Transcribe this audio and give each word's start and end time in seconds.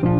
بسم 0.00 0.12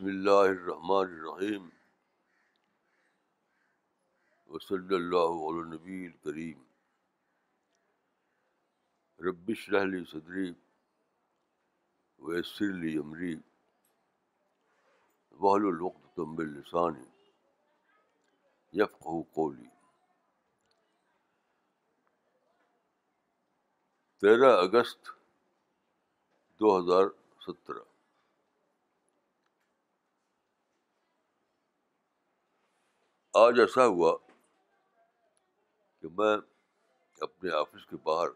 اللہ 0.00 0.40
الرحمن 0.40 0.90
الرحیم 0.90 1.68
وصلی 4.50 4.94
اللہ 4.94 5.38
علیہ 5.46 5.64
نبی 5.68 6.04
الکریم 6.06 6.60
ربش 9.20 9.68
رحلی 9.70 10.04
صدری 10.10 10.52
ویسر 12.20 12.72
لی 12.74 12.96
عمری 12.98 13.34
وحل 15.40 15.66
الوقت 15.66 16.16
تم 16.16 16.36
السانی 16.38 17.11
یفقہ 18.72 19.22
قولی 19.32 19.68
تیرہ 24.20 24.56
اگست 24.56 25.08
دو 26.60 26.78
ہزار 26.78 27.04
سترہ۔ 27.40 27.82
آج 33.34 33.60
ایسا 33.60 33.86
ہوا 33.86 34.16
کہ 36.00 36.08
میں 36.08 36.36
اپنے 37.20 37.50
آفس 37.50 37.86
کے 37.86 37.96
باہر، 37.96 38.28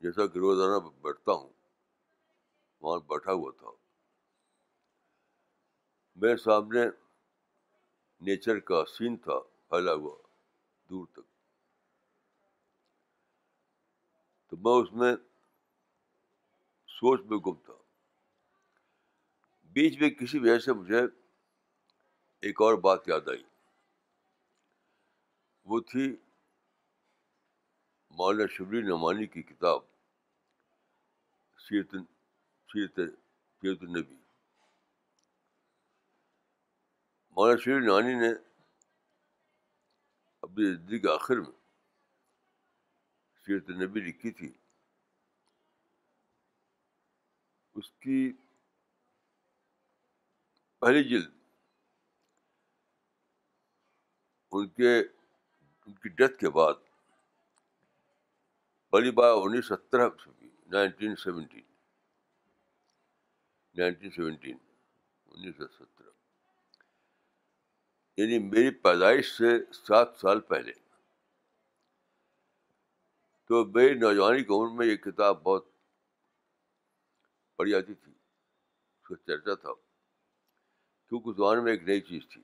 جیسا 0.00 0.26
کہ 0.26 0.38
روزانہ 0.38 0.88
بیٹھتا 1.02 1.32
ہوں، 1.32 1.52
وہاں 2.80 2.98
بیٹھا 2.98 3.32
ہوا 3.32 3.52
تھا۔ 3.58 3.87
میرے 6.20 6.36
سامنے 6.36 6.80
نیچر 8.20 8.58
کا 8.58 8.84
سین 8.84 9.16
تھا، 9.16 9.38
پھیلا 9.40 9.92
ہوا، 9.92 10.16
دور 10.90 11.06
تک۔ 11.06 11.28
تو 14.48 14.56
میں 14.56 14.82
اس 14.82 14.92
میں 14.92 15.16
سوچ 16.86 17.20
میں 17.20 17.38
گم 17.38 17.54
تھا۔ 17.54 17.72
بیچ 19.64 20.00
میں 20.00 20.10
کسی 20.10 20.38
وجہ 20.38 20.58
سے 20.58 20.72
مجھے 20.72 21.00
ایک 22.40 22.62
اور 22.62 22.74
بات 22.74 23.08
یاد 23.08 23.28
آئی۔ 23.28 23.44
وہ 25.64 25.80
تھی 25.80 26.16
مولانا 28.10 28.46
شبلی 28.46 28.82
نعمانی 28.82 29.26
کی 29.26 29.42
کتاب، 29.42 29.80
سیرت 31.58 31.90
سیرت 32.72 32.96
سیرت 33.60 33.78
النبی 33.80 34.27
مولانا 37.38 37.56
شبلی 37.56 37.86
نعمانی 37.86 38.14
نے 38.14 38.28
اپنی 40.42 40.64
زندگی 40.64 40.98
کے 40.98 41.08
آخر 41.10 41.36
میں 41.36 41.52
سیرت 43.46 43.64
النبی 43.68 44.00
لکھی 44.00 44.30
تھی، 44.30 44.52
اس 47.74 47.90
کی 47.90 48.32
پہلی 50.78 51.04
جلد 51.04 51.30
ان 54.52 54.68
کے، 54.68 54.98
ان 54.98 55.94
کی 55.94 56.08
ڈیتھ 56.08 56.38
کے 56.38 56.50
بعد، 56.50 56.74
پہلی 58.90 59.10
بار 59.10 59.32
انیس 59.34 59.66
سترہ 59.66 60.08
نائنٹین 60.66 61.16
سیونٹین 61.16 61.64
نائنٹین 63.74 64.10
سیونٹین، 64.10 64.58
انیس 65.26 65.56
سو 65.56 65.66
سترہ۔ 65.66 65.97
یعنی 68.18 68.38
میری 68.38 68.70
پیدائش 68.70 69.38
سے 69.38 69.72
سات 69.72 70.08
سال 70.20 70.40
پہلے۔ 70.40 70.72
تو 73.46 73.64
میری 73.64 73.94
نوجوانی 73.94 74.44
کی 74.44 74.54
عمر 74.54 74.78
میں 74.78 74.86
یہ 74.86 74.96
کتاب 74.96 75.42
بہت 75.42 75.64
پڑھی 77.56 77.70
جاتی 77.70 77.94
تھی، 77.94 78.12
اس 78.12 79.08
کا 79.08 79.16
چرچا 79.16 79.54
تھا۔ 79.54 79.72
کیونکہ 81.08 81.32
زبان 81.32 81.64
میں 81.64 81.72
ایک 81.72 81.82
نئی 81.82 82.00
چیز 82.00 82.22
تھی۔ 82.32 82.42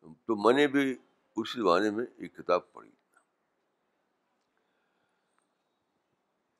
تو 0.00 0.36
میں 0.36 0.54
نے 0.54 0.66
بھی 0.66 0.98
اسی 1.36 1.60
زمانے 1.60 1.90
میں 1.90 2.06
ایک 2.16 2.36
کتاب 2.36 2.72
پڑھی۔ 2.72 2.90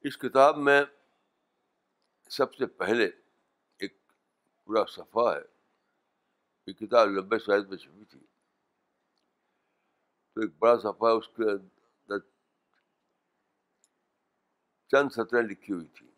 اس 0.00 0.18
کتاب 0.18 0.58
میں 0.58 0.82
سب 2.30 2.54
سے 2.54 2.66
پہلے 2.66 3.10
ایک 3.78 4.12
پورا 4.64 4.84
صفحہ 4.84 5.34
ہے۔ 5.34 5.55
یہ 6.68 6.72
کتاب 6.74 7.08
لمبے 7.08 7.38
سائز 7.38 7.66
میں 7.68 7.76
چھپی 7.76 8.04
تھی 8.04 8.18
تو 10.36 10.40
ایک 10.40 10.58
بڑا 10.58 10.76
صفحہ 10.78 11.10
اس 11.18 11.28
کے 11.28 11.50
اندر 11.50 12.18
چند 14.90 15.12
سطریں 15.12 15.42
لکھی 15.42 15.72
ہوئی 15.74 15.86
تھی 15.88 16.10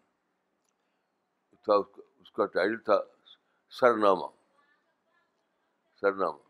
تھا 1.67 1.75
اس 2.21 2.31
کا 2.31 2.47
ٹائٹل 2.47 2.79
تھا 2.81 2.99
سرنامہ 3.73 4.29
سرنامہ 6.03 6.47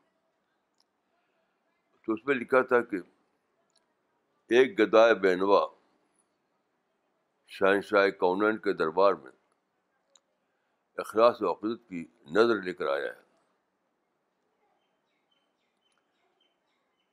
تو 2.08 2.12
اس 2.12 2.24
میں 2.26 2.34
لکھا 2.34 2.62
تھا 2.62 2.80
کہ 2.82 2.96
ایک 4.50 4.78
گدائے 4.78 5.14
بینوا 5.22 5.66
شہنشاہ 7.50 8.08
کونین 8.18 8.58
کے 8.58 8.72
دربار 8.72 9.14
میں 9.14 9.32
اخلاص 10.98 11.42
و 11.42 11.52
عقیدت 11.52 11.88
کی 11.88 12.04
نظر 12.30 12.62
لے 12.62 12.72
کر 12.74 12.86
آیا 12.86 13.12
ہے 13.12 13.27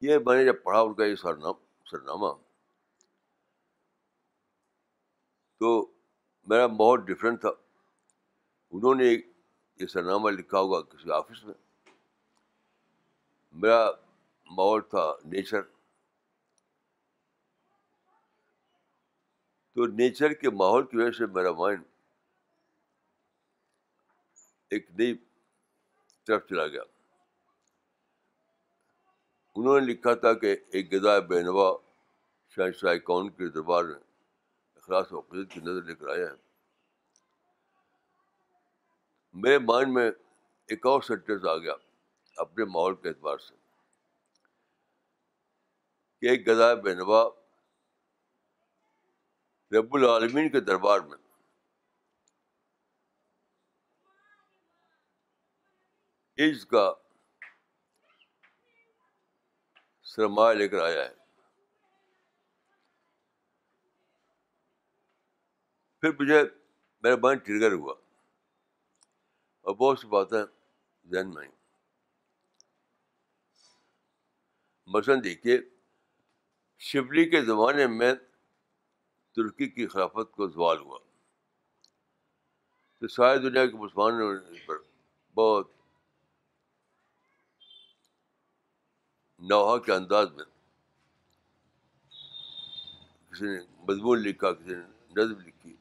یہ 0.06 0.18
میں 0.26 0.38
نے 0.38 0.46
جب 0.46 0.64
پڑھا 0.64 0.82
ان 0.82 0.94
کا 0.94 1.06
یہ 1.06 1.16
سرنام 1.16 1.54
سرنامہ 1.92 2.34
تو 5.60 5.92
میرا 6.48 6.68
ماحول 6.68 7.06
ڈفرینٹ 7.06 7.42
تھا۔ 7.42 7.50
انہوں 8.72 8.96
نے 8.96 9.06
یہ 9.76 9.88
سرنامہ 9.88 10.30
لکھا 10.30 10.60
ہوگا 10.60 10.82
کسی 10.82 11.12
آفس 11.12 11.44
میں۔ 11.44 11.54
میرا 13.52 13.92
ماحول 14.46 14.82
تھا 14.82 15.16
نیچر 15.26 15.62
تو 19.74 19.86
نیچر 19.86 20.34
کے 20.34 20.50
ماحول 20.50 20.88
کی 20.88 20.98
وجہ 20.98 21.12
سے 21.12 21.26
میرا 21.26 21.52
مائنڈ 21.52 21.84
ایک 24.70 24.92
نئی 24.92 25.16
طرف 26.28 26.48
چلا 26.50 26.68
گیا۔ 26.68 26.82
انہوں 29.56 29.80
نے 29.80 29.86
لکھا 29.86 30.14
تھا 30.14 30.34
کہ 30.34 30.58
ایک 30.68 30.94
غذا 30.94 31.20
بینوا 31.20 31.78
شاہ 32.50 32.72
شاہ 32.72 32.98
کون 32.98 33.30
کے 33.30 33.50
دربار 33.50 33.84
میں 33.84 34.00
اخلاص 34.76 35.14
و 35.14 35.20
عقیدت 35.20 35.54
کی 35.54 35.60
نظر 35.60 35.82
لے 35.82 35.96
کر 35.96 36.08
آیا 36.08 36.26
ہے۔ 36.26 36.36
میرے 39.34 39.60
مائنڈ 39.60 39.94
میں 39.94 40.12
ایک 40.68 40.86
اور 40.86 41.02
سینٹینس 41.02 41.46
آ 41.46 41.58
گیا 41.58 41.74
اپنے 42.38 42.66
ماحول 42.66 42.96
کے 42.96 43.10
اعتبار 43.10 43.38
سے 43.38 43.56
کہ 46.20 46.26
ایک 46.26 46.48
گدا 46.48 46.74
بینوا 46.74 47.30
رب 49.72 49.96
العالمین 49.96 50.50
کے 50.50 50.60
دربار 50.60 51.00
میں 51.00 51.18
عز 56.38 56.66
کا 56.66 56.94
سرمایہ 60.16 60.58
لے 60.58 60.68
کر 60.68 60.84
آیا 60.84 61.04
ہے۔ 61.04 61.14
پھر 66.02 66.10
مجھے 66.20 66.44
میرا 67.04 67.16
مائنڈ 67.16 67.46
ٹریگر 67.46 67.72
ہوا۔ 67.72 67.94
اور 69.62 69.76
بہت 69.76 70.00
سی 70.00 70.08
باتیں 70.08 70.44
ذہن 71.12 71.30
میں 71.30 71.42
آئیں۔ 71.42 71.52
مثلاً 74.88 75.24
دیکھیے، 75.24 75.62
شبلی 76.80 77.30
کے 77.30 77.42
زمانے 77.42 77.88
میں 77.88 78.14
ترکی 79.36 79.70
کی 79.70 79.88
خلافت 79.88 80.32
کو 80.32 80.48
زوال 80.48 80.78
ہوا۔ 80.78 81.00
تو 83.00 83.08
ساری 83.08 83.40
دنیا 83.40 83.66
کے 83.66 83.78
مسلمانوں 83.78 84.38
پر 84.68 84.76
بہت 85.34 85.75
نوحہ 89.50 89.78
کے 89.78 89.92
انداز 89.92 90.32
میں۔ 90.32 90.46
کسی 93.32 93.46
نے 93.46 93.60
مضمون 93.88 94.20
لکھا، 94.20 94.52
کسی 94.52 94.76
نے 94.76 94.84
نظم 95.18 95.40
لکھی۔ 95.40 95.76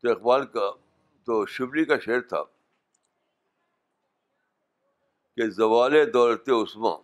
تو 0.00 0.10
اقبال 0.10 0.46
کا 0.46 0.70
تو 1.24 1.46
شبلی 1.46 1.84
کا 1.84 1.98
شعر 1.98 2.20
تھا 2.20 2.42
کہ 5.36 5.50
زوال 5.50 6.12
دولت 6.12 6.48
عثماں 6.48 6.96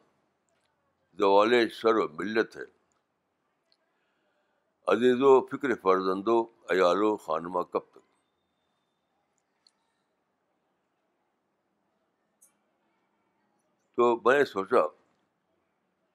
زوال 1.18 1.68
شر 1.68 1.94
و 1.94 2.08
ملت 2.08 2.56
ہے۔ 2.56 2.62
عزیز 4.86 5.16
و 5.20 5.46
فکر 5.46 5.74
فرزند 5.82 6.28
و 6.28 6.42
عیال 6.42 7.02
و 7.02 7.16
خانمہ 7.16 7.62
کب 7.62 7.80
تک 7.90 7.98
تو 13.98 14.16
میں 14.16 14.38
نے 14.38 14.44
سوچا 14.44 14.86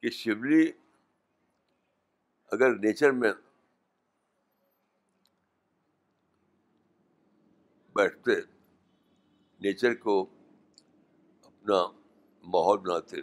کہ 0.03 0.09
شبلی 0.09 0.71
اگر 2.51 2.69
نیچر 2.75 3.11
میں 3.11 3.31
بیٹھتے، 7.95 8.31
نیچر 9.61 9.95
کو 9.95 10.21
اپنا 11.43 11.81
ماحول 12.43 12.77
بناتے، 12.77 13.21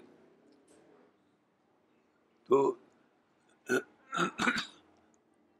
تو 2.48 2.74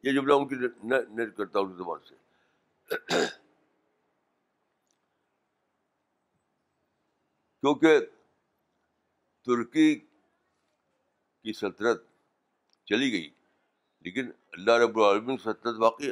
یہ 0.04 0.12
جملہ 0.12 0.32
ان 0.32 0.48
کی 0.48 0.54
نیٹ 0.84 1.36
کرتا 1.36 1.58
ہوں 1.60 1.72
زبان 1.76 2.00
سے۔ 2.08 2.14
کیونکہ 7.62 7.98
ترکی 9.46 9.94
کی 11.42 11.52
سلطنت 11.52 12.02
چلی 12.84 13.12
گئی، 13.12 13.30
لیکن 14.00 14.30
اللہ 14.52 14.72
رب 14.72 14.98
العالمین 14.98 15.36
سلطنت 15.38 15.78
باقی 15.78 16.10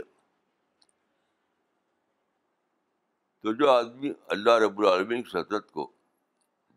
تو 3.45 3.53
جو 3.53 3.71
آدمی 3.71 4.13
اللہ 4.27 4.51
رب 4.51 4.79
العالمین 4.79 5.23
کی 5.23 5.31
سلطنت 5.31 5.71
کو 5.71 5.93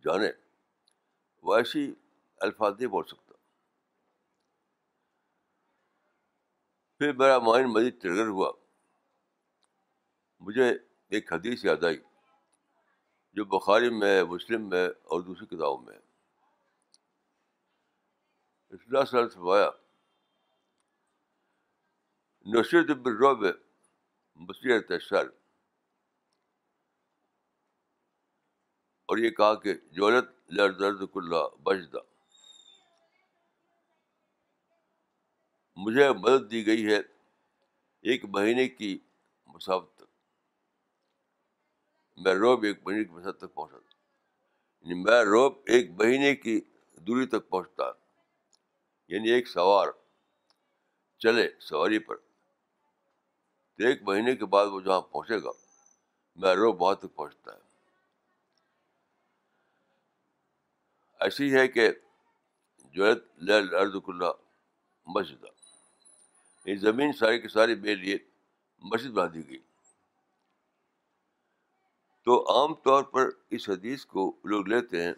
جانے، 0.03 0.31
وہ 1.43 1.55
ایسی 1.55 1.93
الفاظ 2.41 2.73
نہیں 2.73 2.87
بول 2.87 3.03
سکتا۔ 3.07 3.33
پھر 6.97 7.13
میرا 7.13 7.39
مائنڈ 7.39 7.69
مزید 7.69 8.01
ٹریگر 8.01 8.27
ہوا۔ 8.27 8.51
مجھے 10.39 10.69
ایک 11.07 11.33
حدیث 11.33 11.65
یاد 11.65 11.83
آئی 11.83 11.97
جو 13.33 13.45
بخاری 13.45 13.89
میں، 13.89 14.23
مسلم 14.23 14.69
میں 14.69 14.87
اور 14.87 15.21
دوسری 15.21 15.45
کتابوں 15.45 15.81
میں 15.81 16.06
اصلاح 18.71 19.03
صلی 19.03 19.27
فرمایا 19.27 19.69
نصرت 22.45 22.89
بالرعب 22.97 23.43
بصیرت 24.39 24.91
الشر 24.91 25.27
اور 29.09 29.17
یہ 29.17 29.29
کہا 29.29 29.53
کہ 29.55 29.73
جولت 29.91 30.29
لرد 30.49 31.01
کلّہ 31.13 31.47
بجدہ 31.63 31.99
مجھے 35.77 36.09
مدد 36.11 36.49
دی 36.51 36.65
گئی 36.65 36.85
ہے 36.85 36.99
ایک 38.03 38.25
مہینے 38.25 38.67
کی 38.67 38.97
مسافت 39.49 39.95
تک 39.95 40.09
میں 42.17 42.33
روب 42.33 42.63
ایک 42.63 42.79
مہینے 42.83 43.03
کی 43.03 43.11
مسافت 43.11 43.39
تک 43.39 43.53
پہنچا 43.53 43.77
یعنی 43.77 45.03
میں 45.03 45.21
روب 45.23 45.53
ایک 45.65 45.91
مہینے 45.91 46.35
کی 46.35 46.59
دوری 46.97 47.25
تک 47.25 47.49
پہنچتا 47.49 47.91
یعنی 49.07 49.29
ایک 49.29 49.47
سوار 49.47 49.87
چلے 51.17 51.49
سواری 51.59 51.99
پر۔ 51.99 52.15
تو 53.75 53.87
ایک 53.87 54.01
مہینے 54.01 54.35
کے 54.35 54.45
بعد 54.45 54.65
وہ 54.65 54.81
جہاں 54.81 55.01
پہنچے 55.01 55.43
گا، 55.43 55.49
میں 56.35 56.55
روب 56.55 56.81
وہاں 56.81 56.95
تک 56.95 57.15
پہنچتا 57.15 57.53
ہے۔ 57.53 57.59
ایسی 61.19 61.53
ہے 61.53 61.67
کہ 61.67 61.89
جو 62.91 63.05
ارد 63.05 63.95
کلّہ 64.05 64.31
مسجد 65.07 65.45
یہ 66.65 66.75
زمین 66.75 67.13
ساری 67.13 67.39
کی 67.39 67.47
ساری 67.47 67.75
میرے 67.75 67.95
لیے 67.95 68.17
مسجد 68.79 69.09
بنا 69.09 69.27
دی 69.33 69.49
گئی۔ 69.49 69.59
تو 72.23 72.41
عام 72.41 72.73
طور 72.73 73.03
پر 73.03 73.29
اس 73.49 73.69
حدیث 73.69 74.05
کو 74.05 74.35
لوگ 74.43 74.67
لیتے 74.67 75.03
ہیں 75.03 75.13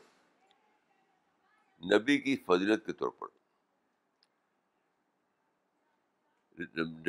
نبی 1.95 2.17
کی 2.17 2.37
فضیلت 2.37 2.85
کے 2.85 2.93
طور 2.93 3.09
پر۔ 3.09 3.38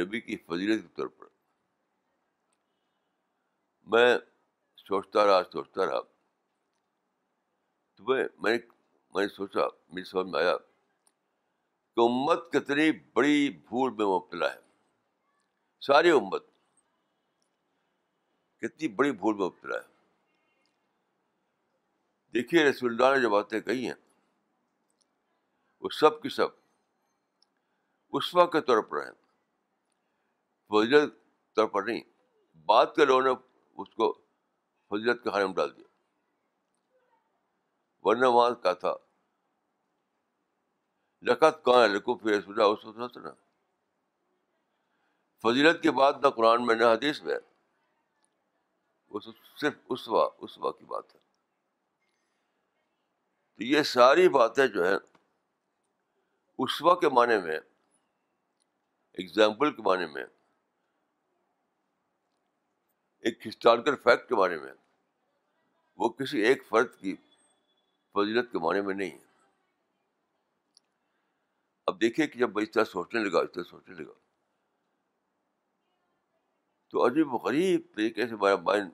نبی 0.01 0.21
کی 0.21 0.37
فضیلت 0.37 0.83
کے 0.83 0.89
طور 0.97 1.07
پر۔ 1.07 1.27
میں 3.83 4.19
سوچتا 4.77 5.27
رہا 5.27 5.43
سوچتا 5.53 5.87
رہا۔ 5.87 6.01
تو 7.95 8.05
میں 8.05 8.59
میں 9.15 9.27
نے 9.27 9.29
سوچا 9.29 9.61
میری 9.89 10.05
سمجھ 10.05 10.27
میں 10.27 10.41
آیا 10.41 10.57
کہ 11.97 12.01
امت 12.01 12.53
کتنی 12.53 12.93
بڑی 12.93 13.51
بھول 13.51 13.91
میں 13.91 14.07
مبتلا 14.07 14.55
ہے۔ 14.55 14.61
ساری 15.81 16.11
امت 16.11 16.45
کتنی 18.59 18.89
بڑی 18.89 19.13
بھول 19.13 19.35
میں 19.35 19.47
مبتلا 19.47 19.77
ہے۔ 19.77 20.01
دیکھیے، 22.35 22.71
رسول 22.71 22.91
اللہ 22.91 23.17
نے 23.17 23.23
جو 23.23 23.31
باتیں 23.31 23.61
کہی 23.61 23.87
ہیں، 23.87 24.27
وہ 25.81 25.89
سب 25.89 26.23
کی 26.23 26.29
سب 26.29 26.49
اسوا 28.13 28.47
کے 28.47 28.61
طور 28.61 28.83
پر 28.83 29.05
ہیں۔ 29.05 29.20
فضیلت 30.71 31.15
طور 31.57 31.67
پر 31.67 31.83
نہیں 31.83 32.01
بات 32.59 32.97
کے 32.97 33.05
لوگوں 33.05 33.23
نے 33.23 33.31
اس 33.83 33.95
کو 33.95 34.13
فضیلت 34.91 35.25
کے 35.25 35.31
خانے 35.31 35.47
میں 35.47 35.55
ڈال 35.55 35.77
دیا۔ 35.77 35.89
ورنہ 38.03 38.27
وہاں 38.27 38.51
کا 38.51 38.73
تھا؟ 38.73 38.95
لقت 41.23 41.65
کہاں 41.65 41.83
ہے 41.83 41.89
لکو 41.89 42.15
پھر 42.15 42.33
اس 42.33 42.45
وقت 42.49 43.17
نا 43.17 43.31
فضیلت 45.43 45.83
کے 45.83 45.91
بعد 45.91 46.13
نہ 46.23 46.29
قرآن 46.29 46.67
میں 46.67 46.75
نہ 46.75 46.85
حدیث 46.85 47.23
میں 47.23 47.35
صرف 49.61 49.75
اسوا 49.89 50.29
اسوا 50.39 50.73
کی 50.73 50.85
بات 50.85 51.15
ہے۔ 51.15 51.21
تو 53.57 53.65
یہ 53.65 53.83
ساری 53.83 54.29
باتیں 54.29 54.67
جو 54.67 54.85
ہیں 54.85 54.99
اسوا 56.59 57.01
کے 57.01 57.09
معنی 57.09 57.41
میں 57.43 57.57
اگزامپل 59.19 59.77
کے 59.77 59.83
معنی 59.83 60.07
میں 60.07 60.25
ایک 63.21 63.47
ہسٹوریکل 63.47 63.97
فیکٹ 63.97 64.29
کے 64.29 64.35
بارے 64.35 64.59
میں۔ 64.59 64.73
وہ 65.97 66.09
کسی 66.09 66.41
ایک 66.41 66.63
فرد 66.69 66.99
کی 66.99 67.17
فضیلت 68.13 68.53
کے 68.53 68.59
معنی 68.59 68.81
میں 68.81 68.95
نہیں 68.95 69.11
ہے۔ 69.11 69.25
اب 71.87 72.01
دیکھیے 72.01 72.27
کہ 72.27 72.39
جب 72.39 72.55
میں 72.55 72.63
اس 72.63 72.71
طرح 72.71 72.85
سوچنے 72.85 73.25
لگا، 73.25 73.39
اس 73.39 73.53
طرح 73.55 73.63
سوچنے 73.63 73.95
لگا۔ 73.95 74.13
تو 76.89 77.07
عجیب 77.07 77.35
و 77.35 77.37
غریب 77.37 77.81
طریقے 77.95 78.27
سے 78.27 78.37
میرا 78.37 78.57
مائنڈ 78.57 78.91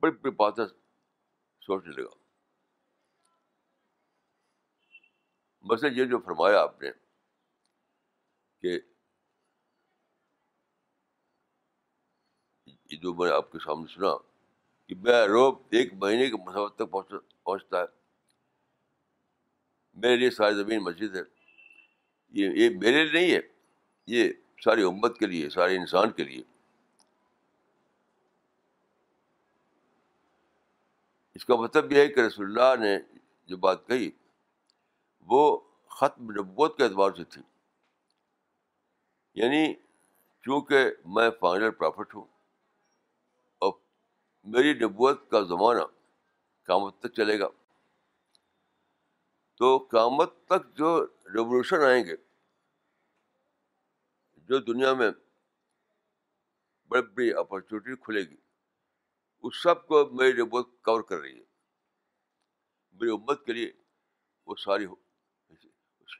بڑی 0.00 0.12
بڑی 0.12 0.30
باتیں 0.30 0.66
سوچنے 1.60 2.02
لگا۔ 2.02 2.14
بس 5.66 5.84
یہ 5.84 6.04
جو 6.04 6.18
فرمایا 6.18 6.62
آپ 6.62 6.82
نے 6.82 6.90
کہ 8.60 8.93
جو 12.96 13.14
میں 13.14 13.32
آپ 13.32 13.52
کے 13.52 13.58
سامنے 13.58 13.94
سنا 13.94 14.16
کہ 14.86 14.94
میں 14.94 15.26
روب 15.26 15.58
ایک 15.70 15.94
مہینے 15.94 16.30
کے 16.30 16.36
مسافت 16.36 16.76
تک 16.76 16.96
پہنچتا 17.44 17.80
ہے۔ 17.80 18.04
میرے 19.94 20.16
لیے 20.16 20.30
ساری 20.30 20.54
زمین 20.54 20.80
مسجد 20.80 21.16
ہے۔ 21.16 21.22
یہ 22.28 22.48
یہ 22.54 22.68
میرے 22.68 23.04
لیے 23.04 23.20
نہیں 23.20 23.32
ہے، 23.32 23.40
یہ 24.06 24.32
ساری 24.64 24.82
امت 24.82 25.18
کے 25.18 25.26
لیے، 25.26 25.48
سارے 25.48 25.76
انسان 25.76 26.10
کے 26.10 26.24
لیے۔ 26.24 26.42
اس 31.34 31.44
کا 31.44 31.56
مطلب 31.56 31.92
یہ 31.92 32.00
ہے 32.00 32.08
کہ 32.08 32.20
رسول 32.20 32.60
اللہ 32.60 32.84
نے 32.84 32.98
جو 33.46 33.56
بات 33.56 33.86
کہی، 33.86 34.10
وہ 35.20 35.60
ختم 35.88 36.30
نبوت 36.30 36.76
کے 36.76 36.84
اعتبار 36.84 37.10
سے 37.16 37.24
تھی۔ 37.24 37.42
یعنی 39.34 39.74
چونکہ 40.42 40.86
میں 41.04 41.30
فائنل 41.40 41.70
پرافٹ 41.70 42.14
ہوں 42.14 42.24
میری 44.44 44.74
نبوت 44.74 45.30
کا 45.30 45.40
زمانہ 45.40 45.82
قیامت 46.62 46.98
تک 47.00 47.12
چلے 47.12 47.38
گا۔ 47.38 47.48
تو 49.56 49.78
قیامت 49.78 50.34
تک 50.44 50.76
جو 50.76 51.06
ریولیوشن 51.06 51.76
آئیں 51.76 52.04
گے، 52.04 52.16
جو 54.36 54.58
دنیا 54.58 54.94
میں 54.94 55.10
بڑی 56.88 57.02
بڑی 57.02 57.32
اپرچونیٹی 57.32 57.96
کھلے 57.96 58.20
گی، 58.20 58.36
اس 59.42 59.62
سب 59.62 59.86
کو 59.86 60.10
میری 60.12 60.42
نبوت 60.42 60.82
کور 60.82 61.02
کر 61.02 61.18
رہی 61.18 61.38
ہے۔ 61.38 61.44
میری 62.92 63.10
امت 63.10 63.44
کے 63.44 63.52
لیے 63.52 63.72
وہ 64.46 64.54
ساری 64.54 64.86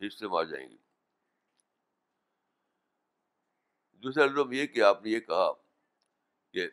حصے 0.06 0.28
میں 0.28 0.38
آ 0.38 0.42
جائیں 0.42 0.68
گی۔ 0.68 0.76
دوسرا 3.90 4.26
لفظ 4.26 4.52
یہ 4.52 4.66
کہ 4.66 4.82
آپ 4.82 5.02
نے 5.02 5.10
یہ 5.10 5.20
کہا 5.20 5.52
کہ 6.50 6.70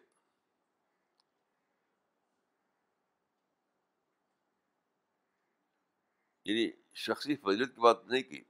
یعنی 6.51 6.71
شخصی 6.93 7.35
فضلت 7.35 7.75
کی 7.75 7.81
بات 7.81 8.05
نہیں 8.05 8.23
کی۔ 8.23 8.43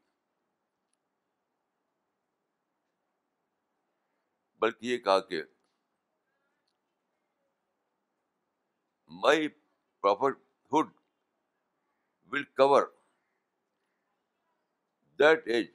بلکہ 4.61 4.85
یہ 4.85 4.97
کہا 4.97 5.19
کہ 5.19 5.43
my 9.11 9.47
prophethood 10.71 11.01
will 12.31 12.43
cover 12.57 12.89
that 15.19 15.41
age 15.47 15.67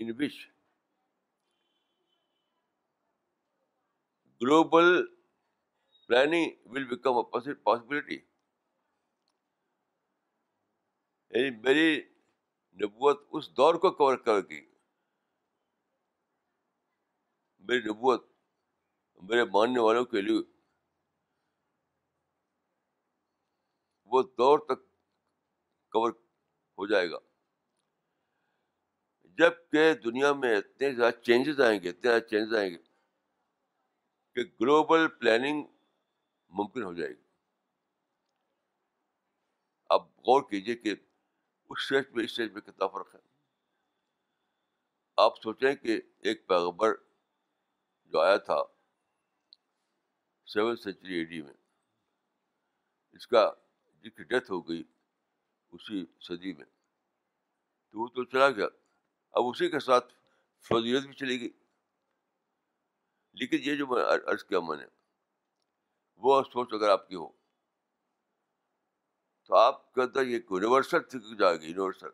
in 0.00 0.16
which 0.16 0.38
global 4.40 5.17
planning 6.08 6.56
will 6.66 6.86
become 6.90 7.16
a 7.18 7.24
possibility. 7.64 8.18
یعنی 11.30 11.50
میری 11.50 12.02
نبوت 12.80 13.26
اس 13.30 13.48
دور 13.56 13.74
کو 13.74 13.90
کور 13.90 14.16
کر 14.16 14.40
گی. 14.40 14.60
میری 17.58 17.80
نبوت 17.88 18.26
میرے 19.22 19.44
ماننے 19.44 19.80
والوں 19.80 20.04
کے 20.04 20.20
لیے. 20.20 20.42
وہ 24.04 24.22
دور 24.22 24.58
تک 24.58 24.84
کور 25.92 26.10
ہو 26.78 26.86
جائے 26.86 27.10
گا. 27.10 27.18
جبکہ 29.38 29.94
دنیا 29.94 30.32
میں 30.32 30.56
اتنے 30.56 30.94
زیادہ 30.94 31.20
چینجز 31.20 31.60
آئیں 31.60 31.82
گے، 31.82 31.88
اتنے 31.88 32.10
زیادہ 32.10 32.22
چینجز 32.22 32.54
آئیں 32.54 32.70
گے 32.70 32.78
کہ 34.34 34.44
گلوبل 34.60 35.08
پلاننگ 35.08 35.77
ممکن 36.48 36.82
ہو 36.82 36.94
جائے 36.94 37.10
گی۔ 37.10 37.22
اب 39.88 40.02
غور 40.02 40.42
کیجیے 40.42 40.76
کہ 40.76 40.92
اس 41.68 41.78
اسٹیج 41.80 42.14
پہ 42.14 42.20
اس 42.20 42.30
اسٹیج 42.30 42.54
پہ 42.54 42.60
کتنا 42.60 42.86
فرق 42.86 43.14
ہے۔ 43.14 43.20
آپ 45.16 45.42
سوچیں 45.42 45.74
کہ 45.74 46.00
ایک 46.18 46.46
پیغبر 46.48 46.94
جو 48.04 48.20
آیا 48.20 48.36
تھا 48.36 48.62
سیون 50.46 50.76
سینچری 50.76 51.14
اے 51.14 51.24
ڈی 51.24 51.42
میں، 51.42 51.54
اس 53.12 53.26
کا 53.26 53.52
جس 54.02 54.14
کی 54.16 54.24
ڈیتھ 54.24 54.50
ہو 54.50 54.68
گئی 54.68 54.84
اسی 55.72 56.04
صدی 56.20 56.52
میں، 56.52 56.64
تو 57.90 58.00
وہ 58.00 58.08
تو 58.08 58.24
چلا 58.24 58.50
گیا۔ 58.50 58.66
اب 59.30 59.42
اسی 59.46 59.70
کے 59.70 59.78
ساتھ 59.78 60.14
فضیلت 60.60 61.06
بھی 61.06 61.14
چلی 61.14 61.40
گئی۔ 61.40 61.50
لیکن 63.32 63.56
یہ 63.60 63.76
جو 63.76 63.86
میں 63.86 64.04
عرض 64.32 64.44
کیا 64.44 64.60
میں 64.60 64.76
نے 64.76 64.97
وہ 66.18 66.42
سوچ 66.42 66.68
اگر 66.72 66.88
آپ 66.88 67.08
کی 67.08 67.14
ہو۔ 67.14 67.28
تو 69.44 69.54
آپ 69.54 69.94
کے 69.94 70.02
اندر 70.02 70.26
یہ 70.26 70.38
یونیورسل 70.50 71.02
تھنکنگ 71.02 71.36
جائے 71.36 71.56
گی 71.60 71.66
یونیورسل 71.66 72.08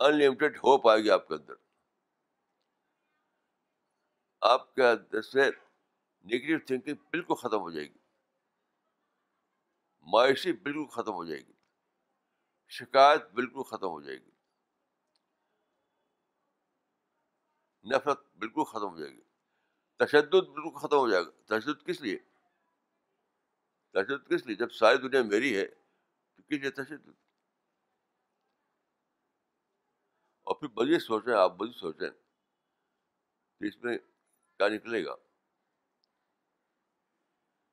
انلمیٹیڈ 0.00 0.56
ہوپ 0.56 0.88
آئے 0.88 1.02
گی 1.02 1.10
آپ 1.10 1.28
کے 1.28 1.34
اندر۔ 1.34 1.54
آپ 4.40 4.74
کے 4.74 4.82
اندر 4.82 5.22
سے 5.22 5.50
نگیٹو 6.24 6.66
تھنکنگ 6.66 6.94
بالکل 6.94 7.34
ختم 7.34 7.60
ہو 7.60 7.70
جائے 7.70 7.86
گی۔ 7.86 7.98
معاشی 10.00 10.52
بالکل 10.52 10.86
ختم 10.86 11.12
ہو 11.12 11.24
جائے 11.24 11.40
گی۔ 11.40 11.52
شکایت 12.68 13.30
بالکل 13.30 13.62
ختم 13.62 13.86
ہو 13.86 14.00
جائے 14.00 14.18
گی۔ 14.18 14.30
نفرت 17.84 18.36
بالکل 18.36 18.64
ختم 18.64 18.88
ہو 18.88 18.98
جائے 18.98 19.12
گی۔ 19.12 19.35
تشدد 19.96 20.48
بالکل 20.48 20.78
ختم 20.78 20.96
ہو 20.96 21.10
جائے 21.10 21.24
گا۔ 21.24 21.58
تشدد 21.58 21.86
کس 21.86 22.00
لیے؟ 22.00 22.18
تشدد 23.92 24.30
کس 24.30 24.46
لیے؟ 24.46 24.56
جب 24.56 24.72
ساری 24.72 24.98
دنیا 24.98 25.22
میری 25.22 25.56
ہے 25.56 25.66
تو 26.36 26.42
کس 26.42 26.60
لیے 26.60 26.70
تشدد؟ 26.70 27.08
اور 30.42 30.54
پھر 30.54 30.68
مزید 30.68 31.00
سوچیں، 31.00 31.34
آپ 31.34 31.62
مزید 31.62 31.74
سوچیں 31.74 32.10
کہ 33.58 33.64
اس 33.64 33.76
میں 33.78 33.98
کیا 34.56 34.68
نکلے 34.68 35.04
گا۔ 35.04 35.14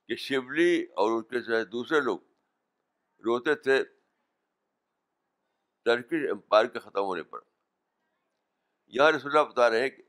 کہ 0.08 0.16
شیولی 0.16 0.84
اور 0.84 1.20
اس 1.20 1.26
کے 1.30 1.42
ساتھ 1.42 1.70
دوسرے 1.70 2.02
لوگ 2.02 2.20
روتے 3.20 3.56
تھے 3.56 3.84
ٹرکش 5.86 6.32
امپائر 6.32 6.66
کے 6.66 6.80
ختم 6.80 7.02
ہونے 7.02 7.24
پر۔ 7.24 7.40
یہاں 8.88 9.12
رسول 9.12 9.38
اللہ 9.38 9.50
بتا 9.50 9.70
رہے 9.70 9.82
ہیں 9.82 9.90
کہ 9.90 10.04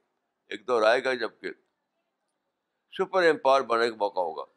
ایک 0.46 0.66
دور 0.66 0.82
آئے 0.82 1.04
گا 1.04 1.14
جبکہ 1.14 1.50
سپر 2.98 3.22
امپائر 3.22 3.62
بننے 3.62 3.90
کا 3.90 3.96
موقع 3.96 4.20
ہوگا۔ 4.20 4.52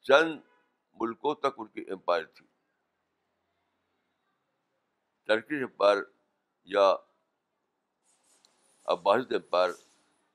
چند 0.00 0.40
ملکوں 0.92 1.34
تک 1.34 1.54
ان 1.56 1.66
کی 1.66 1.80
امپائر 1.90 2.24
تھی۔ 2.24 2.46
ٹرکش 5.26 5.62
امپائر 5.62 5.96
یا 6.64 6.96
عباسد 8.84 9.32
امپائر 9.32 9.70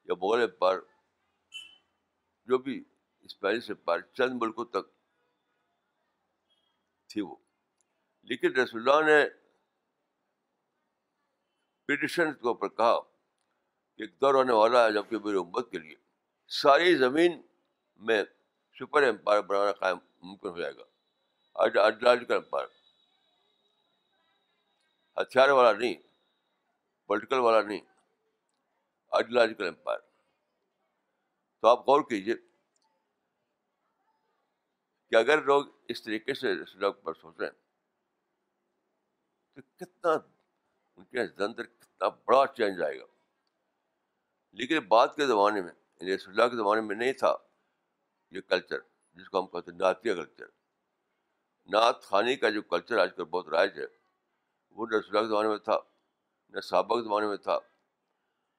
یا 0.03 0.13
مغل 0.21 0.41
امپائر، 0.41 0.77
جو 2.45 2.57
بھی 2.57 2.83
اسپینش 3.21 3.69
امپائر، 3.69 4.01
چند 4.01 4.31
ملکوں 4.41 4.65
تک 4.65 4.91
تھی 7.07 7.21
وہ۔ 7.21 7.35
لیکن 8.23 8.55
رسول 8.55 8.89
اللہ 8.89 9.11
نے 9.11 9.29
پٹیشن 11.85 12.33
کے 12.33 12.47
اوپر 12.47 12.67
کہا 12.67 13.14
ایک 13.95 14.21
دور 14.21 14.33
ہونے 14.33 14.53
والا 14.53 14.85
ہے، 14.85 14.93
جبکہ 14.93 15.17
میری 15.17 15.37
امت 15.37 15.71
کے 15.71 15.79
لیے۔ 15.79 15.95
ساری 16.47 16.95
زمین 16.95 17.41
میں 17.95 18.23
سپر 18.79 19.03
امپائر 19.03 19.41
بنانا 19.41 19.71
قائم 19.71 19.97
ممکن 20.21 20.47
ہو 20.47 20.59
جائے 20.59 20.75
گا۔ 20.75 20.83
Ideological 21.53 22.33
umpire. 22.33 22.67
ہتھیار 25.21 25.49
والا 25.49 25.73
نہیں، 25.73 25.95
پولیٹیکل 27.05 27.39
والا 27.39 27.61
نہیں۔ 27.61 27.81
Ideological 29.11 29.67
empire. 29.67 29.99
تو 31.59 31.67
آپ 31.67 31.79
غور 31.79 32.01
کیجیے 32.01 32.35
کہ 35.09 35.15
اگر 35.15 35.41
لوگ 35.41 35.65
اس 35.87 36.03
طریقے 36.03 36.33
سے 36.33 36.47
پر 37.03 37.13
سوچیں 37.13 37.49
تو 39.53 39.61
کتنا 39.75 40.09
ان 40.95 41.03
کے 41.03 41.43
اندر 41.43 41.63
کتنا 41.63 42.07
بڑا 42.07 42.47
چینج 42.57 42.81
آئے 42.81 42.99
گا۔ 42.99 43.05
لیکن 44.55 44.79
بعد 44.79 45.07
کے 45.15 45.27
زمانے 45.27 45.61
میں 45.61 45.71
یعنی 46.01 46.15
رسول 46.15 46.33
اللہ 46.33 46.51
کے 46.51 46.57
زمانے 46.57 46.81
میں 46.81 46.95
نہیں 46.95 47.13
تھا 47.13 47.35
یہ 48.31 48.41
کلچر 48.41 48.79
جس 49.13 49.29
کو 49.29 49.39
ہم 49.39 49.47
کہتے 49.47 49.71
ہیں 49.71 49.77
نعتیہ 49.77 50.13
کلچر 50.13 50.45
نعت 51.65 52.01
خانی 52.01 52.35
کا 52.35 52.49
جو 52.49 52.61
کلچر 52.61 52.97
آج 52.97 53.09
کل 53.15 53.23
بہت 53.23 53.47
رائج 53.47 53.79
ہے، 53.79 53.85
وہ 54.69 54.87
نہ 54.91 54.97
رسول 54.97 55.21
کے 55.21 55.27
زمانے 55.27 55.47
میں 55.47 55.57
تھا، 55.57 55.77
نہ 56.49 56.59
سابق 56.59 57.03
زمانے 57.03 57.27
میں 57.27 57.37
تھا، 57.37 57.59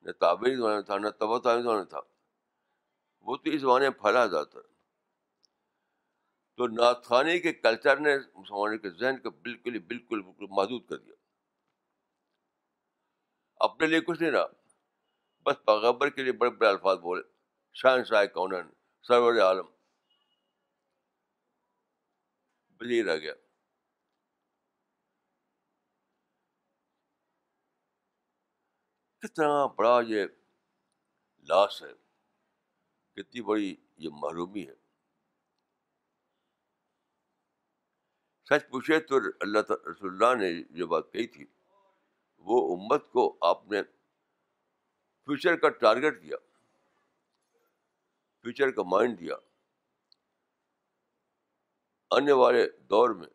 نہ 0.03 0.12
تابعی 0.12 0.57
زمانے 0.57 0.75
میں 0.75 0.83
تھا، 0.83 0.99
نہ 0.99 1.09
تبا 1.09 1.38
تعبی 1.38 1.62
زمانے 1.62 1.79
میں 1.79 1.87
تھا۔ 1.87 2.00
وہ 3.21 3.37
تو 3.37 3.50
اس 3.50 3.61
زمانے 3.61 3.91
میں 3.91 3.99
پھیلا 3.99 4.26
جاتا 4.26 4.61
تو 6.57 6.67
نعت 6.67 7.05
خانی 7.05 7.38
کے 7.38 7.53
کلچر 7.53 7.97
نے 7.97 8.19
مسلمانوں 8.19 8.79
کے 8.79 8.91
ذہن 8.91 9.19
کو 9.19 9.31
بالکل 9.31 9.75
ہی 9.75 9.79
بالکل 9.79 10.23
بالکل 10.23 10.47
محدود 10.50 10.88
کر 10.88 10.97
دیا۔ 10.97 11.15
اپنے 13.57 13.87
لیے 13.87 14.00
کچھ 14.00 14.23
نہیں 14.23 14.33
رہا۔ 14.33 14.47
بس 15.47 15.57
پیغبر 15.65 16.11
کے 16.11 16.23
لیے 16.23 16.33
بڑے 16.33 16.50
بڑے 16.50 16.69
الفاظ 16.69 16.99
بولے۔ 16.99 17.23
شاہ 17.73 18.03
شاہ 18.03 18.26
کون 18.26 18.50
سرور 19.03 19.41
عالم۔ 19.41 19.67
بلی 22.71 23.05
رہ 23.05 23.17
گیا۔ 23.17 23.35
کتنا 29.19 29.67
بڑا 29.67 30.00
یہ 30.09 30.25
لاس 31.38 31.83
ہے۔ 31.83 31.93
کتنی 33.12 33.41
بڑی 33.41 33.76
یہ 33.97 34.09
محرومی 34.12 34.69
ہے۔ 34.69 34.75
سچ 38.45 38.71
پوچھے 38.71 39.00
تو 39.00 39.17
اللہ 39.41 39.59
رسول 39.59 40.25
اللہ 40.25 40.43
نے 40.43 40.62
جو 40.71 40.87
بات 40.87 41.12
کہی 41.12 41.26
تھی، 41.26 41.47
وہ 42.38 42.76
امت 42.76 43.11
کو 43.12 43.38
آپ 43.41 43.67
نے 43.67 43.79
فیوچر 45.26 45.56
کا 45.56 45.68
ٹارگیٹ 45.80 46.23
دیا، 46.23 46.37
فیوچر 48.45 48.71
کا 48.71 48.83
مائنڈ 48.87 49.18
دیا۔ 49.21 49.35
آنے 52.11 52.33
والے 52.33 52.66
دور 52.90 53.11
میں 53.11 53.28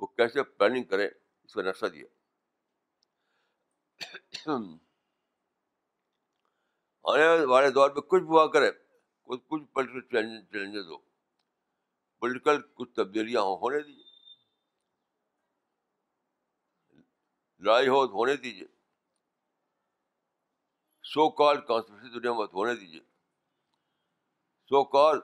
وہ 0.00 0.06
کیسے 0.06 0.42
پلاننگ 0.42 0.84
کریں، 0.84 1.08
اس 1.08 1.52
کا 1.54 1.62
نقشہ 1.62 1.86
دیا۔ 1.86 2.06
آنے 7.04 7.44
والے 7.52 7.70
دور 7.70 7.90
میں 7.90 8.02
کچھ 8.02 8.22
بھی 8.22 8.28
ہوا 8.28 8.46
کرے 8.52 8.70
کچھ 9.28 9.40
کچھ 9.48 9.62
پولیٹیکل 9.72 10.40
چیلنجز 10.42 10.86
ہو 10.88 10.98
پولیٹیکل 12.22 12.60
کچھ 12.74 12.92
تبدیلیاں 12.96 13.42
ہوں، 13.42 13.56
ہونے 13.56 13.80
دیجیے 13.80 14.10
لڑائی 17.62 17.88
ہو، 17.88 18.04
ہونے 18.04 18.36
دیجیے 18.36 18.66
سو 21.12 21.30
کال 21.30 21.60
کانسٹیٹیوشن 21.60 22.14
دنیا 22.14 22.32
میں 22.32 22.46
ہونے 22.54 22.74
دیجیے 22.74 23.00
سو 24.68 24.84
کال 24.84 25.20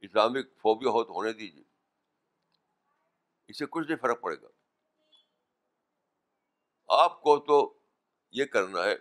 اسلامک 0.00 0.58
فوبیا 0.58 0.90
ہو 0.90 1.04
تو 1.04 1.12
ہونے 1.12 1.32
دیجیے 1.32 1.64
اس 3.46 3.58
سے 3.58 3.66
کچھ 3.70 3.86
نہیں 3.86 3.98
فرق 3.98 4.20
پڑے 4.20 4.42
گا۔ 4.42 4.48
آپ 6.88 7.22
کو 7.22 7.38
تو 7.38 7.80
یہ 8.30 8.44
کرنا 8.44 8.84
ہے 8.84 8.96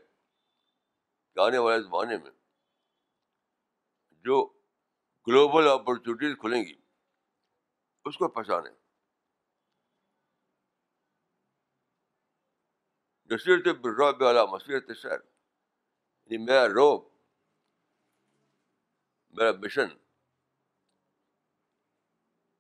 کہ 1.34 1.40
آنے 1.40 1.58
والے 1.58 1.84
زمانے 1.84 2.18
میں 2.18 2.32
جو 4.12 4.46
گلوبل 5.28 5.68
اپرچونیٹیز 5.68 6.38
کھلیں 6.40 6.64
گی، 6.64 6.82
اس 8.06 8.18
کو 8.18 8.28
پہچانیں۔ 8.28 8.72
نصیرت 13.32 13.68
براب 13.76 14.22
والا 14.22 14.46
مسیرت 14.46 14.98
شہر 14.98 15.29
یعنی 16.30 16.46
میرا 16.46 16.68
روب، 16.68 17.10
میرا 19.30 19.52
مشن 19.52 19.88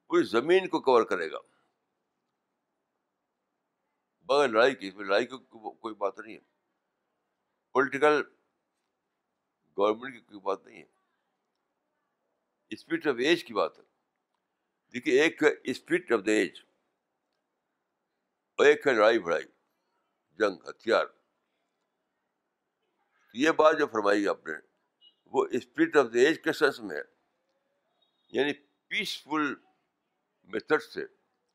پوری 0.07 0.23
زمین 0.23 0.67
کو 0.67 0.79
کور 0.79 1.03
کرے 1.03 1.31
گا۔ 1.31 1.37
بغیر 4.21 4.49
لڑائی 4.49 4.75
کی 4.75 4.87
اس 4.87 4.95
میں 4.95 5.05
لڑائی 5.05 5.25
کی 5.25 5.37
کوئی 5.79 5.95
بات 5.95 6.19
نہیں 6.19 6.33
ہے۔ 6.33 6.41
پولیٹیکل 7.71 8.21
گورنمنٹ 9.77 10.13
کی 10.13 10.19
کوئی 10.19 10.39
بات 10.39 10.65
نہیں 10.65 10.77
ہے۔ 10.77 10.85
اسپرٹ 12.69 13.07
آف 13.07 13.15
ایج 13.19 13.43
کی 13.43 13.53
بات 13.53 13.79
ہے۔ 13.79 13.83
دیکھیے، 14.93 15.21
ایک 15.21 15.43
ہے 15.43 15.49
اسپرٹ 15.63 16.11
آف 16.11 16.19
دا 16.25 16.31
ایج 16.31 16.61
اور 18.55 18.65
ایک 18.65 18.87
ہے 18.87 18.93
لڑائی 18.93 19.19
بڑائی 19.19 19.45
جنگ، 20.31 20.69
ہتھیار۔ 20.69 21.05
یہ 23.33 23.51
بات 23.51 23.75
جو 23.79 23.87
فرمائی 23.87 24.27
آپ 24.27 24.45
نے، 24.45 24.53
وہ 25.25 25.45
اسپرٹ 25.51 25.95
آف 25.95 26.05
دا 26.13 26.19
ایج 26.19 26.43
کے 26.43 26.53
سینس 26.53 26.79
میں 26.79 26.95
ہے۔ 26.97 27.01
یعنی 28.29 28.53
پیسفل 28.87 29.55
میتھڈ 30.43 30.81
سے 30.81 31.05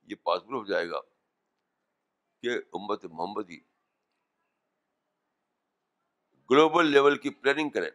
یہ 0.02 0.14
پاسبل 0.14 0.54
ہو 0.54 0.64
جائے 0.64 0.90
گا 0.90 1.00
کہ 2.42 2.50
امت 2.72 3.04
محمدی 3.04 3.60
گلوبل 6.50 6.86
لیول 6.86 7.18
کی 7.18 7.30
پلاننگ 7.30 7.70
کرے۔ 7.70 7.90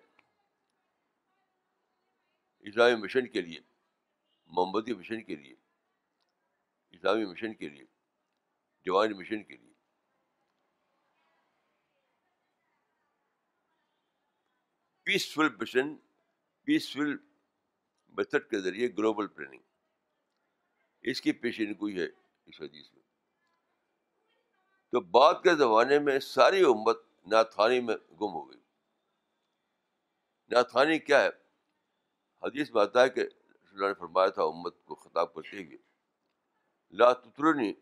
اسلامی 2.59 2.95
مشن 2.95 3.27
کے 3.27 3.41
لیے، 3.41 3.59
محمدی 4.45 4.93
مشن 4.93 5.23
کے 5.23 5.35
لیے، 5.35 5.55
اسلامی 6.89 7.25
مشن 7.25 7.53
کے 7.53 7.69
لیے 7.69 7.85
ڈیوائن 8.81 9.11
مشن 9.11 9.43
کے 9.43 9.57
لیے۔ 9.57 9.68
پیسفل 15.09 15.49
مشن 15.49 15.95
پیسفل 16.63 17.15
میتھڈ 18.07 18.49
کے 18.49 18.59
ذریعے 18.59 18.87
گلوبل 18.87 19.27
پلاننگ 19.27 19.61
اس 21.01 21.21
کی 21.21 21.31
پیشین 21.31 21.73
گوئی 21.73 21.99
ہے 21.99 22.05
اس 22.45 22.61
حدیث 22.61 22.93
میں. 22.93 23.01
تو 24.91 25.01
بعد 25.01 25.33
کے 25.43 25.55
زمانے 25.55 25.99
میں 25.99 26.19
ساری 26.19 26.61
امت 26.61 26.97
ناتھانی 27.25 27.79
میں 27.79 27.95
گم 27.95 28.33
ہو 28.33 28.49
گئی. 28.49 28.59
ناتھانی 30.51 30.99
کیا 30.99 31.23
ہے؟ 31.23 31.29
حدیث 32.43 32.71
میں 32.71 32.81
آتا 32.81 33.01
ہے 33.01 33.09
کہ 33.09 33.21
اللہ 33.61 33.87
نے 33.87 33.93
فرمایا 33.93 34.27
تھا، 34.27 34.43
امت 34.43 34.85
کو 34.85 34.95
خطاب 34.95 35.33
کرتے 35.33 35.63
ہوئے، 35.63 35.77
لا 36.91 37.13
تترنی 37.13 37.73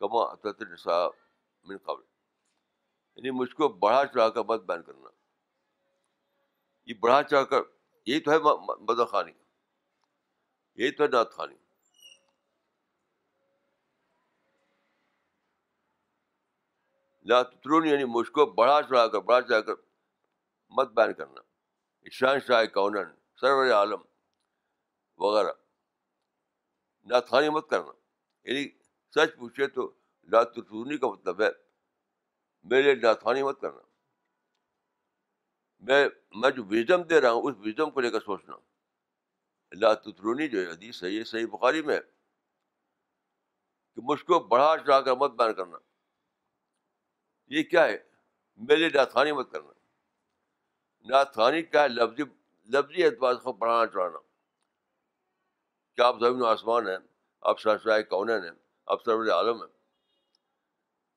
کما 0.00 0.34
نسا 0.60 1.08
من 1.64 1.78
قبل. 1.78 2.02
یعنی 3.16 3.30
مجھ 3.30 3.54
کو 3.54 3.68
بڑھا 3.68 4.06
چڑھا 4.06 4.28
کر 4.28 4.40
مت 4.40 4.60
بیان 4.60 4.82
کرنا. 4.82 5.17
یہ 6.88 6.94
بڑھا 6.94 7.22
چڑھا 7.22 7.44
کر، 7.44 7.60
یہی 8.06 8.20
تو 8.20 8.30
ہے 8.30 8.38
مدہ 8.78 9.04
خانی۔ 9.04 9.32
یہی 10.74 10.90
تو 10.90 11.04
ہے 11.04 11.08
نعت 11.08 11.32
خانی۔ 11.32 11.56
لا 17.22 17.42
تترون 17.42 17.86
یعنی 17.86 18.04
مجھ 18.04 18.30
کو 18.30 18.46
بڑھا 18.46 18.82
چڑھا 18.82 19.08
کر، 19.08 19.20
بڑھا 19.20 19.40
چڑھا 19.40 19.60
کر 19.60 19.72
مت 20.70 20.88
بیان 20.88 21.14
کرنا۔ 21.14 21.40
شان 22.10 22.40
شاہ 22.40 22.64
کونن 22.64 23.10
سرور 23.40 23.70
عالم 23.70 24.00
وغیرہ۔ 25.18 25.52
ناتھانی 27.04 27.48
مت 27.48 27.70
کرنا۔ 27.70 27.92
یعنی 28.44 28.68
سچ 29.10 29.36
پوچھے 29.38 29.66
تو 29.66 29.92
لاتونی 30.22 30.98
کا 30.98 31.08
مطلب 31.08 31.42
ہے، 31.42 31.48
میرے 32.62 32.94
ناتھانی 32.94 33.42
مت 33.42 33.60
کرنا۔ 33.60 33.97
میں 35.80 36.08
میں 36.30 36.50
جو 36.50 36.64
وزڈم 36.64 37.02
دے 37.02 37.20
رہا 37.20 37.30
ہوں، 37.30 37.42
اس 37.42 37.54
وزڈم 37.58 37.90
کو 37.90 38.00
لے 38.00 38.10
کر 38.10 38.20
سوچنا 38.20 38.56
لاترونی 39.72 40.48
جو 40.48 40.58
حدیث 40.70 41.04
ہے، 41.04 41.08
یہ 41.08 41.24
صحیح 41.24 41.46
بخاری 41.46 41.82
میں 41.82 42.00
کہ 43.94 44.02
مجھ 44.02 44.24
کو 44.24 44.40
بڑھا 44.40 44.74
چڑھا 44.86 45.00
کر 45.00 45.12
مت 45.12 45.30
بیان 45.30 45.54
کرنا۔ 45.54 45.78
یہ 47.46 47.62
کیا 47.62 47.84
ہے؟ 47.84 47.98
میرے 48.56 48.88
ناتھانی 48.88 49.32
مت 49.32 49.52
کرنا۔ 49.52 49.72
ناتھانی 51.00 51.62
کیا 51.62 51.82
ہے؟ 51.82 51.88
لفظی 51.88 52.22
لفظی 52.64 53.04
اعتبار 53.04 53.34
کو 53.34 53.52
بڑھانا 53.52 53.86
چڑھانا 53.86 54.18
کیا 55.94 56.06
آپ 56.06 56.16
زمین 56.20 56.42
و 56.42 56.44
آسمان 56.44 56.88
ہیں؟ 56.88 56.98
آپ 57.40 57.60
شاہ 57.60 58.02
کون 58.02 58.30
ہیں؟ 58.30 58.38
آپ 58.86 59.04
سرور 59.04 59.28
عالم 59.28 59.62
ہیں؟ 59.62 59.78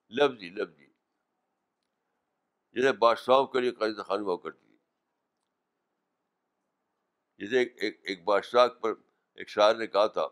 لفظی 0.09 0.49
لفظی۔ 0.49 0.90
جیسے 2.73 2.91
بادشاہوں 2.91 3.47
کے 3.47 3.59
لیے 3.59 3.71
قید 3.71 4.05
خانی 4.07 4.23
ہوا 4.23 4.37
کرتی 4.37 4.67
ہے 4.67 4.77
جیسے 7.37 7.59
ایک 7.59 7.99
ایک 8.03 8.23
بادشاہ 8.23 8.67
پر 8.67 8.93
ایک 9.33 9.49
شاعر 9.49 9.75
نے 9.75 9.87
کہا 9.87 10.07
تھا 10.07 10.27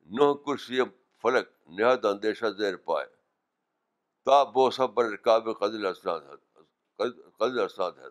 نو 0.00 0.34
کرسی 0.34 0.78
فلک 1.22 1.48
نہاد 1.66 2.04
اندیشہ 2.04 2.46
زیر 2.58 2.76
پائے 2.76 3.06
تا 4.24 4.44
بو 4.44 4.70
سب 4.70 4.94
پر 4.94 5.04
رکاب 5.04 5.58
قدل 5.58 5.86
اسناد 5.86 6.20
قدل 7.38 7.60
اسناد 7.60 7.92
ہے۔ 7.92 8.04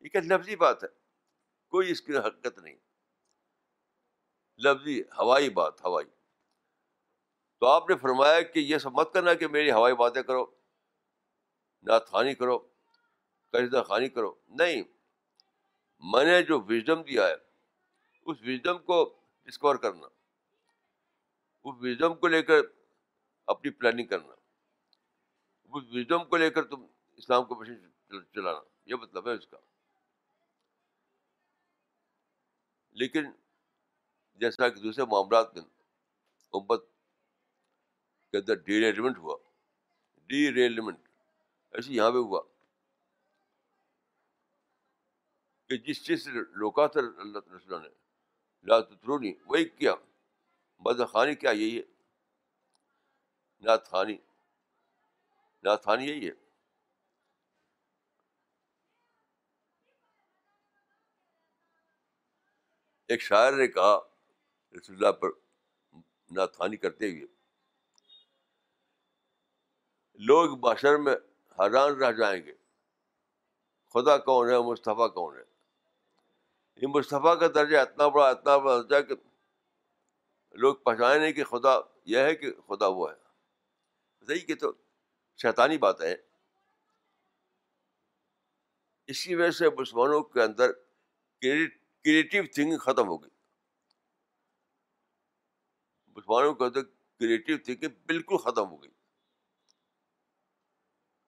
یہ 0.00 0.08
کیا 0.08 0.20
لفظی 0.20 0.56
بات 0.56 0.84
ہے؟ 0.84 0.88
کوئی 1.68 1.90
اس 1.90 2.00
کی 2.00 2.18
حقیقت 2.18 2.58
نہیں۔ 2.58 2.76
لفظی 4.58 5.00
ہوائی 5.00 5.50
بات، 5.50 5.84
ہوائی۔ 5.84 6.06
تو 7.60 7.66
آپ 7.66 7.90
نے 7.90 7.96
فرمایا 7.96 8.40
کہ 8.40 8.58
یہ 8.58 8.78
سب 8.78 8.92
مت 8.92 9.12
کرنا 9.12 9.34
کہ 9.34 9.48
میری 9.48 9.72
ہوائی 9.72 9.94
باتیں 9.94 10.22
کرو۔ 10.22 10.61
نعت 11.82 12.06
خانی 12.06 12.34
کرو 12.34 12.58
قرضہ 13.50 13.82
خانی 13.82 14.08
کرو۔ 14.08 14.34
نہیں، 14.48 14.82
میں 15.98 16.24
نے 16.24 16.42
جو 16.42 16.60
وزڈم 16.60 17.02
دیا 17.02 17.28
ہے، 17.28 17.34
اس 18.22 18.36
وزڈم 18.40 18.78
کو 18.78 19.20
ڈسکور 19.44 19.76
کرنا۔ 19.76 20.06
اس 21.64 21.74
وزڈم 21.80 22.14
کو 22.14 22.28
لے 22.28 22.42
کر 22.42 22.60
اپنی 23.46 23.70
پلاننگ 23.70 24.06
کرنا۔ 24.06 24.32
اس 25.64 25.84
وزڈم 25.92 26.24
کو 26.24 26.36
لے 26.36 26.50
کر 26.50 26.64
تم 26.64 26.86
اسلام 27.16 27.44
کو 27.44 27.54
مشین 27.54 27.90
چلانا، 28.34 28.60
یہ 28.86 28.94
مطلب 28.94 29.28
ہے 29.28 29.32
اس 29.32 29.46
کا۔ 29.46 29.56
لیکن 32.90 33.24
جیسا 34.34 34.68
کہ 34.68 34.80
دوسرے 34.80 35.04
معاملات 35.04 35.54
میں 35.54 35.62
امت 36.52 36.84
کے 38.30 38.36
اندر 38.38 38.54
ڈی 38.54 38.80
ریلیمنٹ 38.80 39.18
ہوا۔ 39.18 39.36
ڈی 40.26 40.54
ریلیمنٹ۔ 40.54 41.11
ایسے 41.72 41.92
یہاں 41.92 42.10
پہ 42.10 42.16
ہوا 42.16 42.42
کہ 45.68 45.76
جس 45.76 46.06
چیز 46.06 46.24
سے 46.24 46.30
روکا 46.30 46.86
تھا 46.86 47.00
اللہ 47.00 47.38
رسول 47.56 47.82
نے 47.82 47.88
لاترونی 48.62 49.32
وہی 49.46 49.64
کیا۔ 49.64 49.94
خانی 51.12 51.34
کیا، 51.34 51.50
یہی 51.50 51.78
ہے۔ 51.78 51.82
نعت 53.60 53.86
خانی۔ 53.86 54.16
نعت 55.62 55.84
خانی 55.84 56.04
یہی 56.04 56.28
ہے۔ 56.28 56.32
ایک 63.08 63.22
شاعر 63.22 63.52
نے 63.52 63.68
کہا، 63.68 63.98
رسول 64.78 64.96
اللہ 64.96 65.12
پر 65.12 65.28
ناتھانی 66.30 66.76
کرتے 66.76 67.10
ہوئے، 67.10 67.26
لوگ 70.14 70.56
باشر 70.56 70.96
میں 70.96 71.16
حیران 71.60 71.92
رہ 71.92 72.12
جائیں 72.12 72.46
گے۔ 72.46 72.52
خدا 73.92 74.18
کون 74.18 74.50
ہے، 74.50 74.58
مصطفیٰ 74.58 75.14
کون 75.14 75.36
ہے؟ 75.36 75.42
یہ 76.76 76.86
مصطفیٰ 76.86 77.40
کا 77.40 77.46
درجہ 77.54 77.78
اتنا 77.78 78.08
بڑا 78.08 78.30
اتنا 78.30 78.56
بڑا 78.56 78.82
درجہ 78.82 79.06
کہ 79.06 79.14
لوگ 80.50 80.74
پہچانے 80.74 81.18
نہیں 81.18 81.32
کہ 81.32 81.44
خدا 81.44 81.70
یہ 82.04 82.18
ہے 82.18 82.34
کہ 82.34 82.52
خدا 82.68 82.86
وہ 82.86 83.10
ہے۔ 83.10 83.16
صحیح 84.26 84.46
کہ 84.46 84.54
تو 84.54 84.72
شیطانی 85.42 85.78
بات 85.78 86.00
ہے 86.00 86.16
اسی 89.06 89.34
وجہ 89.34 89.50
سے 89.50 89.64
مسلمانوں 89.70 90.22
کے 90.22 90.42
اندر 90.42 90.72
کریٹیو 91.42 92.42
تھنکنگ 92.42 92.76
ختم 92.76 93.08
ہو 93.08 93.22
گئی۔ 93.22 93.30
مسلمانوں 96.06 96.54
کے 96.54 96.64
اندر 96.64 96.82
کریٹیو 97.18 97.58
تھنکنگ 97.64 97.88
بالکل 98.06 98.36
ختم 98.36 98.70
ہو 98.70 98.82
گئی۔ 98.82 98.90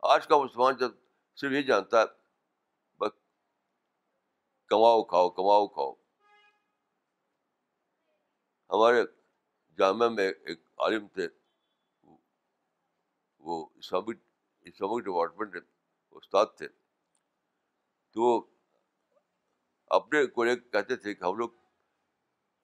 آج 0.04 0.26
کا 0.26 0.38
مسلمان 0.38 0.76
جب 0.76 0.90
صرف 1.36 1.52
یہ 1.52 1.62
جانتا 1.62 2.00
ہے، 2.00 2.04
بس 2.98 3.12
کماؤ، 4.66 5.04
کھاؤ 5.04 5.30
کماؤ، 5.30 5.68
کھاؤ۔ 5.68 5.94
ہمارے 8.70 9.02
جامعہ 9.78 10.08
میں 10.08 10.32
ایک 10.44 10.60
عالم 10.78 11.08
تھے، 11.08 11.28
وہ 13.38 13.68
اسلامک 13.74 14.16
اسلامک 14.60 15.04
ڈپارٹمنٹ 15.04 15.56
استاد 16.10 16.46
تھے۔ 16.56 16.68
تو 18.10 18.46
اپنے 19.86 20.26
کو 20.26 20.44
کہتے 20.72 20.96
تھے 20.96 21.14
کہ 21.14 21.24
ہم 21.24 21.36
لوگ 21.36 21.50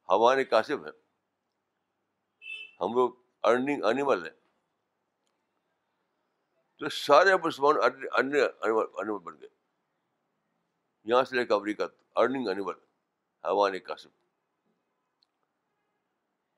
ہمارے 0.09 0.45
کاسب 0.45 0.85
ہیں۔ 0.85 0.93
ہم 2.81 2.95
لوگ 2.95 3.11
ارننگ 3.43 3.85
انیمل 3.85 4.25
ہیں۔ 4.25 4.40
تو 6.81 6.89
سارے 6.89 7.31
مسلمان 7.45 7.75
انیمل 8.13 9.19
بن 9.19 9.41
گئے۔ 9.41 9.49
یہاں 11.05 11.25
سے 11.25 11.37
لے 11.37 11.47
کے 11.47 11.55
امریکہ 11.55 11.83
ارننگ 12.17 12.49
انیمل 12.49 12.75
ہمارے 13.45 13.79
کاسب 13.79 14.09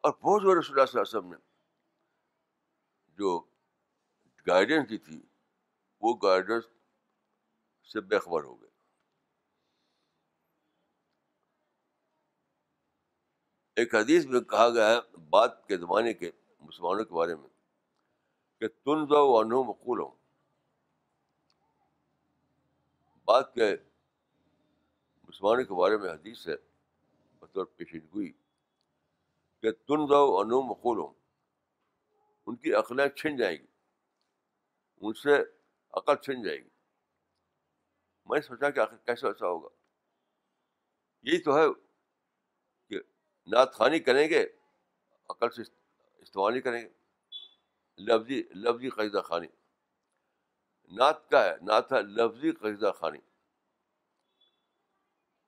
اور 0.00 0.12
بہت 0.12 0.42
بڑے 0.42 0.60
رسول 0.60 0.80
اللہ 0.80 0.86
صلی 0.86 1.00
اللہ 1.00 1.18
علیہ 1.18 1.18
وسلم 1.18 1.30
نے 1.30 1.36
جو 3.08 3.40
گائیڈنس 4.46 4.90
دی 4.90 4.98
تھی، 4.98 5.22
وہ 6.00 6.16
گائیڈنس 6.22 6.64
سے 7.92 8.00
بے 8.00 8.18
خبر 8.18 8.44
ہو 8.44 8.62
گئے۔ 8.62 8.70
ایک 13.76 13.94
حدیث 13.94 14.26
میں 14.26 14.40
کہا 14.40 14.68
گیا 14.68 14.88
ہے، 14.88 15.16
بات 15.16 15.68
کے 15.68 15.76
زمانے 15.76 16.14
کے 16.14 16.30
مسلمانوں 16.60 17.04
کے 17.04 17.14
بارے 17.14 17.34
میں۔ 17.34 17.51
کہ 18.62 18.68
تن 18.68 19.08
دو 19.10 19.38
انو 19.38 19.64
مقول 19.64 20.00
ہوں 20.00 20.10
بات 23.24 23.54
کے 23.54 23.76
مسلمانوں 25.28 25.64
کے 25.64 25.74
بارے 25.74 25.96
میں 25.96 26.10
حدیث 26.10 26.48
ہے، 26.48 26.54
بطور 27.38 27.64
پیشنگوئی 27.64 28.32
کہ 29.60 29.72
تن 29.72 30.08
دو 30.08 30.38
انو 30.38 30.62
مقول 30.62 30.98
ہوں 30.98 31.14
ان 32.46 32.56
کی 32.56 32.74
عقلیں 32.74 33.08
چھن 33.08 33.36
جائیں 33.36 33.58
گی، 33.58 33.66
ان 35.00 35.12
سے 35.12 35.30
عقل 35.92 36.16
چھن 36.16 36.42
جائے 36.42 36.58
گی۔ 36.58 36.68
میں 38.26 38.38
نے 38.38 38.40
سوچا 38.40 38.70
کہ 38.70 38.78
آخر 38.78 38.96
کیسے 38.96 39.26
ایسا 39.26 39.46
ہوگا؟ 39.46 39.68
یہی 41.22 41.42
تو 41.42 41.56
ہے 41.56 41.64
کہ 42.88 42.96
نعت 43.46 43.74
خوانی 43.74 43.98
کریں 43.98 44.28
گے، 44.28 44.46
عقل 45.28 45.50
سے 45.50 45.62
استعمال 46.18 46.52
نہیں 46.52 46.62
کریں 46.62 46.82
گے۔ 46.82 47.01
لفظی 48.02 48.42
لفظی 48.42 48.88
قیدہ 48.88 49.20
خانی۔ 49.20 49.46
نعت 50.96 51.28
کیا 51.28 51.44
ہے، 51.44 51.56
نعت 51.62 51.92
ہے 51.92 52.02
لفظی 52.02 52.50
قیدہ 52.52 52.92
خانی۔ 52.96 53.18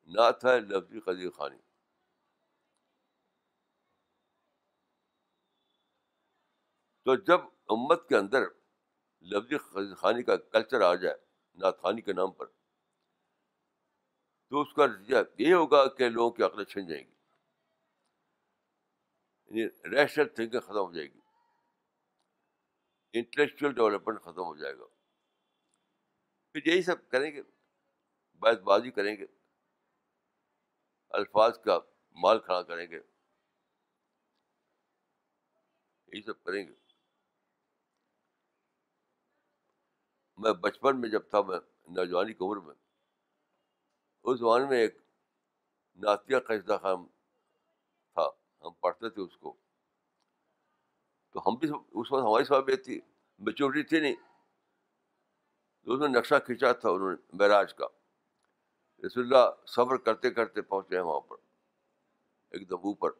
نعت 0.07 0.45
ہے 0.45 0.61
لفظی 0.61 1.01
قدیر 1.01 1.31
خانی۔ 1.31 1.59
تو 7.05 7.15
جب 7.15 7.41
امت 7.69 8.09
کے 8.09 8.17
اندر 8.17 8.41
لفظی 9.21 9.95
خانی 9.95 10.23
کا 10.23 10.37
کلچر 10.37 10.81
آ 10.81 10.95
جائے، 10.95 11.17
نعت 11.55 11.83
خانی 11.83 12.01
کے 12.01 12.13
نام 12.13 12.33
پر، 12.33 12.47
تو 14.49 14.61
اس 14.61 14.75
کا 14.75 14.87
نتیجہ 14.87 15.17
یہ 15.39 15.55
ہوگا 15.55 15.89
کہ 15.89 16.09
لوگوں 16.09 16.31
کی 16.31 16.43
عقلیں 16.43 16.65
چھن 16.65 16.87
جائیں 16.87 17.05
گی۔ 17.05 17.15
یعنی 19.47 19.97
ریشنل 19.97 20.29
تھنکنگ 20.29 20.61
ختم 20.61 20.75
ہو 20.75 20.93
جائے 20.93 21.07
گی۔ 21.07 21.24
انٹلیکچوئل 23.15 23.73
ڈیولپمنٹ 23.73 24.21
ختم 24.21 24.45
ہو 24.45 24.57
جائے 24.57 24.79
گا۔ 24.79 24.85
پھر 26.53 26.67
یہی 26.67 26.83
سب 26.83 27.09
کریں 27.09 27.31
گے 27.31 27.43
بیت 28.35 28.61
بازی 28.61 28.91
کریں 28.91 29.17
گے، 29.17 29.27
الفاظ 31.09 31.59
کا 31.59 31.79
مال 32.11 32.39
کھڑا 32.39 32.63
کریں 32.63 32.87
گے۔ 32.91 33.01
یہی 36.07 36.23
سب 36.23 36.45
کریں 36.45 36.69
گے۔ 36.69 36.75
میں 40.37 40.53
بچپن 40.53 41.01
میں 41.01 41.09
جب 41.09 41.31
تھا، 41.31 41.43
میں 41.43 41.59
نوجوانی 41.89 42.33
کی 42.33 42.45
عمر 42.45 42.57
میں، 42.57 42.75
اس 44.23 44.39
زمانے 44.39 44.65
میں 44.65 44.79
ایک 44.79 44.99
نعتیہ 45.97 46.37
قصدہ 46.39 46.79
خان 46.83 47.07
تھا، 48.15 48.29
ہم 48.61 48.73
پڑھتے 48.73 49.11
تھے 49.11 49.23
اس 49.23 49.37
کو۔ 49.37 49.64
تو 51.35 51.41
ہم 51.41 51.55
بھی 51.55 51.69
اس 51.93 52.13
وقت 52.13 52.23
ہماری 52.23 52.45
صحابیت 52.45 52.85
تھی 52.85 53.01
میچورٹی 53.39 53.83
تھی 53.83 54.01
نہیں۔ 54.01 54.15
تو 55.85 55.93
انہوں 55.93 56.09
نے 56.09 56.19
نقشہ 56.19 56.35
کھینچا 56.45 56.73
تھا 56.73 56.91
انہوں 56.91 57.11
نے 57.11 57.17
معراج 57.33 57.75
کا۔ 57.75 57.87
رسول 59.07 59.25
اللہ 59.25 59.67
صبر 59.67 59.97
کرتے 59.97 60.31
کرتے 60.31 60.63
پہنچے 60.63 60.97
ہیں 60.97 61.03
وہاں 61.03 61.21
پر، 61.21 61.37
ایک 62.51 62.71
دم 62.71 62.77
اوپر، 62.77 63.11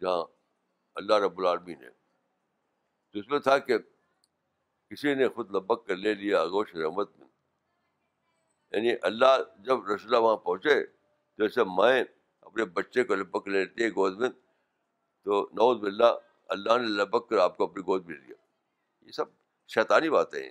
جہاں 0.00 0.24
اللہ 0.94 1.14
رب 1.14 1.38
العالمین 1.38 1.84
ہے۔ 1.84 1.90
تو 3.10 3.18
اس 3.18 3.28
میں 3.28 3.38
تھا 3.38 3.58
کہ 3.58 3.78
کسی 4.90 5.14
نے 5.14 5.28
خود 5.28 5.50
لبک 5.50 5.86
کر 5.86 5.96
لے 5.96 6.14
لیا 6.14 6.44
گوش 6.44 6.74
رحمت 6.74 7.18
میں۔ 7.18 7.28
یعنی 8.72 8.92
اللہ 9.02 9.38
جب 9.58 9.78
رسول 9.78 10.14
اللہ 10.14 10.18
وہاں 10.18 10.36
پہنچے 10.36 10.86
تو 10.86 11.42
جیسے 11.42 11.64
مائیں 11.64 12.04
اپنے 12.40 12.64
بچے 12.64 13.04
کو 13.04 13.14
لبک 13.14 13.48
لے 13.48 13.64
لیتی 13.64 13.82
ہے 13.82 13.88
گود 13.88 14.18
میں۔ 14.18 14.28
تو 15.24 15.48
نوز 15.52 15.78
بلّہ 15.78 16.18
اللہ 16.48 16.78
نے 16.78 16.88
لبک 16.88 17.28
کر 17.28 17.38
آپ 17.38 17.56
کو 17.56 17.64
اپنی 17.64 17.82
گود 17.82 18.06
میں 18.06 18.16
لیا 18.16 18.34
یہ 19.00 19.10
سب 19.10 19.24
شیطانی 19.68 20.10
باتیں 20.10 20.42
ہیں۔ 20.42 20.50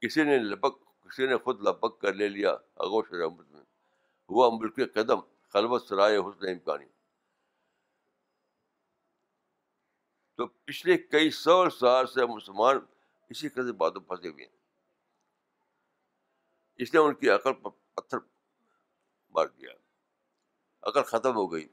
کسی 0.00 0.22
نے 0.24 0.38
لبک، 0.38 1.02
کسی 1.02 1.26
نے 1.26 1.36
خود 1.36 1.60
لبک 1.60 2.00
کر 2.00 2.14
لے 2.14 2.28
لیا 2.28 2.50
اگوش 2.76 3.12
رحمت 3.12 3.46
میں۔ 3.50 3.60
ہوا 4.30 4.50
ملک 4.52 4.94
قدم، 4.94 5.20
خلوت 5.48 5.86
سرائے 5.86 6.16
حسن 6.16 6.48
امکانی۔ 6.48 6.86
تو 10.34 10.46
پچھلے 10.46 10.98
کئی 10.98 11.30
سو 11.30 11.70
سال 11.70 12.06
سے 12.06 12.26
مسلمان 12.26 12.76
اسی 13.30 13.48
قدر 13.48 13.72
باتوں 13.72 14.00
پھنسے 14.00 14.28
ہوئے 14.28 14.44
ہیں۔ 14.44 14.56
اس 16.76 16.94
نے 16.94 17.00
ان 17.00 17.14
کی 17.14 17.30
عقل 17.30 17.52
پر 17.52 17.70
پتھر 17.94 18.18
مار 19.30 19.46
دیا۔ 19.46 19.70
عقل 20.82 21.02
ختم 21.02 21.34
ہو 21.34 21.52
گئی۔ 21.52 21.68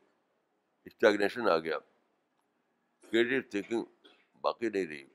اسٹیگنیشن 0.85 1.49
آ 1.49 1.57
گیا۔ 1.57 1.77
کریٹو 3.11 3.49
تھنکنگ 3.49 3.83
باقی 4.41 4.69
نہیں 4.69 4.85
رہی۔ 4.85 5.07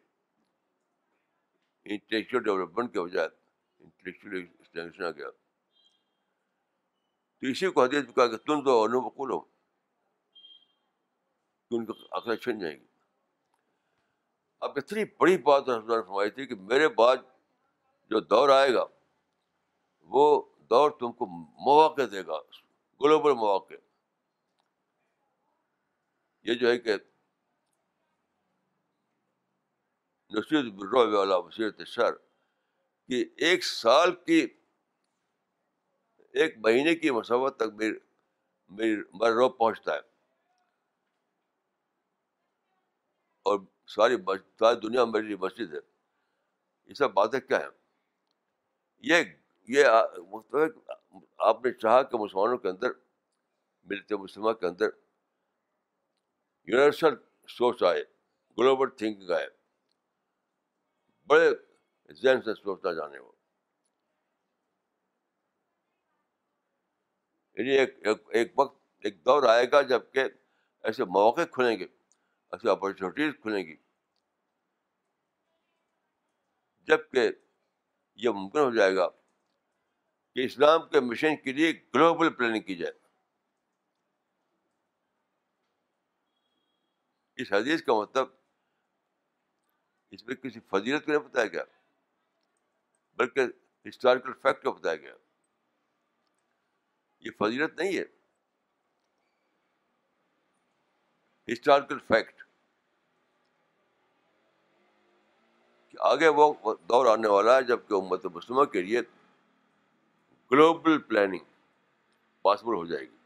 انٹلیکچوئل 1.84 2.42
ڈیولپمنٹ 2.42 2.92
کے 2.92 3.00
بجائے 3.00 3.28
انٹلیکچوئل 3.78 4.46
اسٹیگنیشن 4.58 5.04
آ 5.04 5.10
گیا۔ 5.10 5.30
تو 7.40 7.46
اسی 7.46 7.70
کو 7.70 7.82
حدیث 7.82 8.04
کہا 8.14 8.26
کہ 8.26 8.36
تم 8.36 8.64
تو 8.64 8.84
انوبقول 8.84 9.30
ہو۔ 9.30 9.40
کہ 9.40 9.50
ان 11.70 11.86
کی 11.86 11.92
عقلیں 12.12 12.36
چھن 12.36 12.58
جائیں 12.58 12.80
گی۔ 12.80 12.86
اب 14.60 14.72
اتنی 14.76 15.04
بڑی 15.04 15.38
بات 15.38 15.68
رسول 15.68 16.02
فرمائی 16.02 16.30
تھی 16.30 16.46
کہ 16.46 16.54
میرے 16.54 16.88
بعد 16.88 17.16
جو 18.10 18.20
دور 18.20 18.48
آئے 18.48 18.74
گا، 18.74 18.84
وہ 20.00 20.42
دور 20.58 20.90
تم 20.90 21.12
کو 21.12 21.26
مواقع 21.64 22.02
دے 22.12 22.26
گا 22.26 22.40
گلوبل 23.00 23.32
مواقع۔ 23.32 23.74
یہ 26.44 26.54
جو 26.54 26.68
ہے 26.68 26.78
کہ 26.78 26.96
نصیرت 30.30 31.14
والا 31.14 31.36
وسیرت 31.36 31.86
شر 31.86 32.14
کہ 33.08 33.24
ایک 33.36 33.64
سال 33.64 34.14
کی 34.24 34.46
ایک 36.34 36.56
مہینے 36.58 36.94
کی 36.94 37.10
مسوت 37.10 37.56
تک 37.56 37.74
میری 37.74 37.98
میری 38.70 38.96
میرا 39.14 39.34
روب 39.34 39.56
پہنچتا 39.58 39.94
ہے 39.94 40.00
اور 43.46 43.58
ساری 43.86 44.16
ساری 44.58 44.80
دنیا 44.80 45.04
میری 45.04 45.36
مسجد 45.36 45.74
ہے 45.74 45.80
یہ 46.88 46.94
سب 46.94 47.12
باتیں 47.12 47.40
کیا 47.40 47.58
ہیں 47.58 47.70
یہ 49.04 49.22
یہ 49.68 49.86
آپ 51.38 51.64
نے 51.64 51.72
چاہا 51.72 52.02
کہ 52.02 52.16
مسلمانوں 52.16 52.58
کے 52.58 52.68
اندر 52.68 52.90
ملتے 53.86 54.16
مسلمہ 54.16 54.52
کے 54.52 54.66
اندر 54.66 54.88
یونیورسل 56.66 57.14
سوچ 57.48 57.82
آئے، 57.82 58.04
گلوبل 58.58 58.90
تھنکنگ 58.90 59.30
آئے۔ 59.30 59.46
بڑے 61.26 61.50
ذہن 62.12 62.42
سے 62.42 62.54
سوچنا 62.54 62.92
جانے 62.92 63.18
وہ 63.18 63.32
یعنی 67.54 67.70
ایک 67.70 68.06
ایک 68.28 68.58
وقت، 68.58 68.78
ایک 68.98 69.24
دور 69.24 69.42
آئے 69.42 69.70
گا 69.72 69.82
جبکہ 69.82 70.24
ایسے 70.82 71.04
مواقع 71.04 71.44
کھلیں 71.52 71.78
گے 71.78 71.84
ایسی 72.52 72.68
اپرچونیٹیز 72.68 73.34
کھلیں 73.42 73.64
گی۔ 73.64 73.76
جبکہ 76.86 77.30
یہ 78.14 78.28
ممکن 78.30 78.58
ہو 78.58 78.74
جائے 78.74 78.96
گا 78.96 79.08
کہ 80.34 80.44
اسلام 80.44 80.88
کے 80.88 81.00
مشن 81.00 81.36
کے 81.36 81.52
لیے 81.52 81.72
گلوبل 81.94 82.32
پلاننگ 82.32 82.62
کی 82.62 82.76
جائے۔ 82.76 83.03
اس 87.36 87.52
حدیث 87.52 87.82
کا 87.82 87.92
مطلب 87.94 88.28
اس 90.10 90.26
میں 90.26 90.34
کسی 90.34 90.60
فضیلت 90.60 91.04
کو 91.04 91.12
نہیں 91.12 91.20
بتایا 91.20 91.46
گیا، 91.46 91.64
بلکہ 93.14 93.40
ہسٹوریکل 93.88 94.32
فیکٹ 94.32 94.64
کو 94.64 94.72
بتایا 94.72 94.96
گیا۔ 94.96 95.14
یہ 97.20 97.30
فضیلت 97.38 97.74
نہیں 97.78 97.98
ہے۔ 97.98 98.04
ہسٹوریکل 101.52 101.98
فیکٹ 101.98 102.42
کہ 105.88 105.96
آگے 106.00 106.28
وہ 106.28 106.54
دور 106.88 107.06
آنے 107.06 107.28
والا 107.28 107.56
ہے 107.56 107.62
جبکہ 107.62 107.94
امت 107.94 108.24
مسلمہ 108.24 108.64
کے 108.64 108.82
لیے 108.82 109.00
گلوبل 110.52 111.02
پلاننگ 111.02 111.44
پاسبل 112.42 112.74
ہو 112.74 112.86
جائے 112.86 113.04
گی۔ 113.04 113.16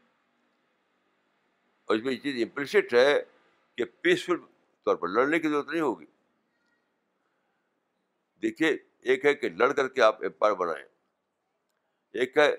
اور 1.85 1.95
اس 1.95 2.03
میں 2.03 2.13
یہ 2.13 2.17
چیز 2.17 2.43
امپلسٹ 2.43 2.93
ہے 2.93 3.38
کہ 3.79 3.85
پیسفل 3.85 4.37
طور 4.85 4.95
پر 4.95 5.07
لڑنے 5.07 5.39
کی 5.39 5.49
ضرورت 5.49 5.67
نہیں 5.67 5.81
ہوگی۔ 5.81 6.05
دیکھیے، 8.41 8.77
ایک 8.99 9.25
ہے 9.25 9.33
کہ 9.33 9.49
لڑ 9.49 9.73
کر 9.73 9.87
کے 9.87 10.01
آپ 10.01 10.23
امپائر 10.23 10.53
بنائیں۔ 10.53 10.85
ایک 12.13 12.37
ہے 12.37 12.55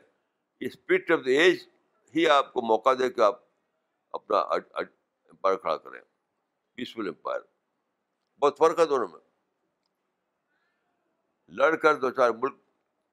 اسپرٹ 0.60 1.10
آف 1.10 1.18
دا 1.26 1.30
ایج 1.30 1.68
ہی 2.16 2.26
آپ 2.26 2.52
کو 2.52 2.62
موقع 2.62 2.94
دے 2.98 3.10
کہ 3.10 3.20
آپ 3.20 3.42
اپنا 4.12 4.38
امپائر 4.38 5.56
کھڑا 5.56 5.76
کریں۔ 5.76 6.00
پیسفل 6.74 7.08
امپائر 7.08 7.40
بہت 8.38 8.58
فرق 8.58 8.78
ہے 8.78 8.86
دونوں 8.86 9.08
میں۔ 9.08 9.20
لڑ 11.48 11.76
کر 11.76 11.94
دو 11.94 12.10
چار 12.10 12.30
ملک 12.30 12.56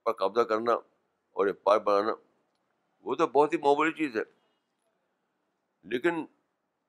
پر 0.04 0.14
قبضہ 0.14 0.42
کرنا 0.42 0.74
اور 1.32 1.48
امپائر 1.48 1.80
بنانا، 1.80 2.14
وہ 3.00 3.16
تو 3.16 3.28
بہت 3.28 3.54
ہی 3.54 3.58
معمولی 3.58 3.92
چیز 3.92 4.18
ہے۔ 4.18 4.24
لیکن 5.84 6.26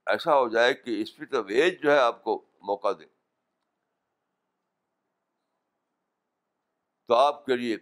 ایسا 0.08 0.34
ہو 0.34 0.48
جائے 0.48 0.74
کہ 0.74 1.02
اسپرٹ 1.02 1.34
آف 1.34 1.44
ایج 1.48 1.82
جو 1.82 1.92
ہے 1.92 1.98
آپ 1.98 2.24
کو 2.24 2.50
موقع 2.60 2.88
دے۔ 2.98 3.04
تو 7.06 7.14
آپ 7.14 7.46
کے 7.46 7.56
لیے 7.56 7.76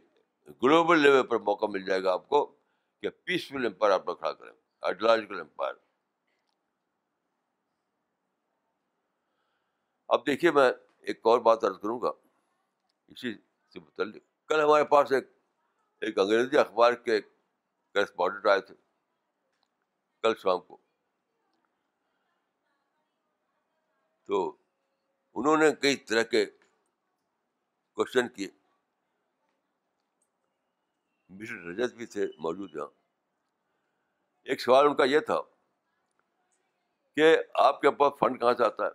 گلوبل 0.62 0.98
لیول 0.98 1.26
پر 1.26 1.38
موقع 1.38 1.66
مل 1.66 1.84
جائے 1.84 2.02
گا 2.02 2.12
آپ 2.12 2.28
کو 2.28 2.56
کہ 3.00 3.10
پیسفل 3.10 3.66
امپائر 3.66 3.92
آپ 3.92 4.04
کھڑا 4.04 4.32
کریں 4.32 4.52
آئیڈیولوجیکل 4.80 5.40
امپائر 5.40 5.74
اب 10.08 10.26
دیکھیے 10.26 10.50
میں 10.50 10.72
ایک 10.98 11.20
اور 11.22 11.38
بات 11.38 11.64
عرض 11.64 11.78
کروں 11.82 12.00
گا، 12.00 12.08
اسی 13.08 13.34
سے 13.72 13.80
متعلق۔ 13.80 14.48
کل 14.48 14.60
ہمارے 14.60 14.84
پاس 14.84 15.12
ایک 15.12 15.24
ایک 16.00 16.18
انگریزی 16.18 16.58
اخبار 16.58 16.92
کے 16.92 17.20
کرسپونڈنٹ 17.92 18.46
آئے 18.46 18.60
تھے، 18.60 18.74
کل 20.22 20.32
شام 20.38 20.60
کو۔ 20.60 20.85
تو 24.26 24.56
انہوں 25.34 25.56
نے 25.56 25.66
کئی 25.82 25.96
طرح 25.96 26.22
کے 26.22 26.46
کوشچن 27.92 28.28
کیے۔ 28.28 28.48
مسٹر 31.28 31.54
رجت 31.54 31.94
بھی 31.94 32.06
تھے 32.06 32.26
موجود 32.38 32.74
یہاں۔ 32.74 32.86
ایک 34.42 34.60
سوال 34.60 34.86
ان 34.86 34.96
کا 34.96 35.04
یہ 35.04 35.20
تھا 35.20 35.40
کہ 37.16 37.36
آپ 37.54 37.80
کے 37.80 37.90
پاس 37.90 38.12
فنڈ 38.18 38.40
کہاں 38.40 38.54
سے 38.54 38.64
آتا 38.64 38.84
ہے؟ 38.84 38.90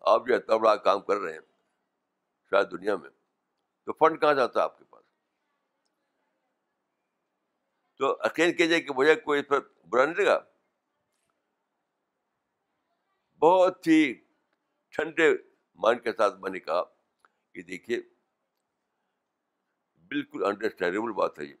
آپ 0.00 0.22
جو 0.28 0.36
اتنا 0.36 0.56
بڑا 0.56 0.76
کام 0.76 1.00
کر 1.00 1.16
رہے 1.16 1.32
ہیں 1.32 1.40
شاید 2.50 2.70
دنیا 2.70 2.96
میں، 2.96 3.10
تو 3.84 3.92
فنڈ 3.92 4.20
کہاں 4.20 4.34
سے 4.34 4.40
آتا 4.40 4.60
ہے 4.60 4.64
آپ 4.64 4.78
کے 4.78 4.84
پاس؟ 4.84 5.04
تو 7.98 8.18
یقین 8.24 8.56
کیجیے 8.56 8.80
کہ 8.80 8.92
مجھے 8.92 9.16
کوئی 9.16 9.40
اس 9.40 9.46
پر 9.48 9.60
برا 9.88 10.04
نہیں 10.04 10.24
لگا۔ 10.24 10.57
بہت 13.38 13.86
ہی 13.86 14.14
ٹھنڈے 14.88 15.34
مائنڈ 15.74 16.02
کے 16.02 16.12
ساتھ 16.12 16.34
میں 16.38 16.50
نے 16.50 16.60
کہا 16.60 16.82
کہ 17.52 17.62
دیکھیے، 17.62 18.00
بالکل 20.08 20.44
انڈرسٹینڈیبل 20.44 21.12
بات 21.12 21.38
ہے 21.38 21.44
یہ۔ 21.44 21.54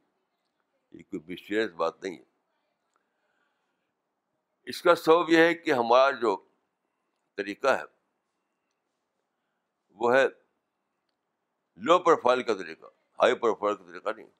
یہ 0.92 1.02
کوئی 1.02 1.32
مسٹیریس 1.32 1.70
بات 1.70 2.02
نہیں 2.02 2.18
ہے۔ 2.18 2.22
اس 4.62 4.82
کا 4.82 4.94
سبب 4.94 5.30
یہ 5.30 5.38
ہے 5.38 5.54
کہ 5.54 5.72
ہمارا 5.72 6.10
جو 6.10 6.48
طریقہ 7.36 7.68
ہے، 7.68 7.82
وہ 9.90 10.14
ہے 10.14 10.26
لو 11.76 11.98
پروفائل 11.98 12.42
کا 12.42 12.54
طریقہ 12.54 12.86
ہائی 13.20 13.34
پروفائل 13.34 13.76
کا 13.76 13.84
طریقہ 13.84 14.08
نہیں۔ 14.16 14.30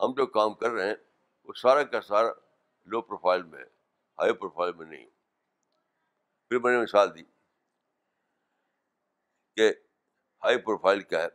ہم 0.00 0.12
جو 0.12 0.26
کام 0.26 0.54
کر 0.54 0.70
رہے 0.70 0.88
ہیں، 0.88 0.94
وہ 1.44 1.52
سارا 1.52 1.82
کا 1.82 2.00
سارا 2.00 2.28
لو 2.84 3.00
پروفائل 3.02 3.42
میں 3.42 3.58
ہے 3.58 3.68
ہائی 4.18 4.32
پروفائل 4.32 4.72
میں 4.72 4.86
نہیں۔ 4.86 5.15
پھر 6.48 6.58
میں 6.58 6.72
نے 6.72 6.82
مثال 6.82 7.14
دی 7.14 7.22
کہ 9.56 9.74
ہائی 10.44 10.58
پروفائل 10.58 11.02
کیا 11.02 11.22
ہے۔ 11.22 11.28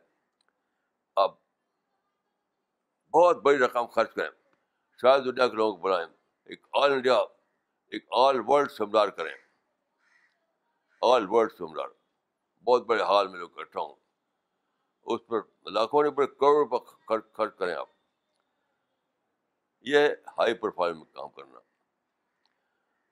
آپ 1.15 1.38
بہت 3.13 3.38
بڑی 3.38 3.58
رقم 3.58 3.86
خرچ 3.86 4.13
کریں۔ 4.13 4.30
شاید 5.02 5.26
دنیا 5.26 5.47
کے 5.47 5.56
لوگوں 5.56 5.76
کو 5.76 5.82
بلائیں 5.82 6.08
ایک 6.43 6.67
آل 6.74 6.91
انڈیا، 6.91 7.15
ایک 7.88 8.06
آل 8.12 8.36
ورلڈ 8.47 8.71
سیمینار 8.71 9.08
کریں۔ 9.08 9.34
آل 11.02 11.26
ورلڈ 11.30 11.52
سیمینار 11.52 11.88
بہت 12.63 12.84
بڑے 12.84 13.04
حال 13.04 13.28
میں 13.28 13.39
لوگ 13.39 13.60
اکٹھا 13.60 13.82
ہوں۔ 13.82 13.95
اس 15.04 15.21
پر 15.28 15.69
لاکھوں 15.69 16.04
نے 16.04 16.10
بڑے 16.10 16.28
کروڑ 16.28 16.67
روپے 16.67 17.17
خرچ 17.34 17.58
کریں 17.58 17.76
آپ۔ 17.76 17.89
یہ 19.82 20.10
ہائی 20.28 20.54
پروفائل 20.54 20.93
میں 20.93 21.04
کام 21.04 21.30
کرنا۔ 21.30 21.60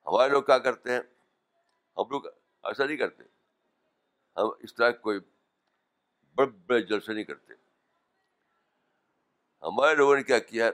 ہمارے 0.05 0.31
لوگ 0.31 0.43
کیا 0.43 0.57
کرتے 0.57 0.91
ہیں؟ 0.91 1.01
ہم 1.99 2.09
لوگ 2.09 2.25
ایسا 2.63 2.85
نہیں 2.85 2.97
کرتے۔ 2.97 3.23
ہم 4.37 4.49
اس 4.59 4.75
طرح 4.75 4.91
کوئی 4.91 5.19
بڑے 6.35 6.47
بڑے 6.47 6.81
جلسے 6.81 7.13
نہیں 7.13 7.23
کرتے۔ 7.23 7.53
ہمارے 9.61 9.95
لوگوں 9.95 10.15
نے 10.15 10.23
کیا 10.23 10.39
کیا 10.39 10.71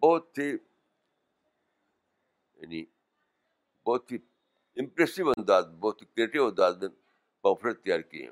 بہت 0.00 0.38
ہی 0.38 0.50
یعنی 2.54 2.84
بہت 3.86 4.12
ہی 4.12 4.16
امپریسو 4.76 5.30
انداز، 5.30 5.66
بہت 5.66 6.02
ہی 6.02 6.06
کریٹو 6.06 6.46
انداز 6.46 6.78
میں 6.78 6.88
پمفلٹ 7.42 7.84
تیار 7.84 8.00
کیے 8.00 8.24
ہیں۔ 8.24 8.30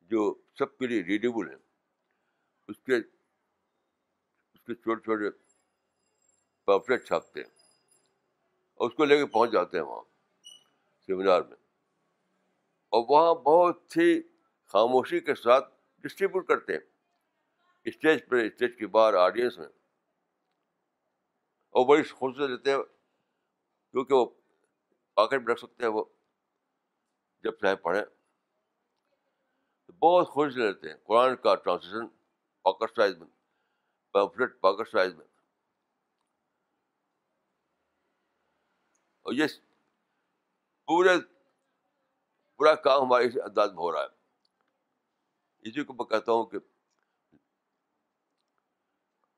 جو 0.00 0.34
سب 0.58 0.78
کے 0.78 0.86
لیے 0.86 1.02
ریڈیبل 1.02 1.48
ہیں۔ 1.48 1.58
اس 2.68 2.76
کے 2.78 2.96
اس 4.54 4.64
کے 4.66 4.74
چھوٹے 4.74 5.02
چھوٹے 5.02 5.38
پمفلٹ 6.64 7.06
چھاپتے 7.06 7.40
ہیں۔ 7.40 7.59
اور 8.80 8.90
اس 8.90 8.96
کو 8.96 9.04
لے 9.04 9.18
کے 9.18 9.26
پہنچ 9.26 9.52
جاتے 9.52 9.76
ہیں 9.78 9.84
وہاں، 9.84 10.02
سیمینار 11.06 11.42
میں۔ 11.42 11.56
اور 12.88 13.04
وہاں 13.08 13.34
بہت 13.34 13.96
ہی 13.96 14.22
خاموشی 14.66 15.20
کے 15.20 15.34
ساتھ 15.34 15.74
ڈسٹریبیوٹ 15.98 16.46
کرتے 16.46 16.72
ہیں۔ 16.72 16.80
اسٹیج 17.84 18.28
پہ 18.28 18.36
اسٹیج 18.36 18.78
کے 18.78 18.86
باہر 18.86 19.14
آڈینس 19.14 19.58
میں۔ 19.58 19.66
اور 21.70 21.86
بڑی 21.86 22.02
خوشی 22.02 22.48
دیتے 22.48 22.70
ہیں، 22.70 22.78
کیونکہ 23.90 24.14
وہ 24.14 24.26
پاکٹ 25.14 25.34
میں 25.34 25.52
رکھ 25.52 25.60
سکتے 25.60 25.84
ہیں 25.84 25.92
وہ، 25.92 26.04
جب 27.42 27.52
چاہے 27.52 27.76
پڑھیں۔ 27.76 28.04
بہت 29.92 30.28
خوش 30.28 30.56
لیتے 30.56 30.88
ہیں۔ 30.88 30.96
قرآن 31.04 31.36
کا 31.36 31.54
ٹرانسلیشن 31.54 32.06
پاکٹ 32.62 32.96
سائز 32.96 33.16
میں 33.16 33.28
پیمفلٹ 34.12 34.60
پاکٹ 34.60 34.88
سائز 34.92 35.14
میں۔ 35.14 35.26
اور 39.30 39.36
یہ 39.36 39.46
پورے 40.86 41.10
پورا 42.56 42.74
کام 42.74 43.02
ہمارے 43.02 43.24
اس 43.24 43.34
انداز 43.44 43.68
میں 43.68 43.78
ہو 43.78 43.92
رہا 43.92 44.02
ہے۔ 44.02 44.06
اسی 45.60 45.84
کو 45.84 45.92
میں 45.92 46.04
کہتا 46.04 46.32
ہوں 46.32 46.44
کہ 46.44 46.58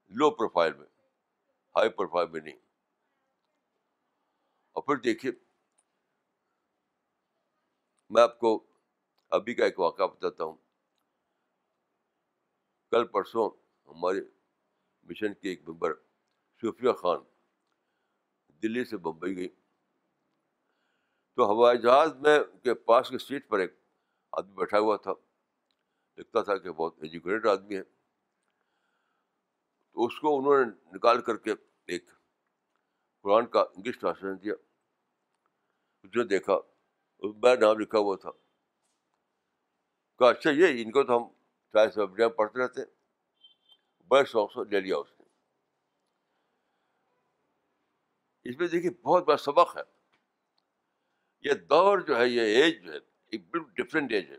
لو 0.09 0.31
پروفائل 0.31 0.72
میں 0.72 0.87
ہائی 1.76 1.88
پروفائل 1.90 2.28
میں 2.28 2.40
نہیں۔ 2.40 2.57
اور 4.72 4.83
پھر 4.83 4.96
دیکھیے، 4.96 5.33
میں 8.11 8.22
آپ 8.22 8.38
کو 8.38 8.66
ابھی 9.31 9.55
کا 9.55 9.64
ایک 9.64 9.81
واقعہ 9.81 10.07
بتاتا 10.07 10.44
ہوں۔ 10.44 10.57
کل 12.90 13.07
پرسوں 13.07 13.50
ہمارے 13.87 14.20
مشن 15.02 15.35
کے 15.35 15.48
ایک 15.48 15.68
ممبر 15.68 15.94
صوفیہ 16.61 16.92
خان 16.92 17.18
دلی 18.62 18.85
سے 18.85 18.96
بمبئی 18.96 19.37
گئی۔ 19.37 19.62
تو 21.37 21.45
ہوائی 21.45 21.79
جہاز 21.79 22.14
میں 22.14 22.38
کے 22.62 22.75
پاس 22.75 23.09
کی 23.09 23.18
سیٹ 23.18 23.49
پر 23.49 23.59
ایک 23.59 23.75
آدمی 24.33 24.55
بیٹھا 24.55 24.79
ہوا 24.79 24.97
تھا۔ 24.97 25.12
لکھتا 26.16 26.42
تھا 26.42 26.57
کہ 26.57 26.71
بہت 26.71 26.95
ایجوکیٹڈ 27.03 27.47
آدمی 27.47 27.77
ہے۔ 27.77 27.83
تو 29.92 30.07
اس 30.07 30.21
کو 30.21 30.38
انہوں 30.38 30.64
نے 30.64 30.97
نکال 30.97 31.21
کر 31.21 31.37
کے 31.37 31.55
ایک 31.87 32.11
قرآن 33.23 33.47
کا 33.47 33.61
انگلش 33.61 33.99
ٹرانسلیشن 33.99 34.42
دیا۔ 34.42 34.55
اس 36.03 36.16
نے 36.16 36.25
دیکھا 36.25 36.59
میرا 37.23 37.61
نام 37.61 37.79
لکھا 37.79 37.99
ہوا 37.99 38.16
تھا۔ 38.16 38.31
کہا 40.18 40.29
اچھا 40.31 40.51
یہ 40.51 40.83
ان 40.83 40.90
کو 40.90 41.03
تو 41.03 41.16
ہم 41.16 41.23
ٹائمس 41.73 41.99
آف 41.99 42.09
انڈیا 42.09 42.29
پڑھتے 42.29 42.64
رہتے 42.64 42.81
بڑے 44.09 44.25
شوق 44.25 44.53
سے 44.53 44.71
لے 44.71 44.81
لیا 44.81 44.97
اس 44.97 45.21
نے۔ 45.21 45.25
اس 48.51 48.59
میں 48.59 48.68
دیکھیے، 48.68 48.90
بہت 49.03 49.25
بڑا 49.27 49.37
سبق 49.37 49.77
ہے۔ 49.77 49.91
یہ 51.42 51.52
دور 51.52 51.98
جو 51.98 52.16
ہے، 52.16 52.28
یہ 52.28 52.40
ایج 52.40 52.83
جو 52.83 52.92
ہے، 52.92 52.98
ایک 53.26 53.50
بالکل 53.50 53.83
ڈفرینٹ 53.83 54.12
ایج 54.12 54.31
ہے۔ 54.31 54.38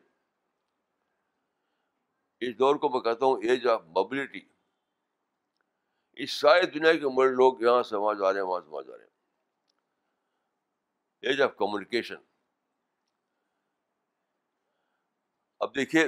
اس 2.40 2.60
دور 2.60 2.76
کو 2.76 2.90
میں 2.90 3.00
کہتا 3.00 3.26
ہوں 3.26 3.44
ایج 3.44 3.68
آف 3.68 3.84
موبلٹی 3.84 4.42
اس 6.14 6.32
ساری 6.32 6.66
دنیا 6.66 6.94
کے 6.94 7.06
عمر 7.06 7.26
لوگ 7.26 7.62
یہاں 7.62 7.84
سے 7.84 7.96
وہاں 7.96 8.14
جا 8.14 8.34
رہے 8.34 8.40
ہیں، 8.40 8.48
وہاں 8.48 8.62
سے 8.62 8.68
وہاں 8.68 8.84
جا 8.84 8.98
رہے 8.98 9.04
ہیں۔ 9.04 9.12
ایج 11.22 11.42
آف 11.42 11.56
کمیونیکیشن 11.58 12.16
اب 15.60 15.76
دیکھیے، 15.76 16.08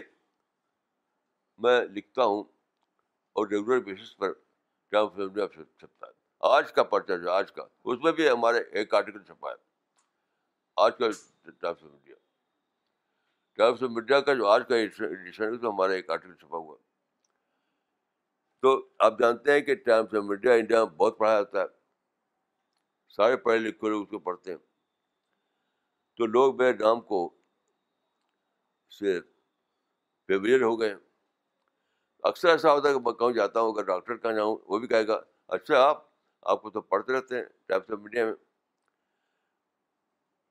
میں 1.58 1.82
لکھتا 1.86 2.24
ہوں 2.24 2.44
اور 3.36 3.48
ریگولر 3.48 3.80
بیسس 3.80 4.18
پر 4.18 4.34
ٹائمس 4.92 5.40
آف 5.40 5.52
چھپتا 5.80 6.08
ہے۔ 6.08 6.12
آج 6.40 6.74
کا 6.74 6.84
پرچہ 6.84 7.14
جو 7.14 7.32
آج 7.32 7.52
کا، 7.52 7.64
اس 7.84 8.00
میں 8.04 8.12
بھی 8.12 8.30
ہمارے 8.30 8.58
ایک 8.58 8.94
آرٹیکل 8.94 9.24
چھپا 9.24 9.50
ہے۔ 9.50 9.75
آج 10.78 10.92
کا 10.98 11.06
Times 11.60 11.66
of 11.66 11.84
India. 11.84 12.16
Times 13.56 13.84
of 13.84 13.90
India 13.98 14.20
کا 14.20 14.34
جو 14.34 14.48
آج 14.48 14.62
کا 14.70 14.76
ایڈیشن 14.76 15.44
ہے 15.44 15.58
تو 15.58 15.70
ہمارا 15.70 15.92
ایک 15.92 16.10
آرٹیکل 16.10 16.36
چھپا 16.36 16.58
ہوا 16.58 16.76
تو 18.60 18.90
آپ 19.00 19.20
جانتے 19.20 19.52
ہیں 19.52 19.62
کہ 19.62 19.76
ٹائمس 19.76 20.16
آف 20.16 20.24
انڈیا 20.30 20.54
انڈیا 20.54 20.86
میں 20.86 20.94
بہت 20.94 21.18
پڑھا 21.18 21.34
جاتا 21.34 21.62
ہے۔ 21.62 21.66
سارے 23.08 23.38
پڑھے 23.38 23.60
لکھے 23.60 23.90
لوگ 23.90 24.02
اس 24.04 24.10
کو 24.10 24.20
پڑھتے 24.20 24.52
ہیں۔ 24.52 24.58
تو 26.16 26.26
لوگ 26.26 26.58
میرے 26.58 26.74
نام 26.74 27.02
کو 27.02 27.36
سے 28.90 29.22
فیملیئر 30.28 30.62
ہو 30.62 30.80
گئے 30.80 30.96
اکثر 32.24 32.50
ایسا 32.50 32.74
ہوتا 32.74 32.90
ہے 32.90 32.94
کہ 32.94 33.00
میں 33.00 33.14
کہوں 33.14 33.32
جاتا 33.32 33.60
ہوں، 33.60 33.74
اگر 33.74 33.84
ڈاکٹر 33.84 34.18
کہاں 34.18 34.34
جاؤں، 34.34 34.58
وہ 34.68 34.80
بھی 34.80 34.88
کہے 34.88 35.08
گا 35.08 35.22
اچھا 35.48 35.90
آپ 35.90 36.04
آپ 36.42 36.62
کو 36.62 36.70
تو 36.70 36.82
پڑھتے 36.82 37.14
رہتے 37.14 37.36
ہیں 37.36 37.44
ٹائمس 37.66 37.92
آف 37.92 38.00
انڈیا 38.04 38.26
میں۔ 38.26 38.45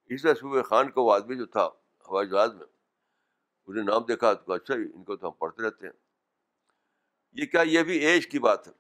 اس 0.07 0.23
طرح 0.23 0.35
صبح 0.35 0.63
خان 0.63 0.91
کو 0.91 1.03
وہ 1.05 1.15
آدمی 1.15 1.37
جو 1.37 1.47
تھا 1.47 1.67
ہوائی 2.09 2.29
جہاز 2.29 2.55
میں 2.55 2.67
انہیں 3.67 3.85
نام 3.85 4.03
دیکھا 4.03 4.33
تو 4.33 4.53
اچھا 4.53 4.75
ان 4.75 5.05
کو 5.05 5.17
تو 5.17 5.27
ہم 5.27 5.33
پڑھتے 5.33 5.63
رہتے 5.63 5.87
ہیں۔ 5.87 5.93
یہ 7.33 7.47
کیا، 7.47 7.63
یہ 7.63 7.83
بھی 7.83 7.99
ایج 7.99 8.27
کی 8.27 8.39
بات 8.39 8.69
ہے۔ 8.69 8.73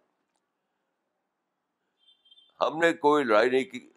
ہم 2.60 2.78
نے 2.78 2.92
کوئی 2.92 3.24
لڑائی 3.24 3.50
نہیں 3.50 3.64
کی، 3.64 3.90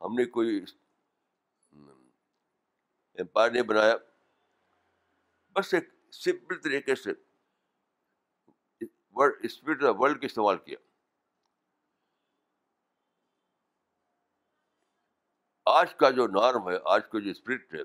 ہم 0.00 0.14
نے 0.14 0.24
کوئی 0.24 0.64
امپائر 3.18 3.50
نہیں 3.50 3.62
بنایا۔ 3.62 3.96
بس 5.52 5.74
ایک 5.74 5.88
سمپل 6.12 6.60
طریقے 6.60 6.94
سے 6.94 7.10
اسپرٹ 9.42 9.82
آف 9.82 9.94
ورلڈ 9.98 10.20
کا 10.20 10.26
استعمال 10.26 10.58
کیا۔ 10.58 10.78
آج 15.74 15.94
کا 15.94 16.10
جو 16.10 16.26
نارم 16.26 16.70
ہے، 16.70 16.76
آج 16.84 17.08
کا 17.08 17.18
جو 17.18 17.30
اسپرٹ 17.30 17.74
ہے، 17.74 17.80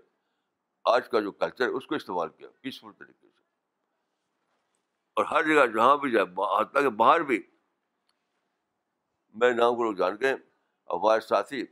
آج 0.86 1.10
کا 1.10 1.20
جو 1.20 1.32
کلچر 1.32 1.64
ہے، 1.64 1.70
اس 1.70 1.88
کو 1.88 1.96
استعمال 1.96 2.30
کیا 2.30 2.48
پیسفل 2.62 2.92
طریقے 2.92 3.28
سے۔ 3.28 3.44
اور 5.14 5.26
ہر 5.26 5.44
جگہ 5.44 5.66
جہاں 5.66 5.98
بھی 5.98 6.12
جائے 6.12 6.26
حتیٰ 6.62 6.82
کہ 6.82 6.90
باہر 6.90 7.22
بھی۔ 7.22 7.44
میرے 9.34 9.54
نام 9.54 9.76
کو 9.76 9.84
لوگ 9.84 9.94
جان 9.94 10.16
گئے 10.22 10.34
اور 10.84 11.00
ہمارے 11.00 11.20
ساتھی 11.20 11.66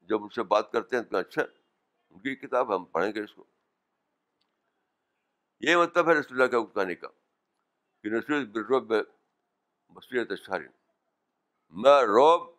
جب 0.00 0.22
ان 0.22 0.28
سے 0.28 0.42
بات 0.42 0.72
کرتے 0.72 0.96
ہیں 0.96 1.02
تو 1.02 1.16
اچھا 1.16 1.42
ان 2.10 2.18
کی 2.18 2.36
کتاب 2.36 2.76
ہم 2.76 2.84
پڑھیں 2.84 3.12
گے 3.14 3.22
اس 3.22 3.32
کو۔ 3.32 3.44
یہ 5.60 5.76
مطلب 5.76 6.08
ہے 6.08 6.14
رسول 6.14 6.42
اللہ 6.42 6.58
کا 6.58 6.64
کہانی 6.64 6.94
کا 6.94 7.08
کہ 8.02 8.10
نسل 8.10 8.46
بالروب 8.46 8.92
میں 8.92 9.02
میں 11.70 12.02
روب 12.02 12.57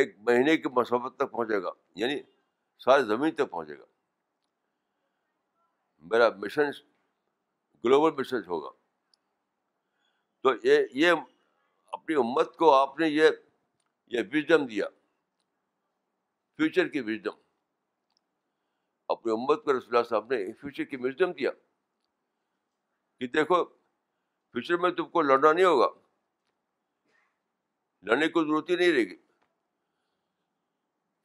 ایک 0.00 0.16
مہینے 0.18 0.56
کی 0.56 0.68
مسافت 0.72 1.16
تک 1.16 1.32
پہنچے 1.32 1.62
گا 1.62 1.70
یعنی 1.94 2.20
ساری 2.78 3.02
زمین 3.02 3.34
تک 3.34 3.50
پہنچے 3.50 3.78
گا۔ 3.78 3.84
میرا 5.98 6.28
مشن 6.28 6.62
گلوبل 7.84 8.20
مشن 8.20 8.36
ہوگا۔ 8.36 8.70
تو 10.42 10.68
یہ 10.68 10.78
یہ 10.90 11.12
اپنی 11.86 12.16
امت 12.16 12.56
کو 12.56 12.74
آپ 12.74 13.00
نے 13.00 13.08
یہ 13.08 13.30
یہ 14.06 14.20
وزڈم 14.32 14.66
دیا۔ 14.66 14.88
فیوچر 16.56 16.88
کی 16.88 17.00
وزڈم 17.00 17.30
اپنی 19.08 19.32
امت 19.32 19.64
کو 19.64 19.78
رسول 19.78 19.96
اللہ 19.96 20.08
صاحب 20.08 20.32
نے 20.32 20.52
فیوچر 20.52 20.84
کی 20.84 20.96
وزڈم 20.96 21.32
دیا۔ 21.32 21.50
کہ 23.18 23.26
دیکھو 23.26 23.64
فیوچر 24.52 24.76
میں 24.76 24.90
تم 24.90 25.08
کو 25.08 25.22
لڑنا 25.22 25.52
نہیں 25.52 25.64
ہوگا۔ 25.64 25.88
لڑنے 28.02 28.28
کی 28.28 28.40
ضرورت 28.40 28.70
ہی 28.70 28.76
نہیں 28.76 28.92
رہے 28.92 29.04
گی۔ 29.04 29.29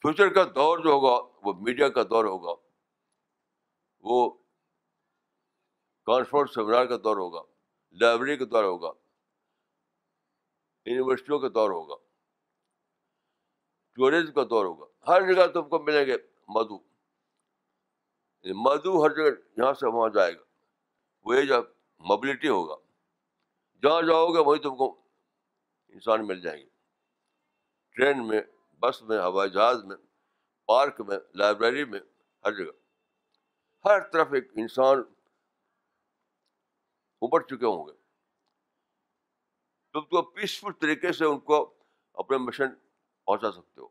فیوچر 0.02 0.34
کا 0.34 0.44
دور 0.44 0.80
جو 0.80 0.90
ہوگا، 0.90 1.40
وہ 1.44 1.54
میڈیا 1.54 1.90
کا 1.90 2.04
دور 2.04 2.26
ہوگا، 2.26 2.62
وہ 4.00 4.30
کانفرنس 6.06 6.54
سیمینار 6.56 6.86
کا 6.86 6.98
دور 7.04 7.18
ہوگا، 7.18 7.42
لائبریری 7.92 8.38
کا 8.38 8.46
دور 8.52 8.64
ہوگا، 8.64 8.92
یونیورسٹیوں 10.86 11.40
کا 11.40 11.48
دور 11.48 11.70
ہوگا 11.70 11.96
ٹورزم 13.94 14.34
کا 14.34 14.44
دور 14.44 14.66
ہوگا۔ 14.66 14.86
ہر 15.08 15.34
جگہ 15.34 15.48
تم 15.48 15.70
کو 15.70 15.80
ملیں 15.80 16.06
گے 16.06 16.18
مدو 16.48 16.76
یعنی 18.44 18.54
مدو 18.54 19.06
ہر 19.06 19.10
جگہ 19.10 19.42
یہاں 19.58 19.74
سے 19.74 19.88
وہاں 19.88 20.10
جائے 20.10 20.34
گا۔ 20.36 20.44
وہ 21.24 21.42
جب 21.42 21.64
موبلٹی 22.00 22.48
ہوگا۔ 22.48 22.76
جہاں 23.84 24.02
جاؤ 24.02 24.28
گے 24.28 24.40
وہیں 24.40 24.64
تم 24.64 24.76
کو 24.76 25.02
انسان 25.88 26.28
مل 26.28 26.42
جائیں 26.42 26.64
گے۔ 26.64 26.70
ٹرین 27.92 28.28
میں 28.28 28.42
بس 28.80 29.02
میں، 29.02 29.20
ہوائی 29.20 29.50
جہاز 29.50 29.84
میں، 29.84 29.98
پارک 30.66 31.02
میں، 31.02 31.18
لائبریری 31.36 31.86
میں، 31.86 32.00
ہر 32.46 32.52
جگہ۔ 32.52 32.72
ہر 33.86 34.00
طرف 34.10 34.28
ایک 34.34 34.52
انسان 34.56 34.98
ابھر 37.22 37.42
چکے 37.42 37.66
ہوں 37.66 37.88
گے۔ 37.88 37.94
تم 39.94 40.02
تو 40.02 40.22
پیسفل 40.22 40.72
طریقے 40.72 41.12
سے 41.12 41.26
ان 41.26 41.40
کو 41.40 41.74
اپنے 42.14 42.38
مشن 42.38 42.66
پہنچا 43.26 43.52
سکتے 43.52 43.82
ہو۔ 43.82 43.88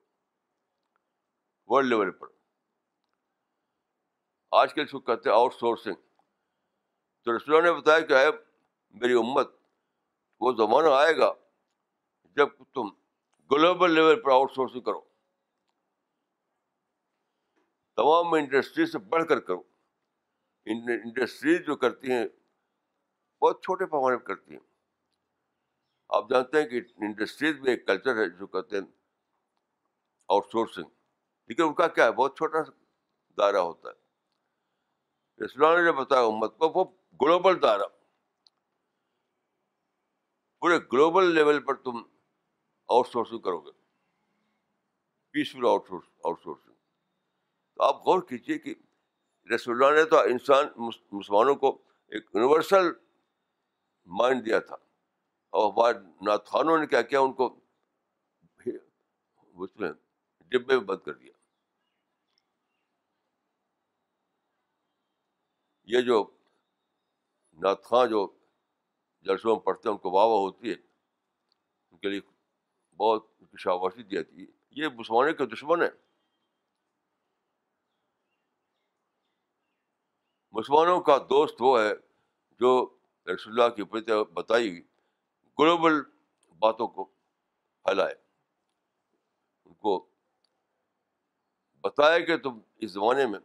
ورلڈ 1.66 1.88
لیول 1.88 2.10
پر۔ 2.10 2.26
آج 4.50 4.74
کل 4.74 4.80
اس 4.80 4.90
کو 4.90 5.00
کہتے 5.00 5.30
ہیں 5.30 5.36
آؤٹ 5.36 5.54
سورسنگ 5.54 5.94
تو 7.22 7.36
رسول 7.36 7.64
نے 7.64 7.72
بتایا 7.72 8.00
کہ 8.00 8.12
ہے 8.12 8.26
میری 8.90 9.12
امت، 9.12 9.48
وہ 10.40 10.52
زمانہ 10.52 10.88
آئے 10.88 11.16
گا 11.16 11.32
جب 12.24 12.48
تم 12.74 13.03
گلوبل 13.54 13.90
لیول 13.90 14.22
پر 14.22 14.30
آؤٹ 14.30 14.52
سورسنگ 14.52 14.80
کرو۔ 14.80 15.00
تمام 17.96 18.34
انڈسٹری 18.34 18.86
سے 18.86 18.98
بڑھ 18.98 19.24
کر 19.28 19.40
کرو۔ 19.40 19.62
انڈسٹریز 20.66 21.66
جو 21.66 21.76
کرتی 21.76 22.10
ہیں، 22.10 22.26
بہت 23.42 23.62
چھوٹے 23.62 23.86
پیمانے 23.86 24.16
پہ 24.16 24.24
کرتی 24.24 24.52
ہیں۔ 24.52 24.60
آپ 26.08 26.30
جانتے 26.30 26.62
ہیں 26.62 26.68
کہ 26.68 26.80
انڈسٹریز 26.96 27.60
میں 27.60 27.70
ایک 27.70 27.86
کلچر 27.86 28.16
ہے 28.16 28.28
جو 28.28 28.46
کہتے 28.46 28.76
ہیں 28.76 28.84
آؤٹ 30.28 30.46
سورسنگ 30.52 30.84
لیکن 31.46 31.62
ان 31.62 31.74
کا 31.74 31.88
کیا 31.88 32.04
ہے؟ 32.04 32.12
بہت 32.12 32.36
چھوٹا 32.36 32.58
دائرہ 33.38 33.56
ہوتا 33.56 33.88
ہے۔ 33.88 33.94
اسلام 35.44 35.76
نے 35.76 35.84
جو 35.84 35.92
بتایا، 35.92 36.22
امت 36.22 36.58
کو 36.58 36.68
وہ 36.68 36.84
گلوبل 37.22 37.62
دائرہ۔ 37.62 37.86
پورے 40.60 40.78
گلوبل 40.92 41.34
لیول 41.34 41.64
پر 41.64 41.74
تم 41.74 42.13
آؤٹ 42.88 43.08
سورسنگ 43.08 43.38
کرو 43.38 43.60
گے۔ 43.60 43.70
Peaceful 45.30 45.66
out 45.66 45.88
source 45.88 46.08
out 46.24 46.40
sourcing 46.42 46.74
تو 47.74 47.82
آپ 47.82 47.94
غور 47.94 48.22
کیجیے 48.22 48.58
کہ 48.58 48.74
رسول 49.54 49.84
اللہ 49.84 49.98
نے 49.98 50.10
تو 50.10 50.18
انسان 50.18 50.66
مسلمانوں 51.12 51.54
کو 51.54 51.82
ایک 52.06 52.24
یونیورسل 52.34 52.92
مائنڈ 54.04 54.46
دیا 54.46 54.58
تھا۔ 54.58 54.74
اور 55.50 55.72
ہمارے 55.72 56.24
ناتھانوں 56.24 56.78
نے 56.78 56.86
کیا 56.86 57.02
کیا؟ 57.02 57.20
ان 57.20 57.32
کو 57.32 57.60
اس 59.36 59.76
میں 59.76 59.92
ڈبے 60.38 60.76
میں 60.76 60.84
بند 60.84 61.00
کر 61.04 61.14
دیا۔ 61.14 61.32
یہ 65.84 66.00
جو 66.00 66.30
ناتخواں 67.52 68.06
جو 68.06 68.38
جلسوں 69.20 69.56
میں 69.56 69.60
پڑھتے 69.60 69.88
ہیں، 69.88 69.96
ان 69.96 70.02
کو 70.02 70.10
واہ 70.10 70.26
واہ 70.26 70.38
ہوتی 70.38 70.68
ہے۔ 70.68 70.76
ان 71.90 71.98
کے 71.98 72.08
لیے 72.08 72.20
بہت 72.96 73.26
شاباشی 73.58 74.02
دی 74.02 74.14
جاتی 74.16 74.40
ہے 74.40 74.46
یہ 74.70 74.88
مسلمانوں 74.88 75.32
کے 75.32 75.46
دشمن 75.46 75.82
ہیں 75.82 75.90
مسلمانوں 80.52 81.00
کا 81.00 81.16
دوست 81.30 81.54
وہ 81.60 81.80
ہے 81.80 81.92
جو 82.60 82.72
رسول 83.26 83.60
اللہ 83.60 83.74
کی 83.74 83.84
پرت 83.84 84.10
بتائی، 84.32 84.82
گلوبل 85.58 86.00
باتوں 86.58 86.86
کو 86.88 87.04
پھیلائے. 87.04 88.14
ان 89.64 89.74
کو 89.74 90.08
بتایا 91.84 92.18
کہ 92.18 92.36
تم 92.36 92.60
اس 92.76 92.90
زمانے 92.90 93.26
میں 93.26 93.40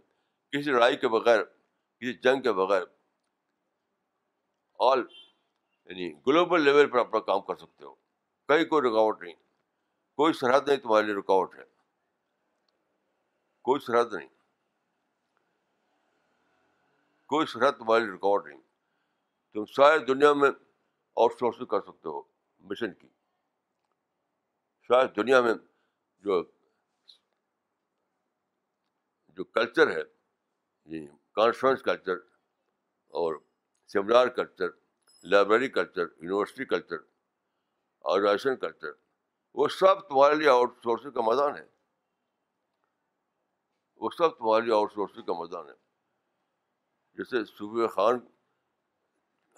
کسی 0.52 0.72
لڑائی 0.72 0.98
کے 0.98 1.08
بغیر، 1.08 1.44
کسی 1.44 2.14
جنگ 2.14 2.42
کے 2.42 2.52
بغیر 2.54 2.84
آل 4.80 5.00
یعنی 5.90 6.14
گلوبل 6.28 6.62
لیول 6.62 6.90
پر 6.90 7.00
اپنا 7.00 7.20
کام 7.20 7.42
کر 7.42 7.56
سکتے 7.56 7.86
ہو. 7.86 7.96
کہیں 8.50 8.66
کوئی 8.66 8.82
رکاوٹ 8.82 9.22
نہیں۔ 9.22 9.34
کوئی 10.16 10.34
سرحد 10.34 10.62
نہیں 10.68 10.78
تمہارے 10.78 11.06
لیے 11.06 11.16
رکاوٹ 11.16 11.56
ہے۔ 11.56 11.64
کوئی 13.62 13.80
سرحد 13.80 14.14
نہیں۔ 14.14 14.28
کوئی 17.26 17.48
سرحد 17.48 17.72
تمہارے 17.72 18.04
لیے 18.04 18.14
رکاوٹ 18.14 18.46
نہیں۔ 18.46 18.62
تم 19.54 19.66
ساری 19.66 20.06
دنیا 20.06 20.34
میں 20.34 20.50
آؤٹ 21.16 21.34
سورسنگ 21.40 21.66
کر 21.66 21.82
سکتے 21.82 22.10
ہو 22.10 22.22
مشن 22.60 22.94
کی۔ 22.94 23.08
شاید 24.88 25.16
دنیا 25.16 25.42
میں 25.42 25.54
جو 26.20 26.44
جو 29.28 29.44
کلچر 29.44 29.88
ہے 29.92 30.04
یعنی 30.86 31.08
کانفرنس 31.32 31.84
کلچر 31.84 32.16
اور 33.08 33.36
seminar 33.88 34.28
culture, 34.28 34.68
library 35.24 35.70
culture, 35.70 36.02
university 36.02 36.66
culture 36.66 37.09
organisation 38.02 38.56
culture 38.56 38.88
وہ 39.54 39.68
سب 39.68 40.08
تمہارے 40.08 40.36
لیے 40.36 40.50
آؤٹ 40.50 40.84
سورسنگ 40.84 41.12
کا 41.12 41.22
میدان 41.22 41.58
ہے۔ 41.58 41.66
وہ 43.96 44.10
سب 44.18 44.38
تمہارے 44.38 44.66
لیے 44.66 44.74
آؤٹ 44.74 44.94
سورسنگ 44.94 45.22
کا 45.22 45.34
میدان 45.34 45.68
ہے۔ 45.68 45.74
جیسے 47.14 47.46
صوبے 47.46 47.88
خان، 47.88 48.16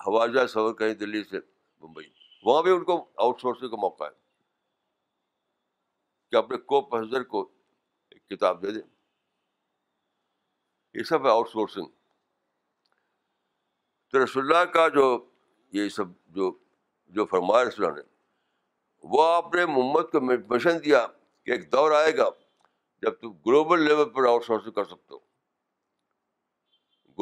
ہوائی 0.08 0.34
جہاز 0.34 0.52
سفر 0.52 0.74
کہیں 0.74 0.94
دلی 0.94 1.24
سے 1.24 1.40
ممبئی۔ 1.80 2.14
وہاں 2.44 2.64
بھی 2.64 2.72
ان 2.72 2.84
کو 2.84 3.12
آؤٹ 3.18 3.42
سورسنگ 3.42 3.70
کا 3.70 3.76
موقع 3.76 4.04
ہے۔ 4.04 4.22
کہ 6.32 6.36
اپنے 6.36 6.58
کو 6.58 6.82
پیسنجر 6.82 7.24
کو 7.24 7.52
ایک 8.10 8.30
کتاب 8.30 8.64
دے 8.64 8.72
دیں۔ 8.72 8.82
یہ 10.94 11.04
سب 11.04 11.26
ہے 11.26 11.32
آؤٹ 11.32 11.50
سورسنگ۔ 11.50 11.86
تو 14.12 14.24
رسول 14.24 14.44
اللہ 14.46 14.72
کا 14.72 14.88
جو 14.88 15.30
یہ 15.72 15.90
سب 15.90 16.06
جو 16.26 16.58
جو 17.08 17.26
فرمایا 17.26 17.66
رسول 17.66 17.86
اللہ 17.86 18.02
نے 18.02 18.11
وہ 19.02 19.24
آپ 19.24 19.54
نے 19.54 19.66
محمد 19.66 20.12
کو 20.12 20.22
مشن 20.22 20.84
دیا 20.86 21.08
کہ 21.46 21.52
ایک 21.52 21.72
دور 21.72 21.92
آئے 21.92 22.18
گا 22.18 22.30
جب 23.02 23.12
تم 23.12 23.32
گلوبل 23.32 23.82
لیول 23.82 24.10
پر 24.10 24.28
آؤٹ 24.28 24.46
سورسنگ 24.46 24.72
کر 24.72 24.84
سکتے 24.84 25.14
ہو۔ 25.14 25.20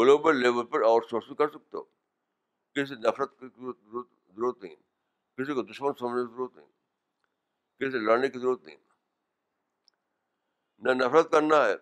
گلوبل 0.02 0.38
لیول 0.38 0.66
پر 0.66 0.82
آؤٹ 0.82 1.06
سورسنگ 1.10 1.36
کر 1.36 1.48
سکتے 1.48 1.78
ہو۔ 1.78 1.84
کسی 2.74 2.96
نفرت 2.96 3.40
کی 3.40 3.48
ضرورت 4.36 4.64
نہیں۔ 4.64 4.76
کسی 5.38 5.54
کو 5.54 5.62
دشمن 5.62 5.92
سمجھنے 6.00 6.26
کی 6.26 6.34
ضرورت 6.34 6.56
نہیں۔ 6.56 6.68
کسی 7.80 7.92
سے 7.92 7.98
لڑنے 7.98 8.28
کی 8.28 8.40
ضرورت 8.40 8.64
نہیں۔ 8.64 8.78
نہ 10.78 10.92
نفرت 10.92 11.32
کرنا 11.32 11.66
ہے، 11.66 11.74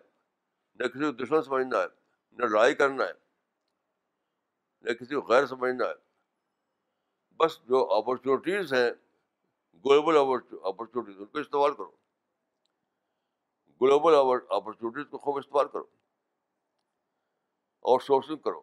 نہ 0.74 0.86
کسی 0.86 1.04
کو 1.04 1.12
دشمن 1.12 1.42
سمجھنا 1.42 1.78
ہے، 1.78 1.86
نہ 2.32 2.44
لڑائی 2.44 2.74
کرنا 2.74 3.04
ہے، 3.04 3.12
نہ 4.80 4.92
کسی 4.92 5.14
کو 5.14 5.20
غیر 5.20 5.46
سمجھنا 5.46 5.84
ہے۔ 5.84 5.94
بس 7.36 7.58
جو 7.58 7.92
اپرچونیٹیز 7.94 8.72
ہیں 8.72 8.90
گلوبل 9.86 10.38
اپرچونیٹیز 10.64 11.20
ان 11.20 11.26
کو 11.26 11.38
استعمال 11.38 11.74
کرو۔ 11.74 11.90
گلوبل 13.80 14.38
اپرچونیٹیز 14.50 15.10
کو 15.10 15.18
خوب 15.18 15.36
استعمال 15.36 15.68
کرو۔ 15.68 15.84
اور 17.80 18.00
سورسنگ 18.00 18.36
کرو۔ 18.36 18.60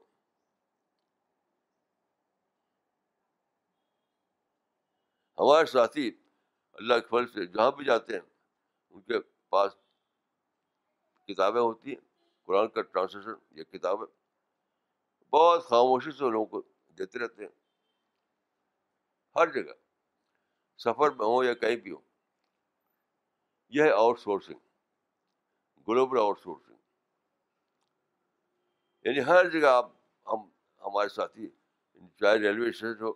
ہمارے 5.40 5.66
ساتھی 5.66 6.12
اللہ 6.74 6.94
کے 6.94 7.08
پھل 7.10 7.28
سے 7.28 7.46
جہاں 7.46 7.72
بھی 7.72 7.86
جاتے 7.86 8.14
ہیں، 8.14 8.22
ان 8.90 9.02
کے 9.02 9.14
پاس 9.50 9.76
کتابیں 11.28 11.62
ہوتی 11.62 11.90
ہیں۔ 11.90 12.24
قرآن 12.44 12.68
کا 12.68 12.82
ٹرانسلیشن 12.82 13.60
یہ 13.60 13.64
کتابیں 13.64 14.08
بہت 15.34 15.64
خاموشی 15.64 16.12
سے 16.12 16.32
لوگوں 16.32 16.46
کو 16.46 16.62
دیتے 16.88 17.20
رہتے 17.20 17.44
ہیں۔ 17.44 17.52
ہر 19.36 19.48
جگہ۔ 19.48 19.85
سفر 20.78 21.10
میں 21.10 21.26
ہوں 21.26 21.44
یا 21.44 21.54
کہیں 21.54 21.76
بھی 21.76 21.92
ہوں، 21.92 22.02
یہ 23.70 23.84
ہے 23.84 23.92
out 23.92 24.20
sourcing, 24.20 24.60
global 25.88 26.20
out 26.20 26.40
sourcing. 26.40 26.76
یعنی 29.04 29.20
ہر 29.20 29.50
جگہ 29.50 29.68
آپ، 29.68 29.92
ہم، 30.28 30.50
ہمارے 30.82 31.10
ساتھی 31.10 31.50
چاہے 32.20 32.38
ریلوے 32.38 32.70
اسٹیشن 32.70 33.04
ہو، 33.04 33.14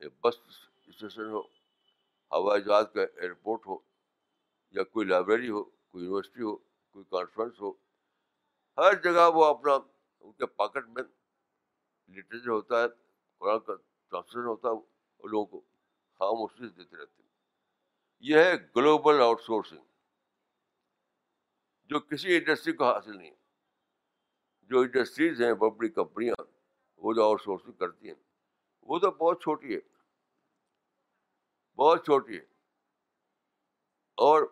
یا 0.00 0.08
بس 0.24 0.34
اسٹیشن 0.86 1.30
ہو، 1.30 1.40
ہوائی 2.32 2.62
جہاز 2.62 2.84
کا 2.94 3.02
ایئرپورٹ 3.02 3.66
ہو، 3.66 3.78
یا 4.70 4.82
کوئی 4.84 5.06
لائبریری 5.06 5.50
ہو، 5.50 5.64
کوئی 5.64 6.04
یونیورسٹی 6.04 6.42
ہو، 6.42 6.56
کوئی 6.90 7.04
کانفرنس 7.04 7.60
ہو، 7.60 7.70
ہر 8.78 8.94
جگہ 9.02 9.30
وہ 9.34 9.44
اپنا، 9.44 9.72
ان 10.20 10.32
کے 10.32 10.46
پاکٹ 10.46 10.88
میں 10.88 11.02
لٹریچر 12.08 12.48
ہوتا 12.48 12.82
ہے، 12.82 12.88
قرآن 13.38 13.60
کا 13.60 13.74
ٹرانسلیشن 14.08 14.46
ہوتا 14.46 14.68
ہے 14.68 14.74
وہ 15.18 15.28
لوگوں 15.28 15.46
کو۔ 15.46 15.73
خاموشی 16.24 16.68
سے 16.68 16.74
دیتے 16.74 16.96
رہتے 16.96 17.22
ہیں۔ 17.22 17.30
یہ 18.20 18.38
ہے 18.38 18.52
گلوبل 18.76 19.20
آؤٹ 19.20 19.40
سورسنگ، 19.40 19.84
جو 21.84 22.00
کسی 22.00 22.36
انڈسٹری 22.36 22.72
کو 22.72 22.92
حاصل 22.92 23.16
نہیں 23.16 23.30
جو 24.62 24.80
انڈسٹریز 24.80 25.42
ہیں 25.42 25.54
بڑی 25.54 25.70
بڑی 25.70 25.88
کمپنیاں، 25.88 26.42
وہ 26.96 27.12
جو 27.12 27.24
آؤٹ 27.24 27.42
سورسنگ 27.42 27.72
کرتی 27.72 28.06
ہیں، 28.06 28.14
وہ 28.82 28.98
تو 28.98 29.10
بہت 29.10 29.42
چھوٹی 29.42 29.74
ہے۔ 29.74 29.80
بہت 31.76 32.04
چھوٹی 32.04 32.34
ہے۔ 32.34 32.44
اور 34.14 34.42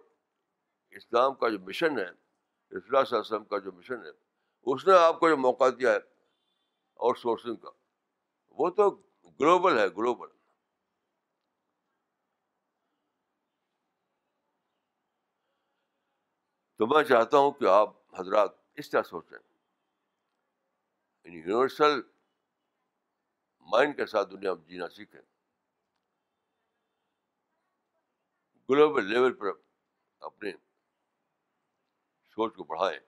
اسلام 0.91 1.35
کا 1.35 1.49
جو 1.49 1.59
مشن 1.59 1.99
ہے 1.99 2.05
اصلاح 2.05 2.81
صلی 2.81 2.97
اللہ 2.97 3.07
علیہ 3.07 3.18
وسلم 3.18 3.45
کا 3.45 3.59
جو 3.59 3.73
مشن 3.73 4.05
ہے، 4.05 4.11
اس 4.62 4.87
نے 4.87 4.93
آپ 4.99 5.20
کو 5.20 5.29
جو 5.29 5.37
موقع 5.37 5.64
دیا 5.79 5.91
ہے 5.91 5.97
آؤٹ 6.97 7.18
سورسنگ 7.18 7.57
کا، 7.57 7.70
وہ 8.51 8.70
تو 8.70 8.91
گلوبل 9.41 9.79
ہے، 9.79 9.89
گلوبل۔ 9.89 10.29
تو 16.83 16.87
میں 16.87 17.05
چاہتا 17.05 17.39
ہوں 17.39 17.51
کہ 17.51 17.64
آپ 17.64 18.20
حضرات 18.20 18.51
اس 18.74 18.91
طرح 18.91 19.03
سوچیں۔ 19.03 19.39
یعنی 21.24 21.39
یونیورسل 21.39 22.01
مائنڈ 23.61 23.97
کے 23.97 24.07
ساتھ 24.07 24.30
دنیا 24.30 24.55
میں 24.55 24.64
جینا 24.64 24.89
سیکھیں۔ 24.89 25.20
گلوبل 28.70 29.05
لیول 29.05 29.33
پر 29.33 29.47
اپنے 30.20 30.53
سوچ 32.24 32.55
کو 32.57 32.64
بڑھائیں۔ 32.64 32.99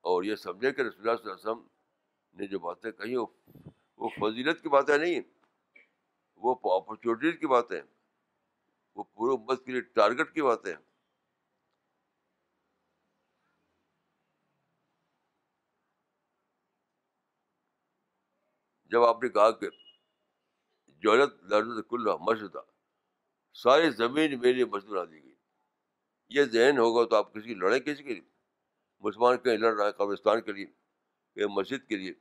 اور 0.00 0.22
یہ 0.22 0.36
سمجھے 0.36 0.72
کہ 0.72 0.80
رسول 0.80 1.08
اللہ 1.08 1.22
صلی 1.22 1.30
اللہ 1.30 1.34
علیہ 1.34 1.50
وسلم 1.50 1.66
نے 2.32 2.46
جو 2.46 2.58
باتیں 2.58 2.92
کہی 2.92 3.16
وہ 3.96 4.08
فضیلت 4.08 4.62
کی 4.62 4.68
باتیں 4.68 4.98
نہیں، 4.98 5.20
وہ 6.36 6.80
اپرچونیٹیز 6.80 7.40
کی 7.40 7.46
باتیں، 7.46 7.82
وہ 8.94 9.04
پورے 9.04 9.34
امت 9.34 9.64
کے 9.64 9.72
لیے 9.72 9.80
ٹارگیٹ 9.80 10.34
کی 10.34 10.42
باتیں۔ 10.42 10.74
جب 18.90 19.02
آپ 19.02 19.22
نے 19.22 19.28
کہا 19.28 19.50
کہ 19.50 19.68
جولت 20.86 21.44
لرز 21.44 21.84
کل 21.90 22.06
مسجد 22.20 22.56
ساری 23.54 23.90
زمین 23.90 24.40
میری 24.40 24.64
مسجد 24.64 24.88
بنا 24.88 25.04
دی 25.04 25.24
گئی۔ 25.24 25.34
یہ 26.28 26.42
ذہن 26.42 26.78
ہوگا 26.78 27.10
تو 27.10 27.16
آپ 27.16 27.34
کسی 27.34 27.42
کی 27.42 27.54
لڑیں 27.54 27.80
کسی 27.80 28.02
کے 28.02 28.14
لیے 28.14 28.28
مسلمان 29.00 29.38
کہیں 29.38 29.56
لڑ 29.56 29.74
رہا 29.74 29.86
ہے، 29.86 29.92
قبرستان 29.92 30.40
کے 30.40 30.52
لیے، 30.52 30.66
کہیں 31.34 31.46
مسجد 31.46 31.88
کے 31.88 31.96
لیے، 31.96 32.14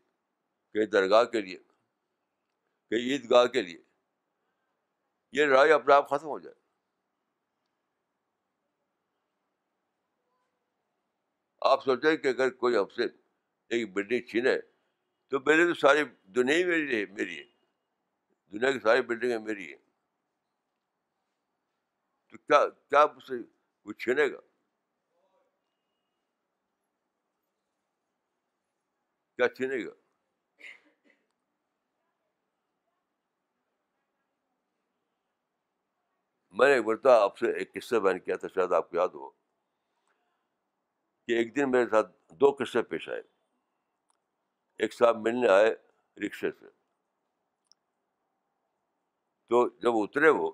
کہیں 0.74 0.86
درگاہ 0.86 1.24
کے 1.24 1.41
لیے، 1.41 1.57
کہیں 2.89 2.99
عید 2.99 3.32
گاہ 3.32 3.45
کے 3.45 3.61
لیے۔ 3.61 3.84
یہ 5.32 5.45
لڑائی 5.45 5.72
اپنے 5.72 5.93
آپ 5.93 6.09
ختم 6.09 6.28
ہو 6.28 6.39
جائے۔ 6.39 6.55
آپ 11.61 11.84
سوچیں 11.84 12.18
کہ 12.18 12.28
اگر 12.28 12.49
کوئی 12.49 12.76
ہم 12.76 12.88
سے 12.95 13.03
ایک 13.70 13.93
بلڈنگ 13.93 14.22
چھینے 14.22 14.74
تو 15.36 15.42
میری 15.46 15.68
تو 15.68 15.74
ساری 15.74 16.00
دنیا 16.24 16.56
ہی 16.56 16.64
میری 16.66 17.00
ہے 17.00 17.06
میری 17.06 17.40
ہے۔ 17.40 17.44
دنیا 18.52 18.72
کی 18.72 18.80
ساری 18.80 19.02
بلڈنگیں 19.02 19.40
میری 19.40 19.68
ہیں۔ 19.70 19.82
تو 22.28 22.38
کیا 22.38 22.70
کیا 22.90 23.06
مجھ 23.16 23.24
سے 23.24 23.94
چھینے 23.94 24.28
گا؟ 24.28 24.40
کیا 29.36 29.48
چھینے 29.48 29.86
گا؟ 29.86 29.92
میں 36.52 36.68
نے 36.68 36.74
ایک 36.74 36.86
مرتبہ 36.86 37.12
آپ 37.12 37.38
سے 37.38 37.46
ایک 37.58 37.74
قصہ 37.74 37.96
بیان 37.96 38.20
کیا 38.20 38.36
تھا، 38.36 38.48
شاید 38.56 38.72
آپ 38.72 38.90
کو 38.90 38.98
یاد 38.98 39.08
ہو۔ 39.08 39.30
کہ 41.28 41.32
ایک 41.32 41.56
دن 41.56 41.72
میرے 41.72 41.90
ساتھ 41.90 42.34
دو 42.34 42.56
قصے 42.60 42.82
پیش 42.82 43.10
آئے۔ 43.10 43.35
ایک 44.78 44.93
صاحب 44.93 45.17
ملنے 45.17 45.47
آئے 45.47 45.76
رکشے 46.26 46.51
سے۔ 46.51 46.65
تو 49.49 49.69
جب 49.69 49.89
اترے 49.93 50.30
وہ، 50.30 50.51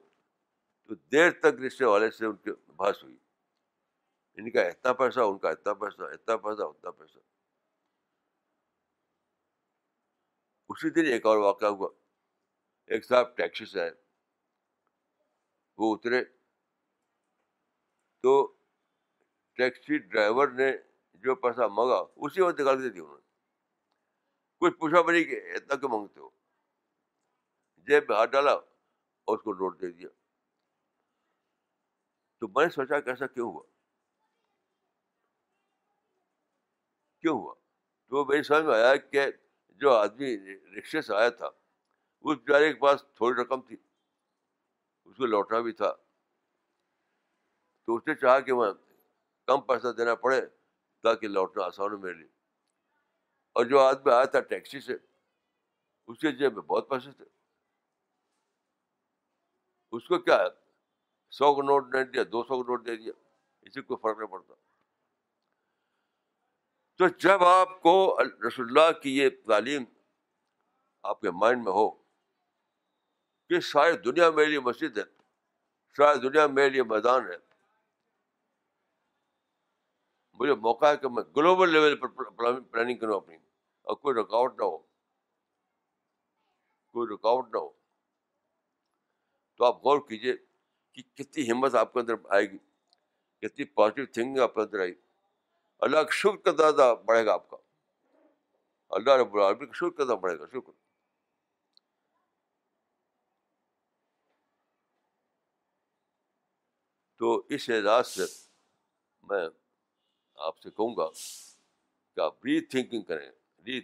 تو 0.83 0.95
دیر 0.95 1.31
تک 1.31 1.45
رکشے 1.45 1.85
والے 1.85 2.11
سے 2.11 2.25
ان 2.25 2.35
کی 2.35 2.51
بحث 2.67 3.03
ہوئی۔ 3.03 3.17
ان 4.33 4.51
کا 4.51 4.61
اتنا 4.61 4.93
پیسہ، 4.93 5.19
ان 5.19 5.37
کا 5.37 5.49
اتنا 5.49 5.73
پیسہ 5.73 6.01
اتنا 6.01 6.37
پیسہ 6.37 6.61
اتنا 6.61 6.91
پیسہ۔ 6.91 7.19
اسی 10.69 10.89
دن 10.89 11.05
ایک 11.05 11.25
اور 11.25 11.37
واقعہ 11.37 11.67
ہوا۔ 11.67 11.89
ایک 12.87 13.05
صاحب 13.05 13.37
ٹیکسی 13.37 13.65
سے 13.65 13.81
آئے۔ 13.81 13.91
وہ 15.77 15.95
اترے۔ 15.95 16.23
تو 18.21 18.57
ٹیکسی 19.53 19.97
ڈرائیور 19.97 20.47
نے 20.47 20.71
جو 21.13 21.35
پیسہ 21.35 21.61
مانگا، 21.61 22.03
اسی 22.15 22.41
وقت 22.41 22.61
نکال 22.61 22.81
کے 22.81 22.89
دیا 22.89 23.03
انہوں 23.03 23.17
نے۔ 23.17 23.20
کچھ 24.61 24.73
پوچھا 24.73 25.01
بنی 25.01 25.23
کہ 25.23 25.41
اتنا 25.55 25.75
کیوں 25.75 25.89
مانگتے 25.89 26.19
ہو؟ 26.19 26.29
جیب 27.77 28.03
میں 28.09 28.17
ہاتھ 28.17 28.31
ڈالا 28.31 28.51
اور 28.51 29.37
اس 29.37 29.43
کو 29.43 29.53
نوٹ 29.53 29.81
دے 29.81 29.91
دیا۔ 29.91 30.09
تو 32.39 32.47
میں 32.47 32.65
نے 32.65 32.69
سوچا 32.69 32.99
کہ 32.99 33.09
ایسا 33.09 33.27
کیوں 33.27 33.51
ہوا؟ 33.51 33.63
کیوں 37.21 37.39
ہوا؟ 37.39 37.53
تو 38.09 38.25
میری 38.25 38.43
سمجھ 38.43 38.63
میں 38.63 38.75
آیا 38.75 38.95
کہ 38.95 39.21
جو 39.69 39.91
آدمی 39.91 40.37
رکشے 40.77 41.01
سے 41.01 41.15
آیا 41.15 41.29
تھا 41.29 41.45
اس 42.21 42.37
بیچارے 42.37 42.73
کے 42.73 42.79
پاس 42.79 43.05
تھوڑی 43.15 43.41
رقم 43.41 43.61
تھی۔ 43.61 43.77
اس 45.05 45.17
کو 45.17 45.25
لوٹنا 45.25 45.59
بھی 45.59 45.71
تھا۔ 45.71 45.93
تو 47.85 47.95
اس 47.95 48.07
نے 48.07 48.15
چاہا 48.15 48.39
کہ 48.39 48.53
میں 48.53 48.71
کم 49.45 49.61
پیسہ 49.61 49.87
دینا 49.97 50.15
پڑے 50.15 50.41
تاکہ 51.03 51.27
لوٹنا 51.27 51.63
آسان 51.63 51.91
ہو 51.91 51.97
میرے 51.97 52.13
لیے۔ 52.13 52.40
اور 53.53 53.65
جو 53.65 53.79
آدمی 53.79 54.11
آیا 54.11 54.25
تھا 54.25 54.39
ٹیکسی 54.39 54.79
سے 54.79 54.93
اس 56.07 56.19
کے 56.19 56.31
جیب 56.31 56.53
میں 56.53 56.61
بہت 56.61 56.89
پیسے 56.89 57.11
تھے۔ 57.11 57.25
اس 59.91 60.07
کو 60.07 60.19
کیا 60.19 60.37
ہے؟ 60.37 60.47
سو 61.29 61.55
کا 61.55 61.61
نوٹ 61.61 61.93
نہیں 61.93 62.03
دیا، 62.03 62.23
دو 62.31 62.43
سو 62.43 62.63
کا 62.63 62.71
نوٹ 62.71 62.85
دے 62.85 62.95
دیا، 62.95 63.13
اسی 63.61 63.81
کو 63.81 63.95
فرق 63.95 64.17
نہیں 64.17 64.27
پڑتا۔ 64.27 64.53
تو 66.97 67.07
جب 67.07 67.43
آپ 67.43 67.81
کو 67.81 68.17
رسول 68.47 68.65
اللہ 68.69 68.99
کی 68.99 69.17
یہ 69.17 69.29
تعلیم 69.47 69.83
آپ 71.03 71.21
کے 71.21 71.31
مائنڈ 71.31 71.63
میں 71.63 71.73
ہو 71.73 71.89
کہ 73.49 73.59
ساری 73.59 73.97
دنیا 73.97 74.29
میرے 74.29 74.49
لیے 74.49 74.59
مسجد 74.59 74.97
ہے 74.97 75.03
ساری 75.97 76.19
دنیا 76.19 76.47
میرے 76.47 76.69
لیے 76.69 76.83
میدان 76.83 77.27
ہے 77.27 77.50
مجھے 80.41 80.53
موقع 80.59 80.85
ہے 80.85 80.97
کہ 80.97 81.07
میں 81.07 81.23
گلوبل 81.37 81.71
لیول 81.71 81.95
پر 81.95 82.07
پلاننگ 82.07 82.97
کروں 82.97 83.15
اپنی 83.15 83.35
اور 83.87 83.95
کوئی 83.95 84.15
رکاوٹ 84.15 84.57
نہ 84.59 84.63
ہو 84.63 84.77
کوئی 86.95 87.13
رکاوٹ 87.13 87.53
نہ 87.53 87.57
ہو 87.57 87.69
تو 89.59 89.65
آپ 89.65 89.83
غور 89.83 89.99
کیجیے 90.07 90.33
کہ 90.97 91.03
کتنی 91.15 91.49
ہمت 91.51 91.75
آپ 91.75 91.93
کے 91.93 91.99
اندر 91.99 92.13
آئے 92.29 92.49
گی 92.51 92.57
کتنی 93.43 93.65
پازیٹیو 93.65 94.05
تھنکنگ 94.05 94.39
آپ 94.39 94.53
کے 94.55 94.61
اندر 94.61 94.79
آئی 94.79 94.93
اللہ 95.81 96.03
کا 96.03 96.15
شکر 96.15 96.37
کا 96.45 96.51
زیادہ 96.51 96.93
بڑھے 97.05 97.25
گا 97.25 97.33
آپ 97.33 97.49
کا 97.49 97.57
اللہ 98.91 99.19
رب 99.19 99.35
العالمین 99.35 99.67
کا 99.67 99.79
شکر 99.79 100.05
کا 100.05 100.15
بڑھے 100.15 100.37
گا 100.39 100.45
شکر 100.45 100.71
تو 107.21 107.41
اس 107.49 107.69
اعزاز 107.69 108.07
سے 108.07 108.25
میں 109.23 109.47
آپ 110.41 110.59
سے 110.59 110.69
کہوں 110.69 110.95
گا 110.97 111.09
کہ 112.15 112.19
آپ 112.19 112.45
ری 112.45 112.61
تھنکنگ 112.61 113.01
کریں 113.01 113.31
ری 113.65 113.81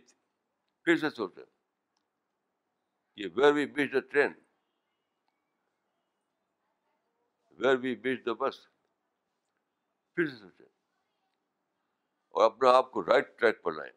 پھر 0.83 0.97
سے 0.97 1.09
سوچیں 1.09 1.45
کہ 3.15 3.25
where 3.35 3.53
we 3.53 3.65
beach 3.65 3.93
the 3.93 3.99
train 3.99 4.33
where 7.51 7.75
we 7.77 7.95
beach 7.95 8.25
the 8.25 8.33
bus 8.33 8.67
پھر 10.13 10.29
سے 10.29 10.35
سوچیں 10.35 10.65
اور 12.29 12.45
اپنے 12.45 12.69
آپ 12.69 12.91
کو 12.91 13.03
رائٹ 13.03 13.39
ٹریک 13.39 13.61
پر 13.61 13.71
لائیں۔ 13.71 13.93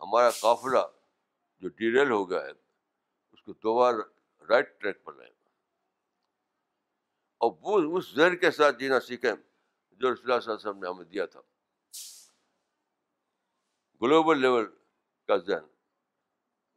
ہمارا 0.00 0.30
قافلہ 0.30 0.86
جو 1.58 1.68
ڈیریل 1.68 2.10
ہو 2.10 2.30
گیا 2.30 2.42
ہے، 2.42 2.50
اس 3.32 3.42
کو 3.42 3.52
دوبارہ 3.52 3.96
رائٹ 4.48 4.80
ٹریک 4.80 5.04
پر 5.04 5.12
لائیں۔ 5.12 5.32
اور 7.38 7.52
وہ 7.60 7.98
اس 7.98 8.08
زہر 8.08 8.36
کے 8.36 8.50
ساتھ 8.50 8.78
جینا 8.78 9.00
سیکھیں۔ 9.00 9.47
جو 9.98 10.14
رسول 10.14 10.30
اللہ 10.30 10.40
صلی 10.40 10.52
اللہ 10.52 10.60
علیہ 10.60 10.70
وسلم 10.70 10.78
نے 10.78 10.88
ہمیں 10.88 11.04
دیا 11.04 11.26
تھا۔ 11.26 11.40
گلوبل 14.02 14.40
لیول 14.40 14.66
کا 15.26 15.36
ذہن 15.36 15.66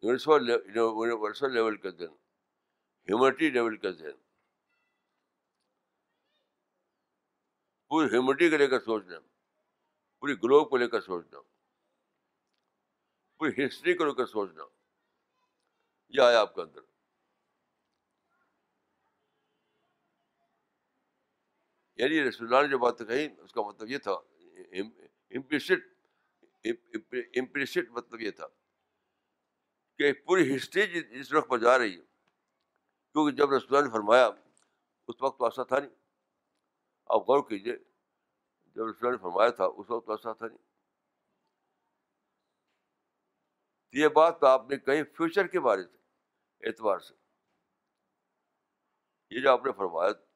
یونیورسل 0.01 1.53
لیول 1.53 1.77
کا 1.77 1.89
ذہن 1.89 2.15
ہیومنٹی 3.09 3.49
لیول 3.49 3.77
کا 3.77 3.91
ذہن۔ 3.91 4.17
پوری 7.87 8.05
ہیومنٹی 8.05 8.49
کو 8.49 8.57
لے 8.57 8.67
کر 8.67 8.79
سوچنا، 8.79 9.19
پوری 10.19 10.33
گلوب 10.33 10.69
کو 10.69 10.77
لے 10.77 10.87
کر 10.87 11.01
سوچنا، 11.01 11.39
پوری 13.37 13.65
ہسٹری 13.65 13.93
کو 13.93 14.05
لے 14.05 14.13
کر 14.13 14.25
سوچنا۔ 14.25 14.63
یہ 16.09 16.21
آیا 16.21 16.41
آپ 16.41 16.55
کے 16.55 16.61
اندر۔ 16.61 16.90
یعنی 22.01 22.29
رسول 22.29 22.53
اللہ 22.53 22.65
نے 22.65 22.71
جو 22.71 22.79
بات 22.79 22.99
کہی 22.99 23.27
اس 23.39 23.53
کا 23.53 23.61
مطلب 23.61 23.89
یہ 23.89 23.97
تھا 23.97 24.11
امپلیسٹ 27.35 27.89
مطلب 27.89 28.21
یہ 28.21 28.31
تھا 28.31 28.47
کہ 29.97 30.13
پوری 30.13 30.55
ہسٹری 30.55 31.19
جس 31.19 31.33
وقت 31.33 31.49
پر 31.49 31.57
جا 31.57 31.77
رہی 31.77 31.91
ہے۔ 31.91 32.01
کیونکہ 33.13 33.35
جب 33.35 33.51
رسول 33.51 33.77
اللہ 33.77 33.87
نے 33.87 33.93
فرمایا، 33.93 34.27
اس 35.07 35.21
وقت 35.21 35.39
تو 35.39 35.45
ایسا 35.45 35.63
تھا 35.63 35.79
نہیں۔ 35.79 35.89
آپ 37.05 37.21
غور 37.21 37.49
کیجیے 37.49 37.77
جب 38.65 38.85
رسول 38.85 38.95
اللہ 39.01 39.11
نے 39.11 39.17
فرمایا 39.17 39.49
تھا، 39.49 39.65
اس 39.65 39.89
وقت 39.89 40.05
تو 40.05 40.11
ایسا 40.11 40.33
تھا 40.33 40.47
نہیں۔ 40.47 40.57
یہ 43.93 44.07
بات 44.07 44.39
تو 44.39 44.47
آپ 44.47 44.69
نے 44.69 44.77
کہیں 44.77 45.03
فیوچر 45.03 45.47
کے 45.47 45.59
بارے 45.59 45.83
سے، 45.83 45.97
اعتبار 46.67 46.99
سے۔ 46.99 47.13
یہ 49.29 49.41
جو 49.41 49.51
آپ 49.51 49.65
نے 49.65 49.71
فرمایا 49.71 50.30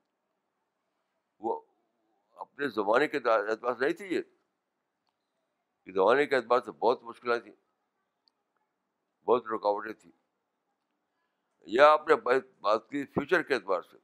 اپنے 2.51 2.67
زمانے 2.67 3.07
کے 3.07 3.17
اعتبار 3.17 3.73
سے 3.73 3.85
نہیں 3.85 3.93
تھی 3.93 4.05
یہ۔ 4.05 4.21
زمانے 5.93 6.25
کے 6.25 6.35
اعتبار 6.35 6.59
سے 6.65 6.71
بہت 6.71 7.03
مشکلات 7.03 7.43
تھیں۔ 7.43 7.53
بہت 9.25 9.45
رکاوٹیں 9.47 9.93
تھیں۔ 9.93 10.11
یا 11.61 11.91
آپ 11.91 12.07
نے 12.07 12.15
بات 12.61 12.89
کی 12.89 13.05
فیوچر 13.05 13.41
کے 13.41 13.55
اعتبار 13.55 13.81
سے۔ 13.81 13.97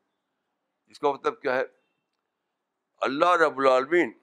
اس 0.88 1.00
کا 1.00 1.12
مطلب 1.12 1.42
کیا 1.42 1.56
ہے؟ 1.56 1.64
اللہ 3.02 3.30
رب 3.30 3.58
العالمین 3.58 4.14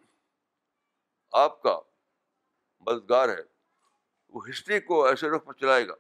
آپ 1.33 1.63
کا 1.63 1.81
مددگار 2.81 3.29
ہے۔ 3.29 3.43
وہ 4.29 4.49
ہسٹری 4.49 4.81
کو 4.81 5.05
ایسے 5.05 5.31
رخ 5.31 5.45
پر 5.45 5.53
چلائے 5.53 5.89
گا۔ 5.89 5.95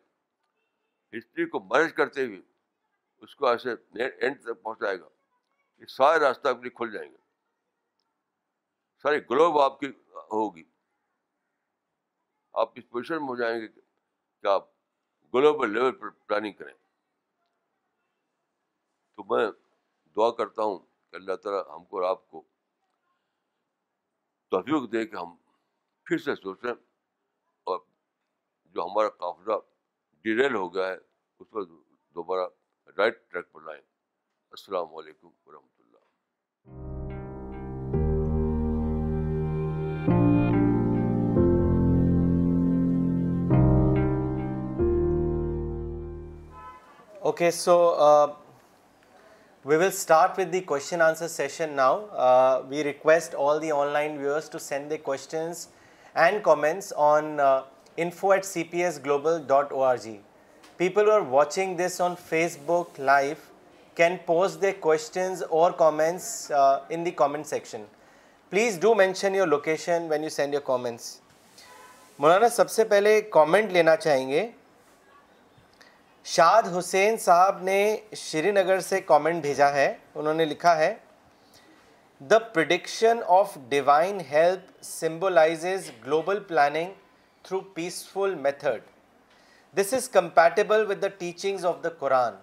ہسٹری 1.18 1.46
کو 1.46 1.60
مینج 1.60 1.92
کرتے 1.92 2.26
ہوئے 2.26 2.40
اس 3.18 3.34
کو 3.34 3.46
ایسے 3.46 3.70
اینڈ 4.20 4.42
تک 4.42 4.62
پہنچائے 4.62 5.00
گا۔ 5.00 5.08
یہ 5.78 5.86
سارے 5.86 6.20
راستہ 6.20 6.48
اپنی 6.48 6.68
کھل 6.68 6.90
جائیں 6.92 7.12
گے۔ 7.12 7.27
ساری 9.02 9.18
گلوب 9.30 9.58
آپ 9.60 9.80
کی 9.80 9.86
ہوگی۔ 10.32 10.64
آپ 12.52 12.68
اس 12.74 12.88
پوزیشن 12.88 13.14
میں 13.14 13.28
ہو 13.28 13.36
جائیں 13.36 13.60
گے 13.60 13.68
کہ 14.42 14.46
آپ 14.46 14.68
گلوبل 15.34 15.72
لیول 15.72 15.92
پر 15.92 16.08
پلاننگ 16.08 16.52
کریں۔ 16.52 16.74
تو 19.14 19.24
میں 19.24 19.50
دعا 20.16 20.30
کرتا 20.30 20.62
ہوں 20.62 20.78
کہ 20.78 21.16
اللہ 21.16 21.36
تعالیٰ 21.36 21.76
ہم 21.76 21.84
کو 21.84 22.00
اور 22.00 22.08
آپ 22.10 22.30
کو 22.30 22.42
توفیق 24.48 24.92
دے 24.92 25.06
کہ 25.06 25.16
ہم 25.16 25.36
پھر 26.06 26.18
سے 26.18 26.34
سوچیں 26.34 26.72
اور 27.64 27.80
جو 28.64 28.84
ہمارا 28.84 29.08
قافلہ 29.08 29.56
ڈیریل 30.24 30.54
ہو 30.54 30.74
گیا 30.74 30.88
ہے، 30.88 30.96
اس 31.38 31.50
پر 31.50 31.64
دوبارہ 31.64 32.48
رائٹ 32.96 33.30
ٹریک 33.30 33.52
پر 33.52 33.60
لائیں۔ 33.60 33.82
السلام 34.50 34.94
علیکم 34.94 35.30
ورحمۃ 35.46 35.77
okay 47.38 47.50
so 47.50 47.74
we 49.64 49.76
will 49.76 49.86
start 49.86 50.38
with 50.38 50.52
the 50.52 50.60
question 50.60 51.02
answer 51.02 51.28
session 51.28 51.72
now 51.72 51.98
we 52.68 52.82
request 52.84 53.34
all 53.38 53.60
the 53.62 53.70
online 53.88 54.16
viewers 54.18 54.48
to 54.50 54.58
send 54.58 54.90
the 54.90 54.96
questions 54.98 55.66
and 56.14 56.42
comments 56.44 56.92
on 56.96 57.38
info 57.96 58.30
at 58.30 58.44
C 58.44 58.64
P 58.70 58.82
S 58.84 58.98
global 59.04 59.40
dot 59.46 59.72
O 59.72 59.82
R 59.82 59.96
G 59.96 60.16
people 60.80 61.10
are 61.10 61.20
watching 61.30 61.76
this 61.76 62.00
on 62.00 62.14
Facebook 62.66 63.00
live 63.00 63.48
can 63.96 64.16
post 64.26 64.62
their 64.62 64.72
questions 64.80 65.42
or 65.50 65.72
comments 65.78 66.52
in 66.88 67.04
the 67.06 67.10
comment 67.16 67.46
section 67.46 67.84
please 68.52 68.80
do 68.80 68.94
mention 68.94 69.34
your 69.34 69.46
location 69.46 70.06
when 70.10 70.24
you 70.24 70.30
send 70.30 70.54
your 70.54 70.62
comments 70.66 71.16
Maulana 72.18 72.48
سب 72.48 72.70
سے 72.70 72.84
پہلے 72.84 73.20
comment 73.30 73.72
لینا 73.72 73.96
چاہیں 73.96 74.28
گے 74.28 74.48
شاد 76.28 76.62
حسین 76.76 77.16
صاحب 77.16 77.62
نے 77.62 77.96
شری 78.16 78.50
نگر 78.52 78.80
سے 78.80 79.00
comment 79.00 79.42
بھیجا 79.42 79.72
ہے، 79.72 79.94
انہوں 80.14 80.34
نے 80.34 80.44
لکھا 80.44 80.76
ہے 80.78 80.94
the 82.20 82.38
prediction 82.54 83.20
of 83.36 83.56
divine 83.68 84.20
help 84.30 84.82
symbolises 84.84 85.90
global 86.06 86.42
planning 86.48 86.92
through 87.44 87.60
peaceful 87.74 88.34
method 88.34 88.80
this 89.74 89.94
is 89.94 90.08
compatible 90.08 90.84
with 90.88 91.02
the 91.02 91.08
teachings 91.18 91.64
of 91.66 91.82
the 91.84 91.88
Quran 91.98 92.34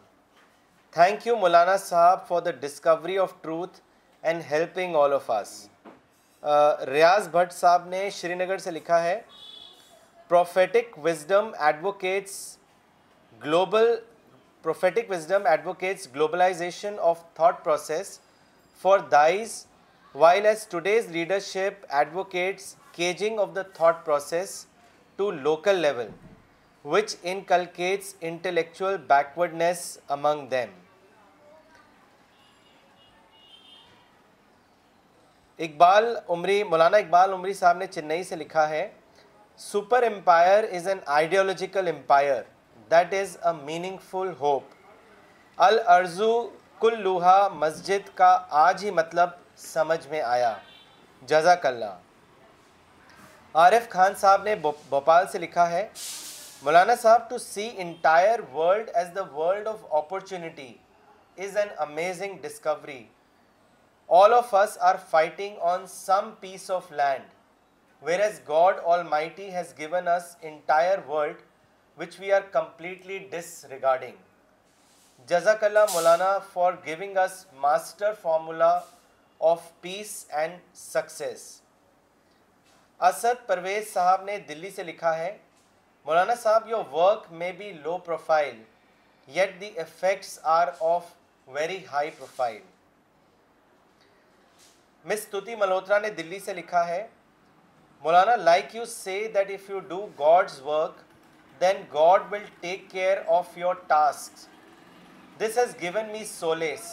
thank 0.93 1.27
you 1.27 1.35
Maulana 1.35 1.77
sahab 1.77 2.27
for 2.27 2.41
the 2.41 2.51
discovery 2.59 3.17
of 3.17 3.33
truth 3.41 3.79
and 4.23 4.41
helping 4.51 4.95
all 4.95 5.13
of 5.13 5.31
us 5.31 5.67
Riyaz 6.87 7.27
Bhat 7.31 7.53
sahab 7.53 7.87
نے 7.87 8.09
شری 8.15 8.35
نگر 8.35 8.57
سے 8.57 8.71
لکھا 8.71 9.03
ہے 9.03 9.19
prophetic 10.29 10.97
wisdom 11.03 11.51
advocates 11.59 12.54
global 13.45 13.95
prophetic 14.63 15.11
wisdom 15.11 15.45
advocates 15.47 16.07
globalisation 16.15 16.95
of 17.01 17.23
thought 17.35 17.63
process 17.63 18.19
for 18.81 18.99
dies 19.11 19.65
while 20.15 20.45
as 20.45 20.67
today's 20.67 21.07
leadership 21.09 21.85
advocates 21.89 22.73
caging 22.93 23.39
of 23.39 23.53
the 23.53 23.63
thought 23.77 24.03
process 24.05 24.55
to 25.19 25.31
local 25.47 25.75
level, 25.75 26.09
which 26.85 27.15
inculcates 27.23 28.15
intellectual 28.23 28.97
backwardness 29.13 29.85
among 30.09 30.49
them. 30.49 30.81
Iqbal 35.59 36.15
Umari 36.29 36.63
Maulana 36.63 36.97
Iqbal 36.97 37.33
عمری 37.33 37.53
صاحب 37.53 37.77
نے 37.77 37.85
چنئی 37.87 38.23
سے 38.23 38.35
لکھا 38.35 38.67
ہے 38.69 38.87
super 39.59 40.03
empire 40.03 40.63
is 40.71 40.87
an 40.87 40.97
ideological 41.17 41.87
empire 41.87 42.41
that 42.91 43.13
is 43.13 43.37
a 43.45 43.51
meaningful 44.09 44.31
hope 44.39 44.73
الرزو 45.57 46.31
کل 46.81 47.01
لوہا 47.01 47.47
مسجد 47.53 48.09
کا 48.17 48.37
آج 48.63 48.83
ہی 48.85 48.91
مطلب 48.91 49.29
سمجھ 49.57 50.07
میں 50.09 50.21
آیا 50.21 50.53
جزاک 51.21 51.65
اللہ 51.65 51.95
عارف 53.55 53.89
خان 53.89 54.15
صاحب 54.21 54.43
نے 54.43 54.55
بھوپال 54.61 55.27
سے 55.31 55.39
لکھا 55.39 55.69
ہے 55.71 55.87
Maulana 56.63 56.95
sahab 57.01 57.29
to 57.29 57.37
see 57.37 57.69
entire 57.77 58.39
world 58.53 58.89
as 58.93 59.15
the 59.15 59.23
world 59.33 59.67
of 59.67 59.93
opportunity 59.93 60.73
is 61.37 61.57
an 61.57 61.69
amazing 61.79 62.37
discovery 62.41 63.03
all 64.09 64.33
of 64.33 64.53
us 64.53 64.77
are 64.77 64.97
fighting 64.97 65.57
on 65.57 65.87
some 65.87 66.33
piece 66.33 66.69
of 66.69 66.89
land, 66.91 67.23
whereas 68.03 68.39
God 68.39 68.79
Almighty 68.79 69.49
has 69.49 69.73
given 69.73 70.07
us 70.07 70.35
entire 70.43 71.03
which 71.97 72.19
we 72.19 72.31
are 72.33 72.41
completely 72.51 73.17
disregarding 73.69 74.15
جزاک 75.27 75.63
اللہ 75.63 75.85
Maulana 75.93 76.37
for 76.53 76.73
giving 76.85 77.17
us 77.17 77.45
master 77.59 78.13
formula 78.21 78.77
of 79.41 79.69
peace 79.81 80.13
and 80.29 80.57
success 80.77 81.43
Asad 82.99 83.45
Parvez 83.47 83.93
sahab 83.93 84.23
نے 84.23 84.37
دلی 84.47 84.69
سے 84.71 84.83
لکھا 84.83 85.17
ہے 85.17 85.35
Maulana 86.05 86.35
sahab 86.35 86.69
your 86.69 86.83
work 86.91 87.31
may 87.33 87.51
be 87.51 87.71
low 87.73 87.97
profile 88.05 88.61
yet 89.27 89.59
the 89.61 89.69
effects 89.79 90.37
are 90.57 90.67
of 90.89 91.11
very 91.47 91.83
high 91.91 92.09
profile 92.17 92.59
Miss 95.05 95.27
Tuti 95.27 95.55
Malhotra 95.55 95.99
نے 95.99 96.09
دلی 96.09 96.39
سے 96.39 96.53
لکھا 96.53 96.87
ہے 96.87 97.05
Maulana 98.03 98.35
like 98.35 98.75
you 98.75 98.85
say 98.85 99.17
that 99.33 99.51
if 99.51 99.69
you 99.69 99.79
do 99.79 100.05
God's 100.19 100.61
work 100.61 101.04
then 101.61 101.81
God 101.93 102.21
will 102.31 102.43
take 102.59 102.89
care 102.91 103.17
of 103.27 103.57
your 103.57 103.75
task 103.87 104.39
this 105.39 105.57
has 105.57 105.75
given 105.81 106.09
me 106.11 106.23
solace 106.25 106.85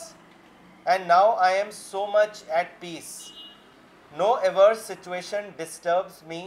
and 0.87 1.07
now 1.07 1.35
I 1.37 1.57
am 1.57 1.71
so 1.71 2.07
much 2.07 2.43
at 2.49 2.79
peace 2.81 3.11
no 4.13 4.33
ever 4.43 4.75
situation 4.85 5.51
disturbs 5.57 6.23
me 6.23 6.43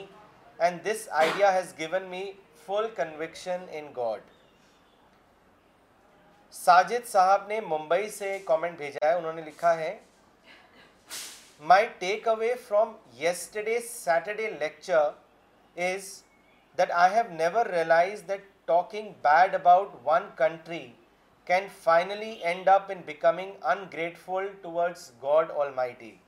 and 0.59 0.85
this 0.85 1.07
idea 1.11 1.53
has 1.53 1.73
given 1.79 2.03
me 2.09 2.31
full 2.65 2.87
conviction 2.95 3.65
in 3.69 3.91
God 3.97 4.33
Sajid 6.53 7.07
sahab 7.07 7.47
نے 7.47 7.61
ممبئی 7.61 8.09
سے 8.09 8.37
comment 8.45 8.77
بھیجا 8.77 9.07
ہے 9.07 9.13
انہوں 9.13 9.33
نے 9.33 9.41
لکھا 9.41 9.75
ہے 9.77 9.97
My 11.61 11.87
takeaway 11.99 12.57
from 12.57 12.95
yesterday's 13.15 13.89
Saturday 13.89 14.57
lecture 14.59 15.13
is 15.77 16.23
that 16.77 16.91
I 16.91 17.09
have 17.09 17.31
never 17.31 17.63
realized 17.71 18.27
that 18.27 18.41
talking 18.67 19.15
bad 19.21 19.53
about 19.53 20.03
one 20.03 20.27
country 20.35 20.95
can 21.45 21.69
finally 21.69 22.43
end 22.43 22.67
up 22.67 22.89
in 22.89 23.01
becoming 23.01 23.53
ungrateful 23.63 24.47
towards 24.63 25.11
God 25.21 25.51
Almighty. 25.51 26.19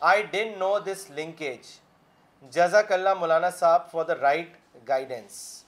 I 0.00 0.22
didn't 0.22 0.58
know 0.58 0.78
this 0.78 1.08
linkage. 1.10 1.78
Jazakallah 2.52 3.16
Maulana 3.16 3.52
Sahab 3.52 3.88
for 3.90 4.04
the 4.04 4.16
right 4.16 4.50
guidance. 4.84 5.64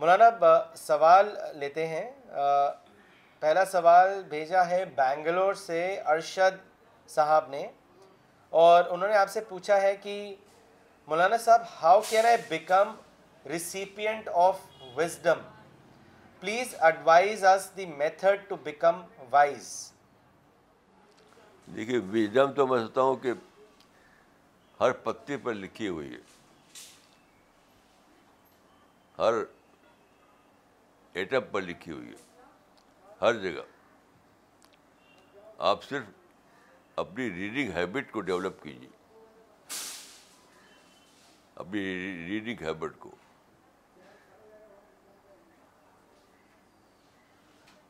مولانا 0.00 0.28
سوال 0.74 1.26
لیتے 1.60 1.86
ہیں 1.86 2.04
پہلا 3.40 3.64
سوال 3.72 4.22
بھیجا 4.28 4.66
ہے 4.68 4.84
بینگلور 4.94 5.54
سے 5.54 5.80
ارشد 6.08 6.56
صاحب 7.14 7.48
نے 7.50 7.66
اور 8.60 8.84
انہوں 8.90 9.08
نے 9.08 9.16
آپ 9.16 9.30
سے 9.30 9.40
پوچھا 9.48 9.80
ہے 9.82 9.94
کہ 10.02 10.14
Maulana 11.08 11.36
sahab 11.38 11.60
how 11.82 12.00
can 12.08 12.26
I 12.26 12.36
become 12.48 12.94
recipient 13.48 14.28
of 14.28 14.60
wisdom 14.96 15.40
please 16.40 16.74
advise 16.74 17.44
us 17.44 17.76
the 17.76 17.86
method 17.86 18.48
to 18.48 18.56
become 18.56 19.02
wise 19.30 19.92
دیکھیے 21.74 21.98
وزڈم 21.98 22.52
تو 22.52 22.66
میں 22.66 22.78
سمجھتا 22.78 23.00
ہوں 23.00 23.16
کہ 23.16 23.32
ہر 24.80 24.92
پتے 24.92 25.36
پر 25.36 25.54
لکھی 25.54 25.88
ہوئی 25.88 26.14
ہے۔ 26.14 26.20
ہر 29.18 29.34
ایٹم 31.12 31.40
پر 31.50 31.62
لکھی 31.62 31.92
ہوئی 31.92 32.08
ہے۔ 32.08 32.16
ہر 33.20 33.32
جگہ۔ 33.32 33.62
آپ 35.58 35.84
صرف 35.84 36.04
اپنی 36.96 37.30
ریڈنگ 37.30 37.72
ہیبٹ 37.72 38.12
کو 38.12 38.20
ڈیولپ 38.20 38.62
کیجیے۔ 38.62 38.99
اپنی 41.60 41.80
ریڈنگ 42.26 42.62
ہیبٹ 42.66 42.92
کو۔ 42.98 43.10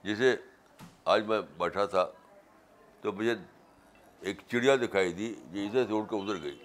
جیسے 0.05 0.35
آج 1.05 1.25
میں 1.27 1.41
بیٹھا 1.59 1.85
تھا 1.87 2.05
تو 3.01 3.12
مجھے 3.12 3.35
ایک 4.21 4.41
چڑیا 4.49 4.77
دکھائی 4.77 5.12
دی 5.12 5.35
جو 5.53 5.61
ادھر 5.61 5.87
سے 5.87 5.93
اڑ 5.93 6.03
کے 6.11 6.16
ادھر 6.16 6.43
گئی۔ 6.43 6.59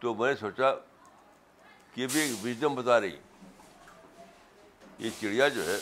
تو 0.00 0.14
میں 0.14 0.28
نے 0.28 0.36
سوچا 0.36 0.74
کہ 0.74 2.00
یہ 2.00 2.06
بھی 2.12 2.20
ایک 2.20 2.44
وزڈم 2.44 2.74
بتا 2.74 3.00
رہی 3.00 3.16
یہ 4.98 5.10
چڑیا 5.20 5.48
جو 5.48 5.66
ہے 5.66 5.78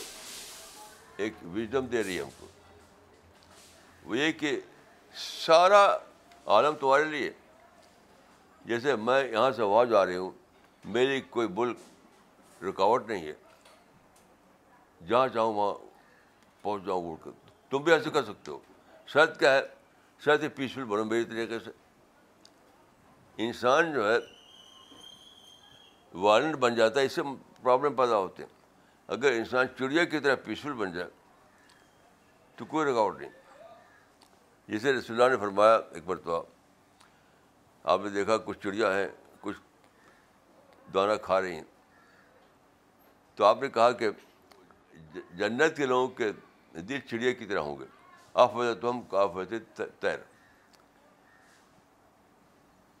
ایک 1.17 1.33
وزڈم 1.53 1.85
دے 1.85 2.03
رہی 2.03 2.17
ہے 2.17 2.23
ہم 2.23 2.29
کو۔ 2.39 2.47
وہ 4.03 4.17
یہ 4.17 4.31
کہ 4.31 4.59
سارا 5.15 5.85
عالم 6.45 6.75
تمہارے 6.75 7.03
لیے 7.03 7.31
جیسے 8.65 8.95
میں 8.95 9.31
یہاں 9.31 9.51
سے 9.51 9.61
آواز 9.61 9.93
آ 9.93 10.05
رہی 10.05 10.17
ہوں، 10.17 10.31
میری 10.85 11.21
کوئی 11.21 11.47
ملک 11.47 11.77
رکاوٹ 12.63 13.07
نہیں 13.07 13.25
ہے۔ 13.25 13.33
جہاں 15.07 15.27
چاہوں 15.27 15.53
وہاں 15.53 15.73
پہنچ 16.61 16.83
جاؤں 16.83 17.11
اڑ 17.11 17.17
کر 17.23 17.31
تم 17.69 17.77
بھی 17.77 17.91
ایسے 17.91 18.09
کر 18.09 18.23
سکتے 18.23 18.51
ہو۔ 18.51 18.59
شاید 19.07 19.39
کیا 19.39 19.53
ہے؟ 19.53 19.61
شاید 20.19 20.55
پیسفل 20.55 20.83
بنو، 20.83 21.03
میری 21.03 21.23
طریقے 21.23 21.59
سے۔ 21.59 21.71
انسان 23.37 23.93
جو 23.93 24.13
ہے 24.13 24.17
وائلنٹ 26.13 26.55
بن 26.55 26.75
جاتا 26.75 26.99
ہے، 26.99 27.05
اس 27.05 27.11
سے 27.11 27.21
پرابلم 27.61 27.93
پیدا 27.93 28.17
ہوتے 28.17 28.43
ہیں۔ 28.43 28.49
اگر 29.07 29.31
انسان 29.31 29.65
چڑیا 29.79 30.03
کی 30.03 30.19
طرح 30.19 30.35
پیسفل 30.45 30.73
بن 30.73 30.91
جائے، 30.93 31.09
تو 32.55 32.65
کوئی 32.65 32.91
رکاوٹ 32.91 33.21
نہیں۔ 33.21 33.31
جسے 34.67 34.93
رسول 34.93 35.21
اللہ 35.21 35.35
نے 35.35 35.41
فرمایا، 35.41 35.75
ایک 35.75 36.03
مرتبہ 36.07 36.43
آپ 37.83 38.01
نے 38.03 38.09
دیکھا 38.09 38.37
کچھ 38.37 38.59
چڑیا 38.59 38.99
ہیں، 38.99 39.07
کچھ 39.41 39.57
دانہ 40.93 41.13
کھا 41.21 41.41
رہی 41.41 41.55
ہیں۔ 41.55 41.63
تو 43.35 43.45
آپ 43.45 43.61
نے 43.61 43.69
کہا 43.69 43.91
کہ 43.91 44.09
جنت 45.13 45.77
کے 45.77 45.85
لوگوں 45.85 46.07
کے 46.07 46.31
دل 46.79 46.99
چڑیا 46.99 47.33
کی 47.33 47.45
طرح 47.45 47.59
ہوں 47.59 47.79
گے۔ 47.79 47.85
آپ 48.33 48.55
وجہ 48.55 48.73
تو 48.73 48.89
ہم 48.89 49.01
کاف 49.01 49.35
وجہ 49.35 49.81
تیر 49.99 50.17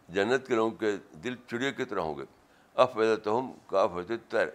جنت 0.09 0.47
کے 0.47 0.55
لوگوں 0.55 0.71
کے 0.71 0.97
دل 1.11 1.35
چڑیا 1.47 1.71
کی 1.71 1.85
طرح 1.85 1.99
ہوں 1.99 2.17
گے۔ 2.17 2.23
اف 2.75 2.97
وجہ 2.97 3.15
تو 3.15 3.39
ہم 3.39 3.51
کاف 3.67 3.91
وجہ 3.91 4.15
تیر 4.29 4.47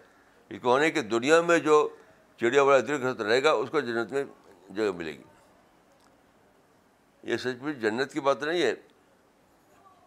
یہ 0.50 0.58
کہنے 0.58 0.90
کہ 0.90 1.02
دنیا 1.02 1.42
میں 1.42 1.58
جو 1.58 1.88
چڑیا 2.36 2.62
والا 2.62 2.78
دل 2.78 2.98
کے 2.98 3.02
ساتھ 3.02 3.20
رہے 3.20 3.42
گا، 3.42 3.50
اس 3.50 3.70
کو 3.70 3.80
جنت 3.80 4.12
میں 4.12 4.24
جگہ 4.68 4.92
ملے 4.92 5.12
گی۔ 5.12 5.22
یہ 7.22 7.36
سچ 7.36 7.62
مچ 7.62 7.76
جنت 7.76 8.12
کی 8.12 8.20
بات 8.20 8.42
نہیں 8.42 8.62
ہے۔ 8.62 8.74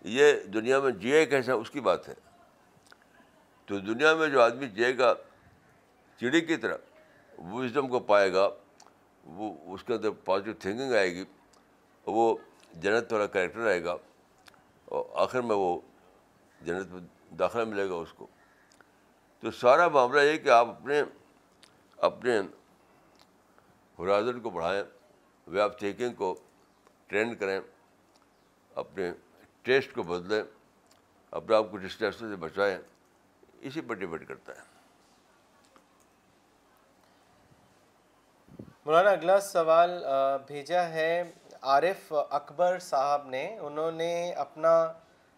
یہ 0.02 0.34
دنیا 0.54 0.80
میں 0.80 0.92
جیے 0.92 1.26
کیسا 1.26 1.54
اس 1.54 1.70
کی 1.70 1.80
بات 1.80 2.08
ہے۔ 2.10 2.14
تو 3.68 3.80
دنیا 3.80 4.14
میں 4.16 4.28
جو 4.28 4.42
آدمی 4.42 4.68
جیے 4.70 4.98
گا، 4.98 5.14
چڑی 6.20 6.42
کی 6.42 6.56
طرح، 6.58 6.78
وہ 7.38 7.60
وزڈم 7.60 7.88
کو 7.88 8.00
پائے 8.00 8.32
گا، 8.34 8.48
وہ 9.24 9.54
اس 9.74 9.84
کے 9.84 9.94
اندر 9.94 10.12
پازیٹیو 10.26 10.54
تھنکنگ 10.60 10.94
آئے 10.94 11.14
گی 11.16 11.24
وہ 12.08 12.36
جنت 12.74 13.14
والا 13.14 13.26
کریکٹر 13.28 13.68
آئے 13.68 13.84
گا، 13.84 13.96
اور 14.88 15.06
آخر 15.24 15.42
میں 15.42 15.56
وہ 15.56 15.80
جنت 16.62 16.92
میں 16.92 17.02
داخلہ 17.40 17.64
ملے 17.64 17.90
گا 17.90 17.96
اس 17.96 18.14
کو۔ 18.14 18.28
تو 19.44 19.52
سارا 19.52 19.88
معاملہ 19.88 20.22
یہ 20.22 20.38
کہ 20.38 20.50
آپ 20.50 20.68
اپنے 20.68 21.02
اپنے 21.98 22.40
حراضن 24.00 24.40
کو 24.40 24.50
بڑھائیں 24.50 24.84
وے 25.48 25.62
آف 25.62 25.78
تھنکنگ 25.80 26.14
کو 26.14 26.34
ٹرین 27.08 27.36
کریں، 27.36 27.60
اپنے 28.72 29.12
ٹیسٹ 29.66 29.94
کو 29.96 30.04
بدلیں 30.04 30.42
اپنے 31.34 31.56
آپ 31.56 31.66
کو 31.72 31.78
ڈسٹریکشن 31.78 32.30
سے 32.30 32.36
بچائیں، 32.36 32.78
اسی 33.62 33.82
پر 33.82 33.96
ڈپینڈ 33.96 34.28
کرتا 34.28 34.54
ہے۔ 34.54 34.70
مولانا، 38.86 39.10
اگلا 39.10 39.40
سوال 39.42 39.92
بھیجا 40.48 40.88
ہے، 40.90 41.24
عارف 41.62 42.12
اکبر 42.30 42.80
صاحب 42.80 43.28
نے، 43.30 43.46
انہوں 43.62 43.92
نے 43.92 44.12
اپنا 44.46 44.72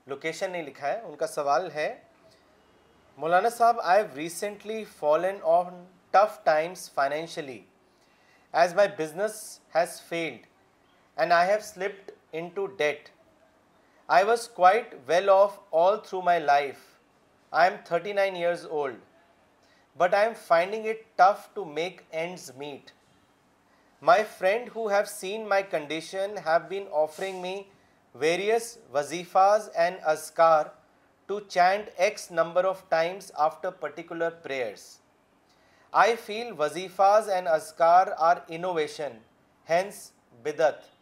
لوکیشن 0.07 0.51
نہیں 0.51 0.63
لکھا 0.63 0.87
ہے، 0.87 0.99
ان 0.99 1.15
کا 1.17 1.27
سوال 1.27 1.69
ہے، 1.71 1.93
Maulana 3.17 3.49
sahab 3.49 3.81
I 3.81 4.01
have 4.01 4.15
recently 4.15 4.83
fallen 4.99 5.37
on 5.55 5.83
tough 6.11 6.43
times 6.43 6.89
financially 6.93 7.61
as 8.53 8.73
my 8.75 8.89
business 8.97 9.35
has 9.75 10.01
failed 10.01 10.45
and 11.17 11.31
I 11.33 11.49
have 11.49 11.59
slipped 11.63 12.11
into 12.53 12.65
debt 12.77 13.09
I 14.13 14.25
was 14.25 14.47
quite 14.55 14.93
well 15.07 15.29
off 15.29 15.57
all 15.81 15.97
through 16.05 16.21
my 16.21 16.39
life 16.39 16.75
I 17.53 17.69
am 17.69 17.77
thirty 17.85 18.13
nine 18.13 18.35
years 18.35 18.65
old 18.65 18.99
but 19.97 20.13
I 20.13 20.25
am 20.25 20.33
finding 20.47 20.85
it 20.85 21.01
tough 21.15 21.47
to 21.53 21.63
make 21.67 22.01
ends 22.11 22.51
meet 22.57 22.91
my 24.01 24.23
friend 24.37 24.69
who 24.75 24.87
have 24.87 25.05
seen 25.07 25.47
my 25.49 25.63
condition 25.71 26.37
have 26.45 26.67
been 26.67 26.85
offering 27.03 27.41
me 27.41 27.61
various 28.15 28.77
وظیفاز 28.91 29.69
and 29.75 29.97
ازکار 30.05 30.65
to 31.29 31.39
chant 31.39 31.89
X 31.95 32.29
number 32.31 32.65
of 32.65 32.83
times 32.89 33.31
after 33.35 33.69
particular 33.79 34.29
prayers 34.43 34.85
I 35.93 36.15
feel 36.25 36.53
وظیفاز 36.57 37.29
and 37.29 37.47
ازکار 37.47 38.07
are 38.19 38.37
innovation 38.47 39.17
hence 39.67 40.09
بدت 40.45 40.92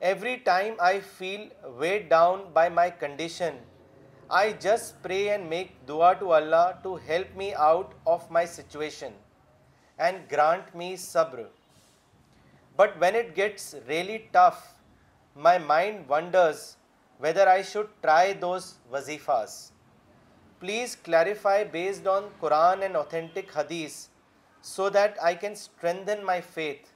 every 0.00 0.34
time 0.44 0.74
I 0.80 1.00
feel 1.16 1.48
weighed 1.78 2.08
down 2.10 2.42
by 2.52 2.70
my 2.70 2.90
condition 3.00 3.56
I 4.30 4.52
just 4.60 5.02
pray 5.02 5.18
and 5.30 5.48
make 5.48 5.72
دعا 5.88 6.12
to 6.12 6.32
Allah 6.34 6.70
to 6.82 6.94
help 7.08 7.36
me 7.36 7.52
out 7.60 7.94
of 8.08 8.30
my 8.30 8.46
situation 8.46 9.12
and 9.98 10.30
grant 10.32 10.74
me 10.76 10.94
صبر 10.96 11.42
but 12.78 12.96
when 13.00 13.16
it 13.16 13.36
gets 13.36 13.74
really 13.88 14.16
tough 14.32 14.62
my 15.36 15.58
mind 15.64 16.04
wonders 16.08 16.64
whether 17.20 17.46
I 17.46 17.62
should 17.62 17.86
try 18.00 18.32
those 18.36 18.72
وظیفاز 18.90 19.60
please 20.62 20.96
clarify 20.96 21.64
based 21.64 22.08
on 22.08 22.28
Quran 22.40 22.82
and 22.82 22.96
authentic 22.96 23.56
حدیث 23.56 24.06
so 24.64 24.88
that 24.90 25.18
I 25.18 25.36
can 25.36 25.52
strengthen 25.52 26.24
my 26.24 26.40
faith 26.54 26.89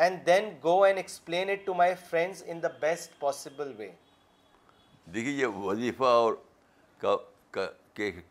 and 0.00 0.12
then 0.12 0.44
go 0.44 0.74
and 0.74 0.96
explain 0.96 1.46
it 1.46 1.58
to 1.70 1.76
my 1.76 1.90
friends 1.90 2.42
in 2.42 2.56
the 2.56 2.72
best 2.84 3.24
possible 3.24 3.74
way. 3.80 3.94
دیکھیے، 5.14 5.34
یہ 5.36 5.46
وظیفہ 5.46 6.04
اور 6.04 6.34
کا 6.98 7.16
کا 7.50 7.66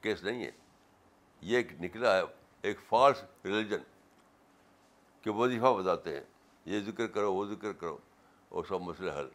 case 0.02 0.24
نہیں 0.24 0.46
ہے۔ 0.46 0.52
یہ 1.42 1.58
ایک 1.58 1.82
نکلا 1.82 2.18
ہے، 2.18 2.22
ایک 2.62 2.80
فالس 2.90 3.24
ریلیجن 3.46 3.84
کہ 5.22 5.30
وظیفہ 5.30 5.66
بتاتے 5.66 6.16
ہیں۔ 6.16 6.24
یہ 6.66 6.80
ذکر 6.80 7.08
کرو، 7.08 7.34
وہ 7.34 7.46
ذکر 7.46 7.74
کرو 7.74 7.98
اور 8.50 8.64
سب 8.64 8.82
مسئلے 8.82 9.12
حل۔ 9.12 9.30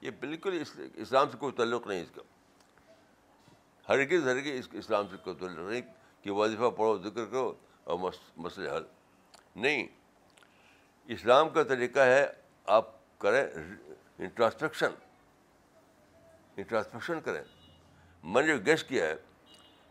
یہ 0.00 0.10
بالکل 0.20 0.62
اسلام 0.94 1.30
سے 1.30 1.36
کوئی 1.38 1.52
تعلق 1.52 1.86
نہیں 1.86 2.02
اس 2.02 2.10
کا۔ 2.14 2.22
ہرگز 3.88 4.28
ہرگز 4.28 4.58
اس 4.58 4.68
اسلام 4.72 5.04
سے 5.10 5.16
کوئی 5.16 5.36
تعلق 5.36 5.58
نہیں 5.58 5.82
کہ 6.22 6.30
وظیفہ 6.30 6.70
پڑھو، 6.76 6.98
ذکر 6.98 7.24
کرو 7.24 7.52
اور 7.84 7.98
مسئلے 8.36 8.70
حل۔ 8.70 8.84
نہیں 9.56 9.88
اسلام 11.08 11.48
کا 11.48 11.62
طریقہ 11.62 12.00
ہے 12.00 12.26
آپ 12.66 13.18
کریں 13.18 13.46
انٹراسپیکشن 14.18 14.90
انٹراسپیکشن 16.56 17.20
کریں۔ 17.20 17.42
میں 18.22 18.42
نے 18.42 18.56
جو 18.56 18.64
گیس 18.66 18.84
کیا 18.84 19.06
ہے، 19.06 19.14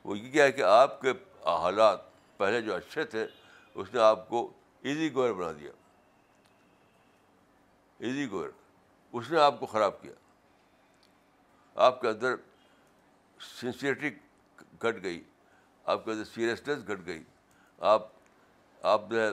وہ 0.03 0.19
یہ 0.19 0.31
کیا 0.31 0.43
ہے 0.43 0.51
کہ 0.51 0.61
آپ 0.61 1.01
کے 1.01 1.11
حالات 1.45 1.99
پہلے 2.37 2.61
جو 2.61 2.75
اچھے 2.75 3.03
تھے، 3.03 3.27
اس 3.75 3.93
نے 3.93 3.99
آپ 3.99 4.29
کو 4.29 4.53
ایزی 4.81 5.13
گوئر 5.13 5.33
بنا 5.33 5.51
دیا۔ 5.51 5.71
ایزی 7.97 8.31
گوئر 8.31 8.49
اس 9.11 9.31
نے 9.31 9.39
آپ 9.39 9.59
کو 9.59 9.65
خراب 9.65 10.01
کیا۔ 10.01 10.13
آپ 11.75 12.01
کے 12.01 12.07
اندر 12.07 12.35
سنسیئرٹی 13.39 14.15
گھٹ 14.59 15.03
گئی۔ 15.03 15.23
آپ 15.85 16.05
کے 16.05 16.11
اندر 16.11 16.23
سیریسنیس 16.23 16.77
گھٹ 16.87 17.05
گئی۔ 17.05 17.23
آپ 17.79 18.07
آپ 18.81 19.01
جو 19.09 19.21
ہے 19.21 19.29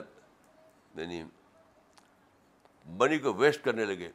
یعنی 0.95 1.23
منی 2.85 3.17
کو 3.17 3.33
ویسٹ 3.33 3.65
کرنے 3.65 3.85
لگے۔ 3.85 4.11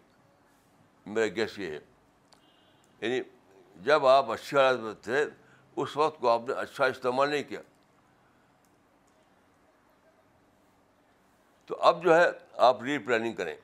میرا 1.07 1.27
گیس 1.27 1.59
یہ 1.59 1.67
ہے۔ 1.67 1.81
یعنی 3.01 3.21
جب 3.77 4.07
آپ 4.07 4.31
اچھی 4.31 4.57
حالت 4.57 4.81
میں 4.81 4.95
تھے، 4.95 5.27
اس 5.77 5.97
وقت 5.97 6.21
کو 6.21 6.29
آپ 6.29 6.41
نے 6.49 6.55
اچھا 6.55 6.87
استعمال 6.87 7.31
نہیں 7.31 7.43
کیا۔ 7.43 7.61
تو 11.67 11.77
اب 11.77 12.05
جو 12.05 12.17
ہے، 12.17 12.27
آپ 12.53 12.83
ری 12.83 12.99
پلاننگ 12.99 13.33
کریں۔ 13.33 13.57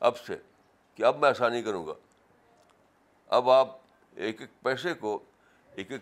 اب 0.00 0.18
سے 0.18 0.36
کہ 0.94 1.02
اب 1.02 1.18
میں 1.18 1.28
ایسا 1.28 1.48
نہیں 1.48 1.62
کروں 1.62 1.86
گا۔ 1.86 1.92
اب 3.26 3.50
آپ 3.50 3.76
ایک 4.14 4.40
ایک 4.40 4.50
پیسے 4.62 4.94
کو، 4.94 5.24
ایک 5.74 5.92
ایک 5.92 6.00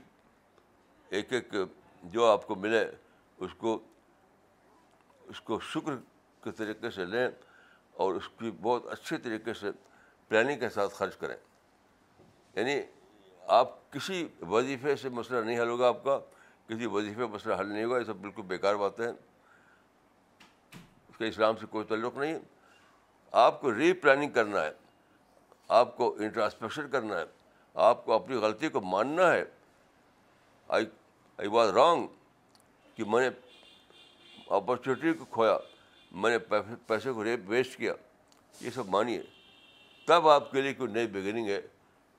ایک 1.09 1.33
ایک 1.33 1.55
جو 2.03 2.27
آپ 2.27 2.47
کو 2.47 2.55
ملے، 2.55 2.91
اس 3.37 3.55
کو 3.55 3.79
اس 5.23 5.41
کو 5.41 5.61
شکر 5.61 5.93
کے 6.45 6.51
طریقے 6.51 6.91
سے 6.91 7.05
لیں۔ 7.05 7.29
اور 7.97 8.15
اس 8.15 8.29
کی 8.29 8.51
بہت 8.51 8.87
اچھے 8.87 9.17
طریقے 9.17 9.55
سے 9.55 9.71
پلاننگ 10.29 10.61
کے 10.61 10.69
ساتھ 10.69 10.95
خرچ 10.95 11.17
کریں۔ 11.17 11.37
یعنی 12.55 12.81
آپ 13.47 13.93
کسی 13.93 14.29
وظیفے 14.41 14.97
سے 14.97 15.09
مسئلہ 15.09 15.41
نہیں 15.41 15.61
حل 15.61 15.69
ہوگا 15.69 15.89
آپ 15.89 16.05
کا، 16.05 16.19
کسی 16.67 16.87
وظیفے 16.87 17.27
مسئلہ 17.27 17.55
حل 17.55 17.67
نہیں 17.67 17.85
ہوگا، 17.85 17.99
یہ 17.99 18.05
سب 18.05 18.17
بالکل 18.17 18.43
بیکار 18.43 18.75
باتیں 18.75 19.05
ہیں۔ 19.05 19.13
اس 21.09 21.17
کے 21.17 21.29
اسلام 21.29 21.57
سے 21.57 21.67
کوئی 21.67 21.85
تعلق 21.85 22.17
نہیں۔ 22.17 22.39
آپ 23.33 23.61
کو 23.61 23.75
ری 23.75 23.93
پلاننگ 23.93 24.31
کرنا 24.31 24.63
ہے، 24.63 24.73
آپ 25.69 25.97
کو 25.97 26.17
انٹراسپیکشن 26.19 26.91
کرنا 26.91 27.19
ہے، 27.19 27.25
آپ 27.75 28.05
کو 28.05 28.13
اپنی 28.13 28.37
غلطی 28.37 28.69
کو 28.69 28.81
ماننا 28.81 29.33
ہے۔ 29.33 29.45
آئی 30.69 30.87
آئی 31.39 31.49
واز 31.49 31.71
رانگ 31.71 32.07
کہ 32.95 33.05
میں 33.05 33.31
نے 33.31 33.37
اپرچونیٹی 34.47 35.13
کو 35.13 35.25
کھویا۔ 35.25 35.59
میں 36.17 36.39
نے 36.39 36.61
پیسے 36.87 37.13
کو 37.13 37.25
ریپ 37.25 37.41
ویسٹ 37.47 37.77
کیا۔ 37.77 37.93
یہ 38.61 38.71
سب 38.71 38.89
مانیے۔ 38.89 39.23
تب 40.07 40.29
آپ 40.29 40.51
کے 40.51 40.61
لیے 40.61 40.75
کوئی 40.75 40.93
نئی 40.93 41.07
بگننگ 41.07 41.49
ہے۔ 41.49 41.61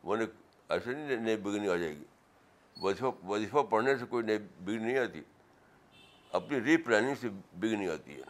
وہ 0.03 0.15
ایسے 0.69 0.91
نہیں 0.91 1.17
نئی 1.17 1.35
بگننگ 1.35 1.69
آ 1.69 1.75
جائے 1.75 1.95
گی۔ 1.95 2.03
وظیفہ 2.81 3.25
وظیفہ 3.25 3.57
پڑھنے 3.69 3.97
سے 3.97 4.05
کوئی 4.05 4.25
نئی 4.25 4.37
بگننگ 4.37 4.85
نہیں 4.85 4.97
آتی۔ 4.97 5.21
اپنی 6.31 6.61
ری 6.61 6.77
پلاننگ 6.77 7.15
سے 7.21 7.29
بگننگ 7.53 7.89
آتی 7.89 8.15
ہے۔ 8.15 8.21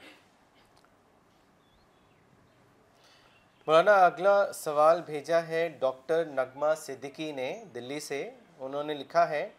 مولانا، 3.68 4.06
اگلا 4.06 4.54
سوال 4.54 5.02
بھیجا 5.02 5.48
ہے 5.48 5.78
ڈاکٹر 5.80 6.26
نغمہ 6.26 6.66
صدیقی 6.78 7.32
نے 7.32 7.64
دلی 7.76 8.00
سے۔ 8.00 8.30
انہوں 8.60 8.84
نے 8.84 8.94
لکھا 8.94 9.30
ہے 9.30 9.50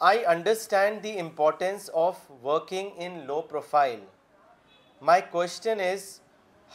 I 0.00 0.26
understand 0.26 1.02
the 1.02 1.20
importance 1.20 1.90
of 1.92 2.32
working 2.44 2.90
in 2.94 3.26
low 3.26 3.42
profile 3.42 4.04
my 5.06 5.22
question 5.30 5.80
is 5.80 6.02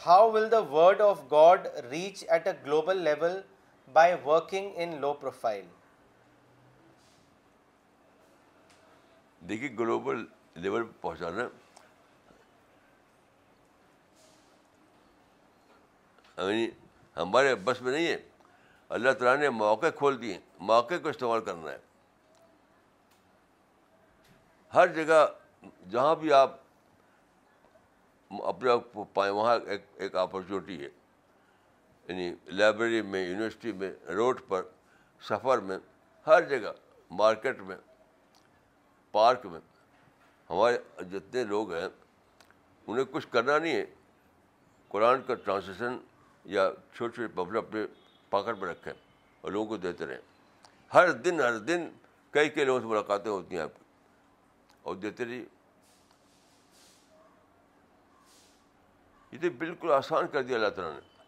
how 0.06 0.30
will 0.32 0.50
the 0.50 0.58
word 0.70 1.00
of 1.00 1.20
God 1.30 1.66
reach 1.90 2.24
at 2.28 2.46
a 2.46 2.52
global 2.64 2.96
level 3.02 3.40
by 3.92 4.14
working 4.24 4.70
in 4.74 5.00
low 5.00 5.12
profile 5.20 5.66
دیکھیے 9.48 9.68
گلوبل 9.78 10.24
لیول 10.54 10.84
پہنچانا 11.00 11.48
یعنی 16.38 16.68
ہمارے 17.16 17.54
بس 17.54 17.80
میں 17.82 17.92
نہیں 17.92 18.06
ہے، 18.06 18.16
اللہ 18.88 19.12
تعالیٰ 19.18 19.36
نے 19.40 19.48
موقع 19.50 19.90
کھول 19.96 20.20
دیے 20.22 20.38
موقع 20.70 20.94
کو 21.02 21.08
استعمال 21.08 21.40
کرنا 21.44 21.70
ہے۔ 21.70 21.78
ہر 24.74 24.86
جگہ 24.94 25.26
جہاں 25.90 26.14
بھی 26.14 26.32
آپ 26.32 26.56
اپنے 28.30 28.70
آپ 28.70 28.92
کو 28.92 29.04
پائیں 29.04 29.34
وہاں 29.34 29.58
ایک 29.66 29.84
ایک 29.94 30.16
اپرچونیٹی 30.16 30.84
ہے۔ 30.84 30.88
یعنی 32.08 32.34
لائبریری 32.46 33.02
میں 33.02 33.28
یونیورسٹی 33.28 33.72
میں 33.72 33.92
روڈ 34.06 34.40
پر، 34.48 34.62
سفر 35.20 35.58
میں، 35.58 35.78
ہر 36.26 36.42
جگہ 36.42 36.72
مارکیٹ 37.10 37.60
میں 37.60 37.76
پارک 39.12 39.46
میں۔ 39.46 39.60
ہمارے 40.50 41.04
جتنے 41.04 41.44
لوگ 41.44 41.74
ہیں، 41.74 41.88
انہیں 42.86 43.04
کچھ 43.10 43.28
کرنا 43.30 43.58
نہیں 43.58 43.74
ہے۔ 43.74 43.86
قرآن 44.88 45.22
کا 45.22 45.34
ٹرانسلیشن 45.34 45.96
یا 46.44 46.70
چھوٹے 46.96 47.14
چھوٹے 47.14 47.32
پبل 47.34 47.56
اپنے 47.56 47.86
پاکٹ 48.30 48.58
میں 48.58 48.68
رکھیں 48.68 48.92
اور 49.40 49.52
لوگوں 49.52 49.66
کو 49.66 49.76
دیتے 49.76 50.06
رہیں۔ 50.06 50.20
ہر 50.94 51.10
دن 51.10 51.40
ہر 51.40 51.58
دن 51.58 51.88
کئی 52.30 52.48
کئی 52.48 52.64
لوگوں 52.64 52.80
سے 52.80 52.86
ملاقاتیں 52.86 53.30
ہوتی 53.30 53.54
ہیں 53.54 53.62
آپ 53.62 53.78
کی۔ 53.78 53.84
اور 54.82 54.96
دیتے 54.96 55.24
رہیے۔ 55.24 55.44
یہ 59.32 59.38
تو 59.42 59.50
بالکل 59.58 59.90
آسان 59.90 60.26
کر 60.32 60.42
دیا 60.42 60.56
اللہ 60.56 60.68
تعالیٰ 60.68 60.94
نے۔ 60.94 61.18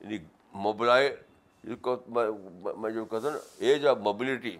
یعنی 0.00 0.18
موبلائے 0.52 1.16
میں 1.64 2.90
جو 2.90 3.04
کہتا 3.04 3.28
ہوں 3.28 3.30
نا 3.30 3.38
ایج 3.56 3.86
آف 3.86 3.96
موبلٹی 3.96 4.56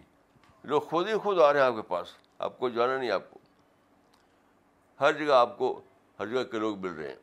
لوگ 0.64 0.80
خود 0.80 1.08
ہی 1.08 1.14
خود 1.14 1.40
آ 1.40 1.52
رہے 1.52 1.60
ہیں 1.60 1.66
آپ 1.66 1.74
کے 1.76 1.82
پاس۔ 1.82 2.08
آپ 2.38 2.58
کو 2.58 2.68
جانا 2.68 2.98
نہیں، 2.98 3.10
آپ 3.10 3.30
کو۔ 3.30 3.38
ہر 5.00 5.12
جگہ 5.12 5.34
آپ 5.34 5.58
کو، 5.58 5.80
ہر 6.18 6.26
جگہ 6.26 6.44
کے 6.44 6.58
لوگ 6.58 6.78
مل 6.78 6.90
رہے 6.90 7.08
ہیں۔ 7.08 7.16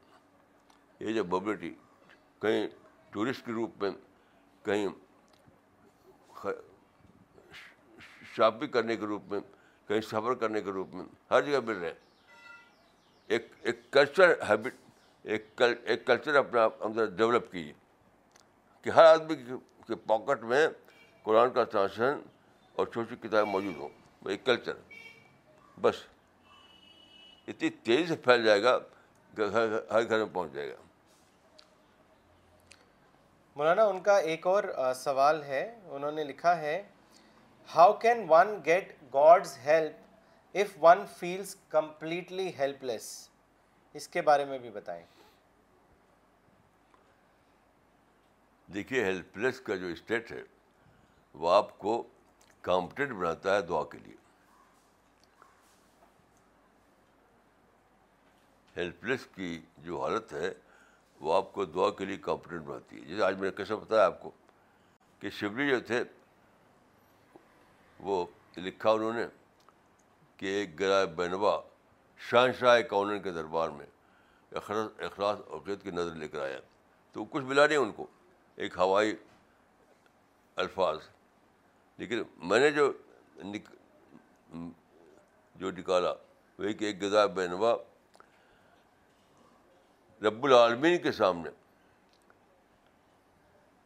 یہ 0.99 1.13
جو 1.13 1.25
موبلٹی 1.25 1.75
کہیں 2.41 2.67
ٹورسٹ 3.09 3.45
کے 3.45 3.51
روپ 3.51 3.83
میں، 3.83 3.91
کہیں 4.63 4.87
شاپنگ 8.35 8.67
کرنے 8.67 8.97
کے 8.97 9.05
روپ 9.05 9.23
میں، 9.25 9.39
کہیں 9.87 10.01
سفر 10.01 10.33
کرنے 10.33 10.61
کے 10.61 10.71
روپ 10.71 10.93
میں، 10.93 11.05
ہر 11.31 11.41
جگہ 11.41 11.59
مل 11.59 11.77
رہے 11.77 11.87
ہیں۔ 11.87 12.10
ایک 13.27 13.47
ایک 13.61 13.91
کلچر 13.91 14.33
ہیبٹ 14.49 14.75
ایک 15.23 15.61
ایک 15.85 16.05
کلچر 16.07 16.35
اپنا 16.35 16.67
اندر 16.79 17.05
ڈیولپ 17.05 17.51
کیجیے 17.51 17.73
کہ 18.81 18.89
ہر 18.89 19.03
آدمی 19.03 19.35
کے 19.87 19.95
پاکٹ 19.95 20.43
میں 20.43 20.67
قرآن 21.23 21.49
کا 21.49 21.63
ٹرانسلیشن 21.63 22.19
اور 22.75 22.87
چھوٹی 22.87 23.15
کتابیں 23.15 23.51
موجود 23.51 23.77
ہوں۔ 23.77 23.89
وہ 24.21 24.29
ایک 24.29 24.45
کلچر 24.45 24.73
بس۔ 25.81 25.95
اتنی 27.47 27.69
تیزی 27.69 28.05
سے 28.05 28.15
پھیل 28.15 28.45
جائے 28.45 28.63
گا 28.63 28.79
کہ 29.37 29.41
ہر 29.93 30.09
گھر 30.09 30.17
میں 30.17 30.33
پہنچ 30.33 30.51
جائے 30.51 30.69
گا۔ 30.69 30.75
مولانا، 33.55 33.83
ان 33.83 33.99
کا 33.99 34.17
ایک 34.17 34.47
اور 34.47 34.63
سوال 34.95 35.43
ہے۔ 35.43 35.79
انہوں 35.85 36.11
نے 36.11 36.23
لکھا 36.23 36.57
ہے 36.57 36.83
how 37.75 37.93
can 37.93 38.25
one 38.29 38.59
get 38.65 38.93
God's 39.13 39.57
help 39.57 40.00
if 40.55 40.77
one 40.81 41.05
feels 41.19 41.55
completely 41.69 42.51
helpless 42.83 43.07
اس 43.95 44.07
کے 44.07 44.21
بارے 44.21 44.45
میں 44.45 44.57
بھی 44.59 44.69
بتائیں 44.69 45.03
دیکھیے 48.69 49.03
ہیلپ 49.03 49.37
لیس 49.37 49.59
کا 49.59 49.75
جو 49.75 49.87
اسٹیٹ 49.87 50.31
ہے 50.31 50.41
وہ 51.35 51.51
آپ 51.51 51.77
کو 51.77 52.03
کمپٹنٹ 52.63 53.11
بناتا 53.11 53.55
ہے 53.55 53.61
دعا 53.61 53.83
کے 53.83 53.97
لیے 53.97 54.15
ہیلپ 58.75 59.03
لیس 59.03 59.25
کی 59.35 59.59
جو 59.77 60.01
حالت 60.01 60.33
ہے 60.33 60.53
وہ 61.21 61.33
آپ 61.33 61.51
کو 61.53 61.65
دعا 61.65 61.89
کے 61.89 62.05
لیے 62.05 62.17
کمپٹنٹ 62.17 62.61
بناتی 62.61 62.95
ہے 62.95 63.05
جیسے 63.05 63.23
آج 63.23 63.35
میں 63.35 63.49
نے 63.49 63.55
کیسا 63.57 63.75
بتایا 63.75 64.05
آپ 64.05 64.21
کو 64.21 64.31
کہ 65.21 65.29
شبلی 65.29 65.69
جو 65.69 65.79
تھے 65.79 66.03
وہ 67.99 68.25
لکھا 68.57 68.91
انہوں 68.91 69.13
نے 69.13 69.25
کہ 70.41 70.45
ایک 70.45 70.79
گرا 70.79 71.05
بینوا 71.05 71.61
شہنشاہ 72.17 72.81
کونن 72.81 73.21
کے 73.21 73.31
دربار 73.31 73.69
میں 73.69 73.85
اخلاص 74.51 74.89
اخلاص 74.99 75.39
اوقیت 75.47 75.83
کی 75.83 75.91
نظر 75.91 76.15
لے 76.15 76.27
کر 76.27 76.41
آیا۔ 76.41 76.59
تو 77.11 77.25
کچھ 77.25 77.43
ملا 77.43 77.67
نہیں 77.67 77.77
ان 77.77 77.91
کو، 77.91 78.07
ایک 78.55 78.77
ہوائی 78.77 79.15
الفاظ۔ 80.55 80.99
لیکن 81.97 82.23
میں 82.37 82.59
نے 82.59 82.71
جو 82.71 82.93
نک، 83.37 83.69
جو 85.55 85.71
نکالا 85.71 86.13
وہی 86.59 86.73
کہ 86.73 86.85
ایک 86.85 87.03
غذا 87.03 87.25
بینوا 87.25 87.75
رب 90.23 90.43
العالمین 90.43 90.97
کے 90.97 91.11
سامنے 91.11 91.49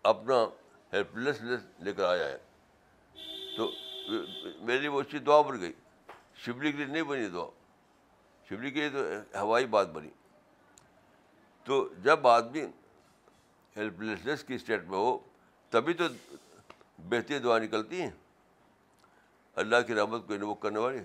اپنا 0.04 0.46
ہیلپ 0.94 1.18
لیسنیس 1.18 1.60
لے 1.80 1.94
کر 1.94 2.04
آیا 2.04 2.28
ہے۔ 2.28 2.38
تو 3.58 3.72
میری 4.60 4.88
وہ 4.88 5.04
چیز 5.04 5.22
دعا 5.26 5.42
بن 5.42 5.62
گئی۔ 5.62 5.74
شبلی 6.46 6.72
کے 6.72 6.78
لیے 6.78 6.86
نہیں 6.86 7.04
بنی 7.04 7.28
دعا 7.28 7.46
شبلی 8.50 8.72
کے 8.72 8.80
لیے 8.80 8.90
تو 8.90 9.00
ہوائی 9.42 9.66
بات 9.66 9.88
بنی۔ 9.88 10.10
تو 11.64 11.94
جب 11.94 12.28
آدمی 12.28 12.62
ہیلپ 13.78 14.02
لیسنیس 14.02 14.44
کی 14.44 14.56
اسٹیٹ 14.56 14.84
میں 14.84 14.98
ہو، 14.98 15.18
تبھی 15.70 15.94
تو 15.94 16.04
بہترین 16.98 17.44
دعا 17.44 17.60
نکلتی 17.60 18.02
ہیں۔ 18.02 18.10
اللہ 19.56 19.76
کی 19.88 19.96
رحمت 19.96 20.28
کو 20.28 20.34
انوک 20.34 20.60
کرنے 20.60 20.80
والی۔ 20.80 21.00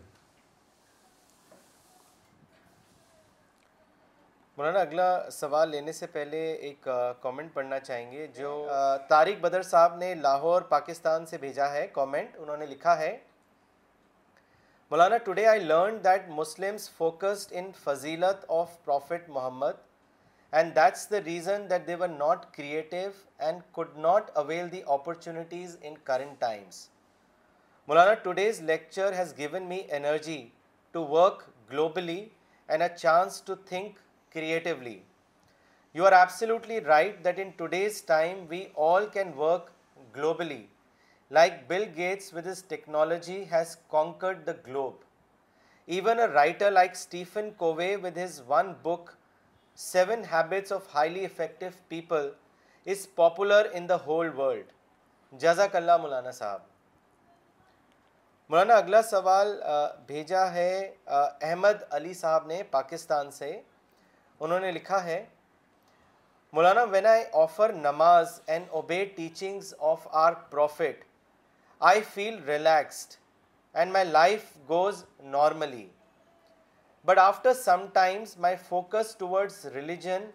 مولانا، 4.56 4.80
اگلا 4.80 5.30
سوال 5.30 5.70
لینے 5.70 5.92
سے 5.92 6.06
پہلے 6.06 6.52
ایک 6.52 6.88
کامنٹ 7.20 7.54
پڑھنا 7.54 7.80
چاہیں 7.80 8.12
گے 8.12 8.26
جو 8.26 8.68
طارق 9.08 9.40
بدر 9.40 9.62
صاحب 9.62 9.96
نے 9.96 10.14
لاہور، 10.14 10.62
پاکستان 10.62 11.26
سے 11.26 11.38
بھیجا 11.38 11.72
ہے۔ 11.72 11.86
کامنٹ 11.86 12.30
انہوں 12.36 12.56
نے 12.56 12.66
لکھا 12.66 12.98
ہے۔ 12.98 13.18
Maulana 14.90 15.16
today 15.24 15.46
I 15.46 15.60
learn 15.60 16.02
that 16.04 16.28
Muslims 16.30 16.88
focused 16.90 17.52
in 17.56 17.70
فضیلت 17.84 18.44
of 18.50 18.76
prophet 18.84 19.28
Muhammad 19.28 19.80
and 20.52 20.74
that's 20.76 21.08
the 21.10 21.20
reason 21.24 21.68
that 21.70 21.86
they 21.86 21.94
were 21.94 22.08
not 22.08 22.44
creative 22.54 23.10
and 23.38 23.62
could 23.72 23.96
not 23.98 24.30
avail 24.34 24.70
the 24.72 24.82
opportunities 24.88 25.76
in 25.82 25.94
current 26.04 26.40
times 26.40 26.86
Maulana 27.88 28.14
today's 28.22 28.60
lecture 28.62 29.18
has 29.18 29.36
given 29.38 29.68
me 29.68 29.80
energy 29.90 30.42
to 30.94 31.06
work 31.08 31.42
globally 31.70 32.24
and 32.68 32.82
a 32.82 32.88
chance 32.96 33.42
to 33.42 33.54
think 33.66 33.98
creatively. 34.34 35.02
You 35.94 36.04
are 36.04 36.14
absolutely 36.14 36.80
right 36.80 37.22
that 37.24 37.38
in 37.38 37.52
today's 37.54 38.00
time 38.00 38.46
we 38.48 38.68
all 38.76 39.06
can 39.06 39.36
work 39.36 39.72
like 41.30 41.52
Bill 41.66 41.84
Gates 41.96 42.32
with 42.34 42.46
his 42.46 42.62
technology 42.68 43.42
has 43.50 43.76
conquered 43.90 44.46
the 44.46 44.52
globe 44.66 44.94
even 45.88 46.18
a 46.20 46.26
writer 46.26 46.70
like 46.70 46.90
Stephen 46.90 47.50
Covey 47.56 47.94
with 48.02 48.16
his 48.18 48.40
one 48.48 48.72
book 48.82 49.10
seven 49.78 50.22
habits 50.32 50.72
of 50.72 50.94
highly 50.94 51.24
effective 51.24 51.66
people 51.88 52.30
is 52.86 53.06
popular 53.14 53.66
in 53.72 53.88
the 53.88 53.96
whole 54.06 54.30
world 54.36 54.72
جزاک 55.32 55.76
اللہ 55.76 55.96
مولانا 55.96 56.30
صاحب 56.30 56.60
مولانا 58.50 58.76
اگلا 58.76 59.02
سوال 59.02 59.60
بھیجا 60.06 60.42
ہے 60.52 60.72
احمد 61.08 61.82
علی 61.90 62.14
صاحب 62.14 62.46
نے 62.46 62.62
پاکستان 62.70 63.30
سے 63.30 63.50
انہوں 64.40 64.60
نے 64.60 64.72
لکھا 64.72 65.02
ہے 65.04 65.24
مولانا 66.52 66.82
وین 66.90 67.06
آئی 67.06 67.22
آفر 67.34 67.72
نماز 67.72 68.40
and 68.46 68.66
obey 68.70 69.04
teachings 69.16 69.74
of 69.80 70.08
our 70.16 70.32
prophet 70.50 71.04
I 71.80 72.00
feel 72.14 72.42
relaxed 72.44 73.14
and 73.74 73.92
my 73.92 74.04
life 74.04 74.44
goes 74.68 75.04
normally 75.20 75.88
but 77.04 77.18
after 77.18 77.52
some 77.54 77.86
times 77.92 78.36
my 78.38 78.56
focus 78.68 79.14
towards 79.18 79.64
religion 79.74 80.30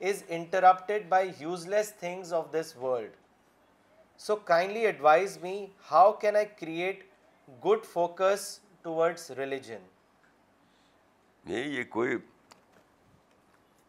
is 0.00 0.22
interrupted 0.28 1.08
by 1.08 1.30
useless 1.68 1.92
things 2.00 2.32
of 2.34 2.52
this 2.52 2.76
world 2.76 3.16
so 4.20 4.36
kindly 4.36 4.84
advise 4.86 5.38
me 5.42 5.66
how 5.90 6.12
can 6.12 6.36
I 6.36 6.46
create 6.60 7.04
good 7.64 7.84
focus 7.92 8.58
towards 8.82 9.30
religion 9.30 9.86
نہیں، 11.44 11.68
یہ 11.68 11.84
کوئی 11.90 12.16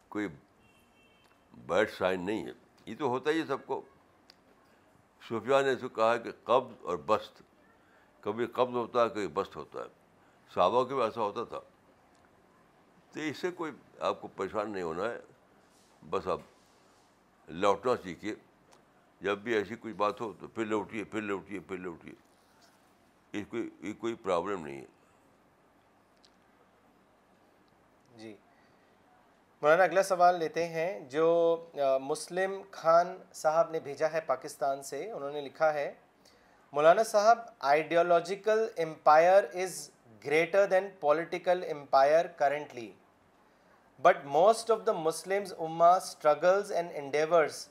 کوئی 0.08 0.28
bed 1.66 1.90
sign 1.98 2.26
نہیں 2.26 2.46
ہے۔ 2.46 2.52
یہ 2.86 2.94
تو 2.98 3.08
ہوتا 3.08 3.30
ہی 3.30 3.40
ہے 3.40 3.46
سب 3.46 3.66
کو۔ 3.66 3.80
صوفیہ 5.28 5.62
نے 5.62 5.70
اسے 5.72 5.88
کہا 5.88 6.16
کہ 6.16 6.30
قبض 6.44 6.74
اور 6.82 6.96
بست۔ 7.06 7.42
کبھی 8.20 8.46
قبض 8.46 8.74
ہوتا 8.74 9.04
ہے، 9.04 9.08
کبھی 9.08 9.28
بست 9.28 9.56
ہوتا 9.56 9.78
ہے۔ 9.78 9.88
صحابہ 10.54 10.84
کے 10.84 10.94
بھی 10.94 11.02
ایسا 11.02 11.20
ہوتا 11.20 11.44
تھا۔ 11.44 11.60
تو 13.12 13.20
اس 13.20 13.36
سے 13.36 13.50
کوئی 13.50 13.72
آپ 14.00 14.20
کو 14.20 14.28
پریشان 14.28 14.70
نہیں 14.70 14.82
ہونا 14.82 15.04
ہے۔ 15.04 15.20
بس 16.10 16.26
آپ 16.26 16.40
لوٹنا 17.48 17.92
سیکھیے۔ 18.02 18.34
جب 19.20 19.38
بھی 19.38 19.54
ایسی 19.54 19.76
کوئی 19.76 19.94
بات 19.94 20.20
ہو 20.20 20.32
تو 20.40 20.48
پھر 20.48 20.64
لوٹیے 20.64 21.04
پھر 21.04 21.20
لوٹیے 21.20 21.60
پھر 21.60 21.76
لوٹیے۔ 21.76 22.12
اس 23.32 23.46
کوئی، 23.50 23.70
یہ 23.80 23.92
کوئی 23.92 24.14
پرابلم 24.14 24.66
نہیں 24.66 24.80
ہے۔ 24.80 24.86
جی۔ 28.16 28.36
مولانا 29.62 29.82
اگلا 29.84 30.02
سوال 30.02 30.38
لیتے 30.38 30.66
ہیں 30.68 30.98
جو 31.10 31.26
مسلم 32.02 32.60
خان 32.70 33.14
صاحب 33.34 33.70
نے 33.70 33.80
بھیجا 33.80 34.06
ہے 34.12 34.20
پاکستان 34.26 34.82
سے، 34.82 35.00
انہوں 35.10 35.30
نے 35.32 35.40
لکھا 35.40 35.72
ہے، 35.74 35.92
Maulana 36.72 37.02
sahab 37.10 37.38
ideological 37.72 38.66
empire 38.84 39.44
is 39.62 39.76
greater 40.22 40.66
than 40.70 40.88
political 41.00 41.62
empire 41.70 42.26
currently 42.38 42.90
but 44.00 44.24
most 44.36 44.70
of 44.70 44.78
the 44.86 44.92
Muslims 44.92 45.52
اما 45.58 45.90
struggles 45.96 46.72
and 46.72 46.90
endeavours 46.94 47.66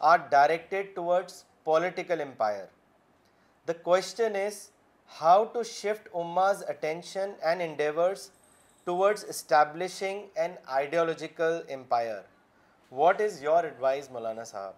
are 0.00 0.18
directed 0.30 0.94
towards 0.94 1.42
political 1.64 2.20
empire 2.20 2.64
the 3.68 3.72
question 3.82 4.36
is 4.46 4.68
how 5.10 5.44
to 5.52 5.62
shift 5.72 6.08
اماز 6.14 6.64
attention 6.68 7.32
and 7.40 7.62
endeavours 7.62 8.28
towards 8.84 9.24
establishing 9.24 10.26
an 10.34 10.52
ideological 10.66 11.60
empire 11.68 12.22
what 12.92 13.20
is 13.20 13.42
your 13.42 13.64
advice 13.64 14.10
Maulana 14.10 14.44
sahab 14.44 14.74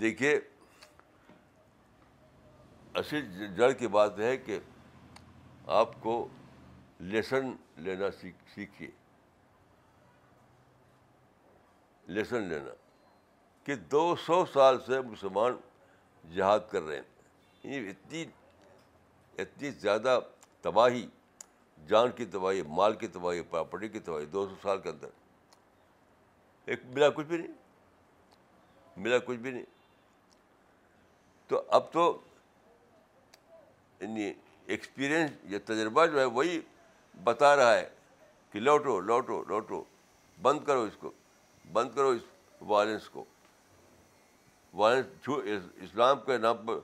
دیکھیے، 0.00 0.40
اصل 2.94 3.54
جڑ 3.54 3.72
کی 3.72 3.86
بات 3.86 4.18
ہے 4.18 4.36
کہ 4.36 4.58
آپ 5.66 5.90
کو 6.00 6.28
لیسن 6.98 7.52
لینا 7.76 8.10
سیکھیے۔ 8.54 8.90
لیسن 12.06 12.42
لینا۔ 12.42 12.70
کہ 13.64 13.74
دو 13.74 14.16
سو 14.16 14.46
سال 14.46 14.84
سے 14.86 15.00
مسلمان 15.00 15.56
جہاد 16.34 16.60
کر 16.70 16.82
رہے 16.82 16.96
ہیں۔ 16.96 17.02
یعنی 17.62 17.88
اتنی 17.88 18.24
اتنی 19.38 19.70
زیادہ 19.70 20.20
تباہی 20.60 21.08
جان 21.86 22.10
کی 22.10 22.24
تباہی، 22.24 22.62
مال 22.62 22.94
کی 22.94 23.06
تباہی، 23.06 23.40
پراپرٹی 23.40 23.88
کی 23.88 24.00
تباہی، 24.00 24.26
دو 24.26 24.48
سو 24.48 24.54
سال 24.62 24.80
کے 24.80 24.88
اندر۔ 24.88 25.08
ایک 26.64 26.80
ملا 26.84 27.10
کچھ 27.10 27.26
بھی 27.26 27.36
نہیں۔ 27.36 27.52
ملا 28.96 29.18
کچھ 29.18 29.38
بھی 29.38 29.50
نہیں۔ 29.50 29.64
تو 31.46 31.62
اب 31.68 31.92
تو 31.92 32.20
یعنی 34.00 34.32
ایکسپیرئنس 34.66 35.30
یا 35.44 35.58
تجربہ 35.64 36.06
جو 36.06 36.20
ہے 36.20 36.24
وہی 36.24 36.60
بتا 37.24 37.56
رہا 37.56 37.74
ہے 37.74 37.88
کہ 38.52 38.60
لوٹو 38.60 39.00
لوٹو 39.00 39.44
لوٹو۔ 39.48 39.84
بند 40.42 40.64
کرو 40.64 40.82
اس 40.82 40.96
کو۔ 40.98 41.12
بند 41.72 41.90
کرو 41.94 42.08
اس 42.08 42.22
وائلنس 42.60 43.08
کو۔ 43.08 43.24
وائلنس 44.74 45.28
اسلام 45.74 46.20
کے 46.26 46.38
نام 46.38 46.56
پر 46.66 46.74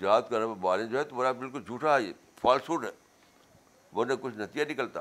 جہاد 0.00 0.22
کا 0.30 0.38
نام 0.38 0.54
پر 0.54 0.64
وائلنس 0.64 0.90
جو 0.90 0.98
ہے 0.98 1.04
تو 1.04 1.16
بالکل 1.16 1.62
جھوٹا 1.62 1.98
ہے، 1.98 2.02
یہ 2.02 2.12
فالسوڈ 2.40 2.84
ہے۔ 2.84 3.01
ورنہ 3.92 4.12
کچھ 4.20 4.34
نتیجہ 4.34 4.70
نکلتا۔ 4.70 5.00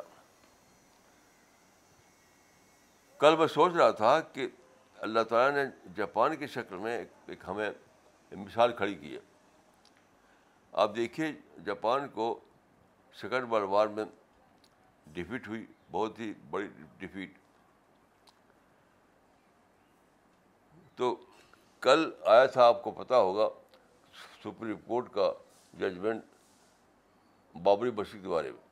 کل 3.18 3.36
میں 3.36 3.48
سوچ 3.48 3.74
رہا 3.74 3.92
تھا 3.92 4.20
کہ 4.20 4.48
اللہ 4.96 5.24
تعالیٰ 5.30 5.64
نے 5.64 5.92
جاپان 5.96 6.36
کی 6.36 6.48
شکل 6.48 6.78
میں 6.78 7.06
ایک 7.26 7.40
ہمیں 7.48 7.70
مثال 8.32 8.72
کھڑی 8.72 8.96
کی 8.96 9.14
ہے۔ 9.16 9.20
آپ 10.72 10.96
دیکھیے 10.96 11.32
جاپان 11.66 12.08
کو 12.08 12.40
سیکنڈ 13.14 13.52
ورلڈ 13.52 13.70
وار 13.70 13.88
میں 13.88 14.06
ڈیفیٹ 15.08 15.48
ہوئی، 15.48 15.66
بہت 15.92 16.20
ہی 16.20 16.34
بڑی 16.50 16.68
ڈیفیٹ 16.98 17.38
تو 20.96 21.16
کل 21.80 22.12
آیا 22.26 22.46
تھا، 22.46 22.66
آپ 22.68 22.84
کو 22.84 22.92
پتہ 22.92 23.14
ہوگا، 23.14 23.50
سپریم 24.44 24.78
کورٹ 24.88 25.12
کا 25.12 25.32
ججمنٹ 25.80 26.24
بابری 27.64 27.92
مسجد 27.92 28.22
کے 28.22 28.28
بارے 28.28 28.52
میں۔ 28.52 28.71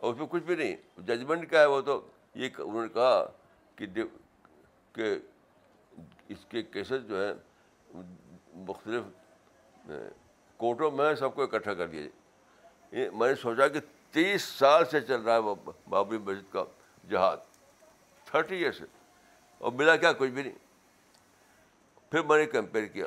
اور 0.00 0.12
اس 0.12 0.18
میں 0.18 0.26
کچھ 0.26 0.42
بھی 0.42 0.54
نہیں۔ 0.54 1.00
ججمنٹ 1.00 1.50
کیا 1.50 1.60
ہے 1.60 1.66
وہ 1.66 1.80
تو۔ 1.80 2.06
یہ 2.34 2.48
انہوں 2.58 2.82
نے 2.82 2.88
کہا 2.88 3.26
کہ 3.76 3.86
کہ 4.92 5.18
اس 6.28 6.44
کے 6.48 6.62
کیسز 6.62 7.08
جو 7.08 7.26
ہیں، 7.26 7.34
مختلف 8.54 9.02
کورٹوں 10.56 10.90
میں 10.90 11.14
سب 11.14 11.34
کو 11.34 11.42
اکٹھا 11.42 11.74
کر 11.74 11.86
دیا 11.86 12.02
میں 12.92 13.28
نے 13.28 13.34
سوچا 13.34 13.68
کہ 13.68 13.80
تیس 14.10 14.42
سال 14.42 14.84
سے 14.84 15.00
چل 15.00 15.22
رہا 15.22 15.36
ہے 15.36 15.70
بابری 15.88 16.18
مسجد 16.18 16.52
کا 16.52 16.64
جہاد۔ 17.08 17.36
تھرٹی 18.24 18.56
ایئر 18.56 18.72
سے۔ 18.72 18.84
اور 19.58 19.72
ملا 19.72 19.96
کیا 19.96 20.12
کچھ 20.12 20.30
بھی 20.30 20.42
نہیں۔ 20.42 20.58
پھر 22.10 22.22
میں 22.22 22.38
نے 22.38 22.46
کمپیئر 22.46 22.86
کیا 22.86 23.06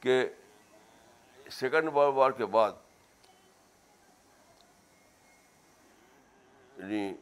کہ 0.00 0.28
سیکنڈ 1.50 1.88
ورلڈ 1.94 2.14
وار 2.14 2.30
کے 2.30 2.46
بعد 2.46 2.72
یعنی 6.90 7.14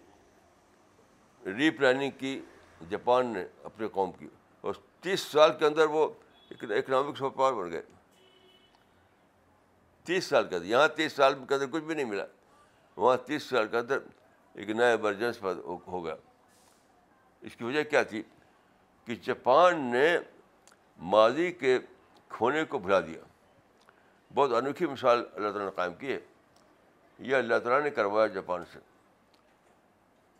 ری 1.56 1.70
پلاننگ 1.70 2.10
کی 2.10 2.40
جاپان 2.90 3.26
نے 3.26 3.46
اپنے 3.62 3.88
قوم 3.88 4.12
کی۔ 4.12 4.28
اور 4.60 4.74
تیس 5.00 5.20
سال 5.20 5.58
کے 5.58 5.66
اندر 5.66 5.86
وہ 5.86 6.08
اکنامک 6.60 7.16
سپر 7.16 7.28
پاور 7.28 7.52
بن 7.52 7.72
گئے۔ 7.72 7.82
تیس 10.04 10.24
سال 10.24 10.48
کے 10.48 10.56
اندر، 10.56 10.66
یہاں 10.66 10.88
تیس 10.88 11.12
سال 11.12 11.34
کے 11.48 11.54
اندر 11.54 11.66
کچھ 11.70 11.82
بھی 11.82 11.94
نہیں 11.94 12.04
ملا۔ 12.04 12.26
وہاں 12.96 13.16
تیس 13.16 13.42
سال 13.42 13.68
کے 13.68 13.78
اندر 13.78 13.98
ایک 14.54 14.70
نیا 14.70 14.90
ایمرجنس 14.90 15.42
ہو 15.86 16.04
گیا۔ 16.04 16.14
اس 17.40 17.56
کی 17.56 17.64
وجہ 17.64 17.82
کیا 17.82 18.02
تھی؟ 18.02 18.22
کہ 19.04 19.14
جاپان 19.14 19.80
نے 19.80 20.18
ماضی 20.98 21.52
کے 21.52 21.78
کھونے 22.28 22.64
کو 22.64 22.78
بھلا 22.78 23.00
دیا۔ 23.00 23.20
بہت 24.34 24.52
انوکھی 24.52 24.86
مثال 24.86 25.24
اللہ 25.34 25.48
تعالیٰ 25.48 25.64
نے 25.64 25.72
قائم 25.74 25.94
کی 25.94 26.12
ہے۔ 26.12 26.20
یہ 27.18 27.36
اللہ 27.36 27.58
تعالیٰ 27.58 27.82
نے 27.82 27.90
کروایا 27.90 28.26
جاپان 28.26 28.64
سے۔ 28.72 28.78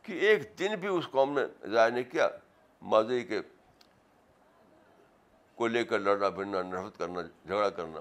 کہ 0.05 0.13
ایک 0.13 0.59
دن 0.59 0.75
بھی 0.81 0.89
اس 0.89 1.09
قوم 1.11 1.39
نے 1.39 1.69
ضائع 1.69 1.91
نہیں 1.91 2.05
کیا، 2.05 2.29
ماضی 2.83 3.25
کے 3.25 3.41
کو 5.55 5.67
لے 5.67 5.85
کر 5.85 5.99
لڑنا 5.99 6.31
پھرنا 6.31 6.63
نفرت 6.63 6.99
کرنا، 6.99 7.23
جھگڑا 7.23 7.71
کرنا۔ 7.71 8.01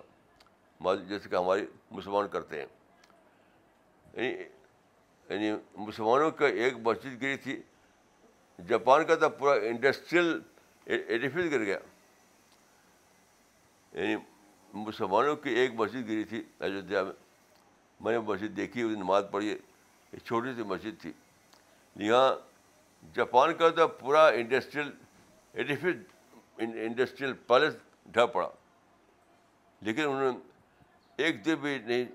ماضی 0.80 1.06
جیسے 1.06 1.30
کہ 1.30 1.36
ہماری 1.36 1.66
مسلمان 1.92 2.28
کرتے 2.28 2.62
ہیں۔ 2.62 2.66
یعنی 4.14 4.44
یعنی 5.30 5.52
مسلمانوں 5.76 6.32
کا 6.32 6.48
ایک 6.48 6.74
مسجد 6.78 7.22
گری 7.22 7.38
تھی، 7.38 7.62
جاپان 8.68 9.06
کا 9.06 9.16
تو 9.16 9.30
پورا 9.30 9.54
انڈسٹریل 9.54 10.40
ایڈیفس 10.86 11.52
گر 11.52 11.60
گیا۔ 11.60 11.80
یعنی 13.92 14.16
مسلمانوں 14.74 15.36
کی 15.36 15.50
ایک 15.50 15.72
مسجد 15.74 16.08
گری 16.08 16.24
تھی 16.24 16.44
ایودھیا 16.60 17.04
میں 17.04 17.14
میں 18.00 18.12
نے 18.12 18.20
مسجد 18.20 18.58
دیکھی 18.58 18.84
نماز 18.84 19.24
پڑھی 19.32 19.58
چھوٹی 20.26 20.54
سی 20.56 20.64
مسجد 20.64 21.02
تھی۔ 21.02 21.12
یہاں 21.96 22.36
جاپان 23.16 23.54
کا 23.54 23.70
تو 23.70 23.88
پورا 23.88 24.28
انڈسٹریل 24.28 24.92
ایڈیفس 25.54 25.86
انڈسٹریل 26.58 27.34
پیلس 27.34 27.74
ڈھا 28.06 28.26
پڑا۔ 28.26 28.50
لیکن 29.82 30.02
انہوں 30.02 30.32
نے 30.32 30.38
ایک 31.24 31.46
دن 31.46 31.56
بھی 31.56 31.80
نہیں 31.80 32.06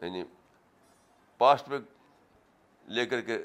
یعنی 0.00 0.24
پاسٹ 1.38 1.68
میں 1.68 1.78
لے 2.88 3.06
کر 3.06 3.20
کے 3.20 3.38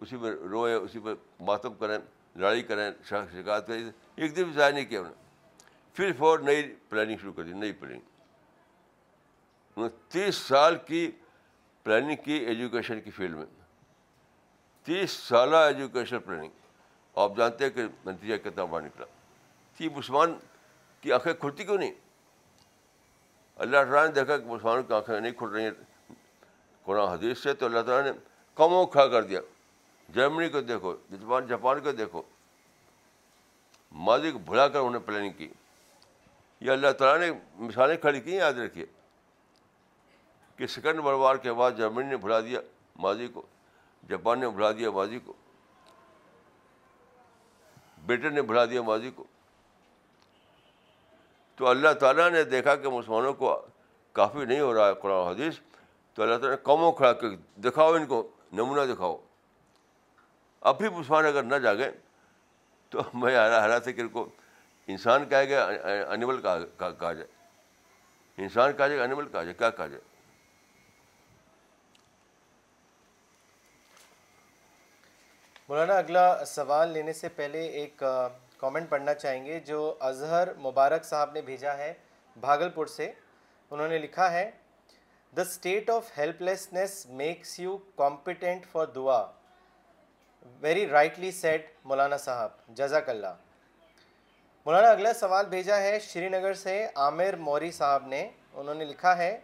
اسی 0.00 0.16
میں 0.16 0.30
روئے، 0.30 0.74
اسی 0.74 0.98
میں 0.98 1.14
ماتم 1.40 1.74
کریں، 1.74 1.98
لڑائی 2.36 2.62
کریں 2.62 2.90
شکایت 3.04 3.66
کریں، 3.66 3.90
ایک 4.16 4.36
دن 4.36 4.44
بھی 4.44 4.52
ضائع 4.52 4.74
نہیں 4.74 4.84
کیا 4.84 5.00
انہوں 5.00 5.14
نے۔ 5.16 5.22
پھر 5.94 6.12
فور 6.18 6.38
نئی 6.38 6.74
پلاننگ 6.88 7.16
شروع 7.16 7.32
کر 7.32 7.42
دی، 7.42 7.52
نئی 7.52 7.72
پلاننگ 7.72 8.00
انہوں 9.76 9.88
نے 9.88 9.96
تیس 10.08 10.34
سال 10.34 10.76
کی 10.86 11.10
پلاننگ 11.84 12.16
کی 12.24 12.32
ایجوکیشن 12.32 13.00
کی 13.00 13.10
فیلڈ 13.10 13.36
میں۔ 13.36 13.46
تیس 14.82 15.10
سالہ 15.10 15.56
ایجوکیشن 15.56 16.18
پلاننگ 16.18 16.50
آپ 17.14 17.32
جانتے 17.36 17.64
ہیں 17.64 17.70
کہ 17.70 17.82
نتیجہ 18.06 18.36
کتنا 18.36 18.64
بڑا 18.64 18.86
نکلا۔ 18.86 19.06
تھی 19.76 19.88
مسلمان 19.88 20.38
کی 21.00 21.12
آنکھیں 21.12 21.32
کھلتی 21.32 21.64
کیوں 21.64 21.78
نہیں؟ 21.78 21.94
اللہ 23.56 23.76
تعالیٰ 23.76 24.06
نے 24.06 24.12
دیکھا 24.12 24.38
کہ 24.38 24.44
مسلمانوں 24.44 24.82
کی 24.82 24.94
آنکھیں 24.94 25.20
نہیں 25.20 25.32
کھل 25.32 25.46
رہی 25.46 25.64
ہیں۔ 25.64 25.70
قرآن 26.82 27.08
حدیث 27.08 27.38
سے 27.38 27.54
تو 27.54 27.66
اللہ 27.66 27.80
تعالیٰ 27.80 28.12
نے 28.12 28.18
کموں 28.54 28.86
کھا 28.86 29.06
کر 29.06 29.22
دیا۔ 29.22 29.40
جرمنی 30.14 30.48
کو 30.48 30.60
دیکھو، 30.60 30.96
جاپان 31.10 31.46
جاپان 31.46 31.80
کو 31.80 31.92
دیکھو۔ 31.92 32.22
ماضی 33.92 34.30
کو 34.30 34.38
بھلا 34.38 34.68
کر 34.68 34.78
انہوں 34.78 34.92
نے 34.92 34.98
پلاننگ 34.98 35.30
کی۔ 35.30 35.48
یہ 36.60 36.70
اللہ 36.70 36.92
تعالیٰ 36.92 37.28
نے 37.28 37.40
مثالیں 37.54 37.96
کھڑی 37.96 38.20
کی 38.20 38.34
یاد 38.34 38.52
رکھیے۔ 38.52 38.86
کہ 40.56 40.66
سیکنڈ 40.66 40.98
ورلڈ 41.00 41.20
وار 41.20 41.36
کے 41.36 41.52
بعد 41.52 41.70
جرمنی 41.76 42.08
نے 42.08 42.16
بھلا 42.16 42.40
دیا 42.40 42.60
ماضی 42.96 43.28
کو، 43.28 43.42
جاپان 44.08 44.40
نے 44.40 44.48
بھلا 44.48 44.70
دیا 44.72 44.90
ماضی 44.90 45.18
کو، 45.18 45.32
برٹن 48.06 48.34
نے 48.34 48.42
بھلا 48.42 48.64
دیا 48.64 48.82
ماضی 48.82 49.10
کو۔ 49.10 49.24
تو 51.58 51.66
اللہ 51.68 51.92
تعالیٰ 52.00 52.30
نے 52.30 52.42
دیکھا 52.44 52.74
کہ 52.76 52.88
مسلمانوں 52.88 53.32
کو 53.34 53.60
کافی 54.12 54.44
نہیں 54.44 54.60
ہو 54.60 54.72
رہا 54.74 54.86
ہے 54.88 54.94
قرآن 54.94 55.26
حدیث، 55.28 55.58
تو 56.14 56.22
اللہ 56.22 56.34
تعالیٰ 56.34 56.50
نے 56.50 56.62
قوموں 56.62 56.92
کھڑا 56.92 57.12
کے 57.12 57.28
دکھاؤ 57.60 57.92
ان 57.94 58.06
کو، 58.06 58.28
نمونہ 58.52 58.92
دکھاؤ۔ 58.92 59.16
اب 60.62 60.78
بھی 60.78 60.88
مسلمان 60.88 61.26
اگر 61.26 61.42
نہ 61.42 61.56
جاگیں، 61.56 61.90
تو 62.92 63.00
میں 63.14 63.36
حالات 63.36 63.86
ہے 63.86 63.92
کہ 63.92 64.00
ان 64.00 64.08
کو 64.08 64.28
انسان 64.88 65.28
کہا 65.28 65.44
گیا، 65.44 65.66
انیمل 66.10 66.40
کہا 66.40 67.12
جائے۔ 67.12 67.26
انسان 68.38 68.72
کہا 68.72 68.86
جائے، 68.86 69.00
انیمل 69.00 69.28
کہا 69.28 69.42
جائے، 69.42 69.54
کیا 69.54 69.70
کہا 69.70 69.86
جائے؟ 69.86 70.10
مولانا، 75.68 75.96
اگلا 75.98 76.44
سوال 76.44 76.88
لینے 76.92 77.12
سے 77.12 77.28
پہلے 77.36 77.60
ایک 77.80 78.02
کامنٹ 78.58 78.88
پڑھنا 78.90 79.12
چاہیں 79.14 79.44
گے 79.44 79.58
جو 79.66 79.94
اظہر 80.00 80.48
مبارک 80.60 81.04
صاحب 81.04 81.32
نے 81.32 81.40
بھیجا 81.42 81.76
ہے 81.78 81.92
بھاگل 82.36 82.70
پور 82.70 82.86
سے۔ 82.86 83.10
انہوں 83.70 83.88
نے 83.88 83.98
لکھا 83.98 84.30
ہے 84.32 84.50
the 85.32 85.42
state 85.42 85.90
of 85.90 86.10
helplessness 86.42 87.04
makes 87.10 87.58
you 87.60 87.76
competent 87.96 88.66
for 88.72 88.86
دعا 88.86 89.22
very 90.60 90.86
rightly 90.88 91.30
said 91.32 91.70
Maulana 91.84 92.16
sahab 92.16 92.50
جزاک 92.76 93.08
اللہ 93.08 93.34
مولانا، 94.66 94.90
اگلا 94.90 95.12
سوال 95.14 95.46
بھیجا 95.46 95.80
ہے 95.80 95.98
شری 96.00 96.28
نگر 96.28 96.54
سے 96.54 96.86
عامر 96.94 97.36
موری 97.40 97.70
صاحب 97.70 98.06
نے۔ 98.06 98.28
انہوں 98.54 98.74
نے 98.74 98.84
لکھا 98.84 99.16
ہے 99.18 99.38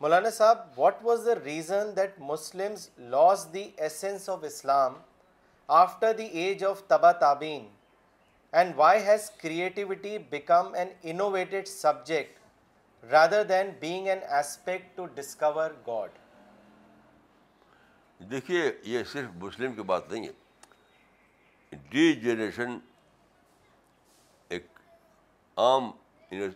Maulana 0.00 0.30
sahab 0.30 0.78
what 0.78 1.02
was 1.02 1.24
the 1.26 1.34
reason 1.44 1.94
that 1.96 2.18
Muslim 2.30 2.74
lost 3.10 3.46
the 3.52 3.70
essence 3.76 4.28
of 4.28 4.44
Islam 4.44 4.94
after 5.68 6.12
the 6.18 6.24
age 6.40 6.64
of 6.64 6.82
تبا 6.88 7.12
تابین 7.20 7.66
and 8.52 8.74
why 8.76 9.02
has 9.04 9.30
creativity 9.42 10.16
become 10.30 10.74
an 10.74 10.88
innovated 11.02 11.68
subject 11.68 12.38
rather 13.12 13.44
than 13.44 13.70
being 13.80 14.06
an 14.08 14.18
aspect 14.28 14.96
to 14.96 15.06
discover 15.14 15.70
God 15.86 16.18
دیکھیے، 18.20 18.70
یہ 18.82 19.02
صرف 19.12 19.30
مسلم 19.42 19.72
کی 19.74 19.82
بات 19.82 20.10
نہیں 20.10 20.26
ہے. 20.26 20.32
D 21.90 22.12
generation 22.20 22.78
ایک 24.50 24.66
عام 25.56 25.90
یعنی 26.30 26.48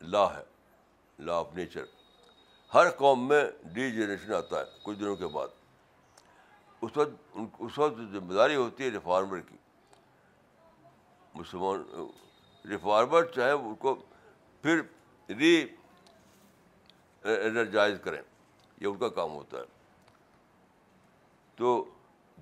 لا 0.00 0.24
ہے، 0.34 0.42
لا 1.18 1.38
آف 1.38 1.54
نیچر 1.54 1.84
ہر 2.74 2.90
قوم 2.90 3.28
میں 3.28 3.44
ڈی 3.64 3.90
جنریشن 3.90 4.32
آتا 4.32 4.60
ہے، 4.60 4.64
کچھ 4.82 4.98
دنوں 4.98 5.16
کے 5.16 5.26
بعد۔ 5.26 5.48
اس 6.82 6.96
وقت 6.96 7.10
ان، 7.34 7.46
اس 7.58 7.78
وقت 7.78 7.96
ذمہ 7.96 8.32
داری 8.34 8.56
ہوتی 8.56 8.84
ہے 8.84 8.88
ریفارمر 8.88 9.40
کی۔ 9.40 9.56
مسلمان، 11.34 11.84
ریفارمر 12.68 13.24
چاہے 13.24 13.50
ان 13.50 13.74
کو 13.74 13.94
پھر 14.62 14.80
ری 15.28 15.66
انرجائز 17.22 17.98
کریں، 18.04 18.22
یہ 18.80 18.86
ان 18.86 18.98
کا 18.98 19.08
کام 19.08 19.30
ہوتا 19.30 19.58
ہے۔ 19.58 19.62
تو 21.56 21.84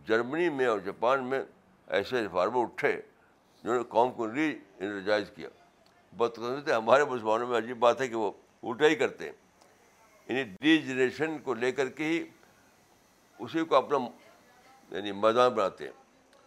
جرمنی 0.06 0.48
میں 0.48 0.66
اور 0.66 0.78
جاپان 0.78 1.24
میں 1.24 1.42
ایسے 1.86 2.22
ریفارمر 2.22 2.62
اٹھے 2.62 3.02
جنہوں 3.62 3.76
نے 3.76 3.82
قوم 3.88 4.12
کو 4.12 4.34
ری 4.34 4.58
انرجائز 4.78 5.30
کیا۔ 5.36 5.48
بدقسمتی، 6.12 6.72
ہمارے 6.72 7.04
مسلمانوں 7.04 7.46
میں 7.46 7.58
عجیب 7.58 7.78
بات 7.78 8.00
ہے 8.00 8.08
کہ 8.08 8.14
وہ 8.14 8.30
الٹا 8.62 8.86
ہی 8.86 8.94
کرتے 8.94 9.24
ہیں۔ 9.24 9.45
یعنی 10.28 10.44
ڈی 10.60 10.78
جنریشن 10.78 11.38
کو 11.38 11.54
لے 11.54 11.72
کر 11.72 11.88
کے 11.88 12.04
ہی 12.04 12.24
اسی 13.38 13.64
کو 13.64 13.76
اپنا 13.76 13.98
یعنی 14.90 15.12
میدان 15.12 15.54
بناتے 15.54 15.84
ہیں۔ 15.84 15.92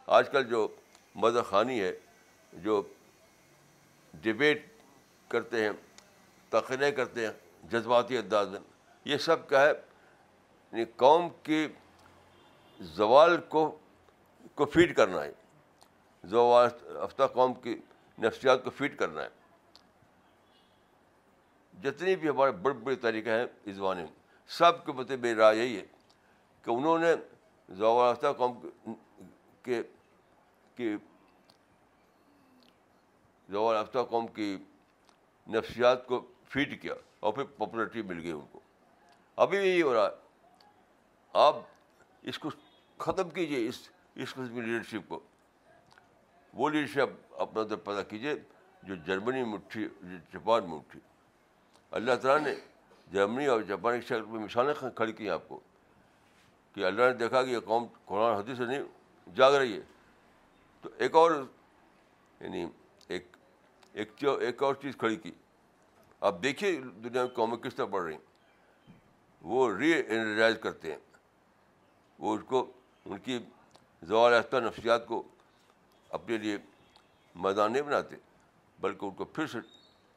آج 0.07 0.29
کل 0.29 0.43
جو 0.43 0.67
مدر 1.15 1.41
خانی 1.41 1.81
ہے، 1.81 1.91
جو 2.53 2.81
ڈبیٹ 4.13 4.67
کرتے 5.27 5.63
ہیں 5.63 5.71
تقریر 6.49 6.91
کرتے 6.91 7.25
ہیں 7.25 7.33
جذباتی 7.63 8.17
انداز 8.17 8.49
میں، 8.49 8.59
یہ 9.05 9.17
سب 9.17 9.49
کیا 9.49 9.61
ہے۔ 9.61 9.71
یعنی 10.71 10.85
قوم 10.85 11.29
کی 11.43 11.67
زوال 12.79 13.37
کو 13.37 13.77
کو 14.55 14.65
فیڈ 14.65 14.95
کرنا 14.95 15.23
ہے۔ 15.23 15.31
زوال 16.23 16.69
ہفتہ 17.05 17.23
قوم 17.23 17.53
کی 17.53 17.77
نفسیات 18.19 18.63
کو 18.63 18.69
فیڈ 18.69 18.97
کرنا 18.97 19.23
ہے۔ 19.23 19.38
جتنی 21.83 22.15
بھی 22.15 22.29
ہمارے 22.29 22.51
بڑے 22.51 22.73
بڑے 22.73 22.95
طریقے 22.95 23.31
ہیں 23.31 23.45
اس 23.65 23.75
زمانے 23.75 24.01
میں، 24.01 24.11
سب 24.47 24.85
کے 24.85 24.91
بتے 24.91 25.15
میری 25.15 25.35
رائے 25.35 25.57
یہی 25.57 25.77
ہے 25.77 25.85
کہ 26.61 26.71
انہوں 26.71 26.99
نے 26.99 27.13
زوال 27.69 28.15
قوم 28.15 28.59
کے 29.63 29.83
کی 30.75 30.95
زوال 33.49 33.85
قوم 33.85 34.27
کی 34.27 34.57
نفسیات 35.47 36.07
کو 36.07 36.27
فیڈ 36.45 36.81
کیا 36.81 36.93
اور 37.19 37.33
پھر 37.33 37.43
پاپولرٹی 37.43 38.01
مل 38.01 38.21
گئی 38.23 38.31
ان 38.31 38.45
کو۔ 38.51 38.59
ابھی 39.35 39.59
بھی 39.59 39.69
یہی 39.69 39.81
ہو 39.81 39.93
رہا 39.93 40.05
ہے۔ 40.05 40.11
آپ 41.33 41.55
اس 42.21 42.39
کو 42.39 42.49
ختم 42.97 43.29
کیجیے 43.29 43.67
اس 43.67 43.89
اس 44.15 44.33
قسم 44.33 44.47
کی 44.47 44.61
لیڈرشپ 44.61 45.09
کو۔ 45.09 45.19
وہ 46.53 46.69
لیڈرشپ 46.69 47.33
اپنا 47.41 47.61
اندر 47.61 47.75
پیدا 47.75 48.03
کیجیے 48.03 48.33
جو 48.83 48.95
جرمنی 48.95 49.43
میں 49.43 49.53
اٹھی 49.53 49.87
جاپان 50.33 50.69
میں 50.69 50.77
اٹھی۔ 50.77 50.99
اللہ 51.91 52.15
تعالیٰ 52.15 52.47
نے 52.47 52.55
جرمنی 53.11 53.45
اور 53.45 53.61
جاپان 53.61 53.99
کی 53.99 54.05
شکل 54.05 54.21
میں 54.21 54.39
مثالیں 54.39 54.73
کھڑی 54.95 55.13
کی 55.13 55.23
ہیں 55.23 55.31
آپ 55.31 55.47
کو 55.47 55.59
کہ 56.73 56.85
اللہ 56.85 57.01
نے 57.01 57.13
دیکھا 57.13 57.43
کہ 57.43 57.49
یہ 57.49 57.59
قوم 57.59 57.85
قرآن 58.05 58.35
حدیث 58.35 58.57
سے 58.57 58.65
نہیں 58.65 58.83
جاگ 59.35 59.51
رہی 59.51 59.73
ہے۔ 59.73 59.81
تو 60.81 60.89
ایک 60.97 61.15
اور 61.15 61.45
یعنی 62.39 62.65
ایک 63.07 63.37
ایک 63.93 64.11
ایک 64.39 64.63
اور 64.63 64.75
چیز 64.75 64.95
کھڑی 64.97 65.15
کی۔ 65.15 65.31
آپ 66.21 66.43
دیکھیے 66.43 66.81
دنیا 66.81 67.25
میں 67.25 67.35
قومیں 67.35 67.57
کس 67.57 67.75
طرح 67.75 67.85
بڑھ 67.85 68.03
رہی 68.03 68.13
ہیں۔ 68.13 68.21
وہ 69.41 69.73
ری 69.73 69.93
انرجائز 69.93 70.55
کرتے 70.61 70.91
ہیں۔ 70.91 70.99
وہ 72.19 72.35
اس 72.35 72.41
کو، 72.47 72.71
ان 73.05 73.17
کی 73.17 73.39
زوال 74.01 74.33
یافتہ 74.33 74.57
نفسیات 74.57 75.07
کو 75.07 75.23
اپنے 76.09 76.37
لیے 76.37 76.57
میدان 77.35 77.73
نہیں 77.73 77.81
بناتے، 77.81 78.15
بلکہ 78.79 79.05
ان 79.05 79.11
کو 79.11 79.25
پھر 79.25 79.47
سے 79.47 79.57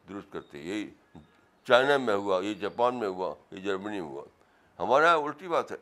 درست 0.09 0.33
کرتے 0.33 0.59
یہی 0.59 0.91
چائنا 1.65 1.97
میں 1.97 2.15
ہوا 2.15 2.45
یہ 2.45 2.55
جاپان 2.55 2.95
میں 2.99 3.09
ہوا 3.09 3.35
یہ 3.51 3.61
جرمنی 3.61 4.01
میں 4.01 4.09
ہوا۔ 4.09 4.25
ہمارے 4.79 5.05
یہاں 5.05 5.17
الٹی 5.17 5.49
بات 5.49 5.73
ہے۔ 5.73 5.77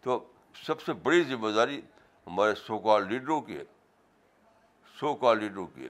تو 0.00 0.32
سب 0.54 0.82
سے 0.82 0.92
بڑی 0.92 1.24
ذمہ 1.24 1.48
داری 1.48 1.80
ہمارے 2.26 2.54
سو 2.54 2.78
کال 2.78 3.08
لیڈروں 3.08 3.40
کی 3.40 3.58
ہے۔ 3.58 3.64
سو 5.00 5.14
کال 5.14 5.38
لیڈروں 5.38 5.66
کی 5.66 5.84
ہے۔ 5.84 5.88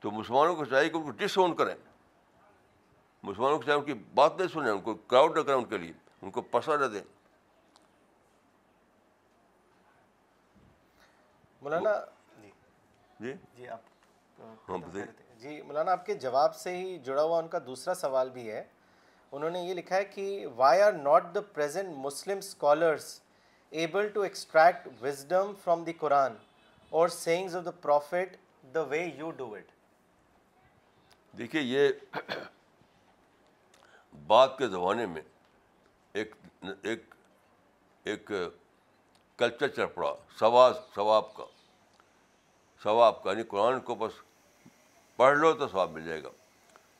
تو 0.00 0.10
مسلمانوں 0.10 0.56
کو 0.56 0.64
چاہیے 0.64 0.90
کہ 0.90 0.96
ان 0.96 1.02
کو 1.02 1.10
ڈس 1.10 1.38
اون 1.38 1.56
کریں۔ 1.56 1.74
مسلمانوں 3.22 3.56
کو 3.56 3.62
چاہیے 3.62 3.80
ان 3.80 3.86
کی 3.86 3.94
بات 4.14 4.36
نہیں 4.38 4.48
سنیں 4.48 4.70
ان 4.70 4.80
کو 4.80 4.94
کراؤڈ 4.94 5.38
نہ 5.38 5.42
کریں 5.42 5.56
ان 5.56 5.64
کے 5.64 5.78
لیے 5.78 5.92
ان 6.22 6.30
کو 6.30 6.42
پسند 6.42 6.80
نہ 6.80 6.86
دیں۔ 6.86 7.02
مولانا 11.62 11.90
جی۔ 13.20 13.32
جی 13.54 13.68
آپ 13.68 13.80
ہاں 14.38 14.78
بتائیے 14.78 15.06
جی 15.40 15.60
مولانا 15.62 15.92
آپ 15.92 16.06
کے 16.06 16.14
جواب 16.14 16.54
سے 16.56 16.76
ہی 16.76 16.98
جڑا 17.04 17.22
ہوا 17.22 17.38
ان 17.38 17.48
کا 17.48 17.58
دوسرا 17.66 17.94
سوال 17.94 18.30
بھی 18.30 18.50
ہے۔ 18.50 18.62
انہوں 19.32 19.50
نے 19.50 19.60
یہ 19.62 19.74
لکھا 19.74 19.96
ہے 19.96 20.04
کہ 20.04 20.46
why 20.56 20.80
are 20.82 20.92
not 20.92 21.34
the 21.34 21.40
present 21.52 21.96
Muslim 21.98 22.38
scholars 22.38 23.20
able 23.72 24.08
to 24.08 24.20
extract 24.22 24.88
wisdom 25.02 25.52
from 25.64 25.84
the 25.84 25.92
Quran 25.92 26.36
or 26.92 27.08
sayings 27.08 27.56
of 27.56 27.64
the 27.64 27.70
prophet 27.70 28.36
the 28.74 28.82
way 28.90 29.04
you 29.16 29.30
do 29.36 29.54
it 29.54 29.70
دیکھیے 31.38 31.62
یہ 31.62 31.88
بعد 34.26 34.48
کے 34.58 34.68
زمانے 34.68 35.06
میں 35.06 35.22
ایک 36.14 36.34
ایک 36.82 37.14
ایک 38.04 38.30
کلچر 39.38 39.68
چل 39.68 39.86
پڑا 39.94 40.14
ثواب 40.38 40.74
ثواب 40.94 41.34
کا۔ 41.34 41.44
ثواب 42.86 43.22
کا 43.22 43.30
یعنی 43.30 43.42
قرآن 43.42 43.80
کو 43.80 43.94
بس 43.94 44.12
پڑھ 45.16 45.38
لو 45.38 45.52
تو 45.52 45.68
ثواب 45.68 45.90
مل 45.90 46.04
جائے 46.04 46.22
گا۔ 46.22 46.28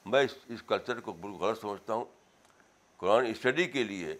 میں 0.06 0.22
اس 0.22 0.34
اس 0.48 0.62
کلچر 0.62 1.00
کو 1.00 1.12
بالکل 1.12 1.44
غلط 1.44 1.60
سمجھتا 1.60 1.94
ہوں۔ 1.94 2.04
قرآن 2.96 3.26
اسٹڈی 3.26 3.64
کے 3.64 3.84
لیے 3.84 4.18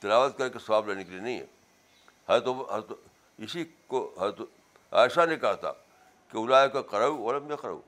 تلاوت 0.00 0.38
کر 0.38 0.48
کے 0.48 0.58
ثواب 0.58 0.88
لینے 0.88 1.04
کے 1.04 1.10
لیے 1.10 1.20
نہیں 1.20 1.40
ہے۔ 1.40 1.46
ہے 2.28 2.40
تو 2.40 2.66
تو 2.88 2.94
اسی 3.38 3.64
کو 3.86 4.14
ہے 4.20 4.32
تو 4.32 4.44
عائشہ 4.92 5.26
نے 5.26 5.36
کہا 5.36 5.52
تھا 5.52 5.72
کہ 6.28 6.38
الاائے 6.38 6.68
کا 6.68 6.82
کراؤ 6.82 7.30
علم 7.30 7.44
میں 7.44 7.56
کراؤ 7.56 7.80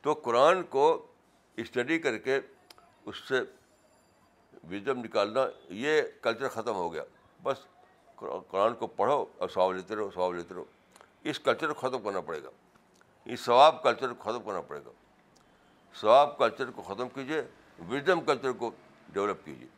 تو 0.00 0.12
قرآن 0.12 0.62
کو 0.62 1.06
اسٹڈی 1.56 1.98
کر 1.98 2.18
کے 2.18 2.40
اس 3.04 3.16
سے 3.28 3.40
وزم 4.70 5.04
نکالنا، 5.04 5.40
یہ 5.68 6.02
کلچر 6.22 6.48
ختم 6.48 6.74
ہو 6.74 6.92
گیا۔ 6.92 7.04
بس 7.42 7.56
قرآن 8.16 8.74
کو 8.74 8.86
پڑھو 8.86 9.26
اور 9.38 9.48
ثواب 9.48 9.72
لیتے 9.72 9.96
رہو، 9.96 10.10
ثواب 10.14 10.34
لیتے 10.34 10.54
رہو۔ 10.54 10.64
اس 11.24 11.38
کلچر 11.38 11.72
کو 11.72 11.88
ختم 11.88 12.02
کرنا 12.02 12.20
پڑے 12.20 12.42
گا۔ 12.42 12.50
اس 13.24 13.40
ثواب 13.40 13.82
کلچر 13.82 14.12
کو 14.12 14.32
ختم 14.32 14.42
کرنا 14.42 14.60
پڑے 14.60 14.80
گا۔ 14.84 14.90
ثواب 16.00 16.38
کلچر 16.38 16.70
کو 16.70 16.82
ختم 16.82 17.08
کیجیے 17.08 17.42
وزڈم 17.88 18.20
کلچر 18.20 18.52
کو 18.52 18.70
ڈیولپ 19.08 19.44
کیجیے 19.44 19.68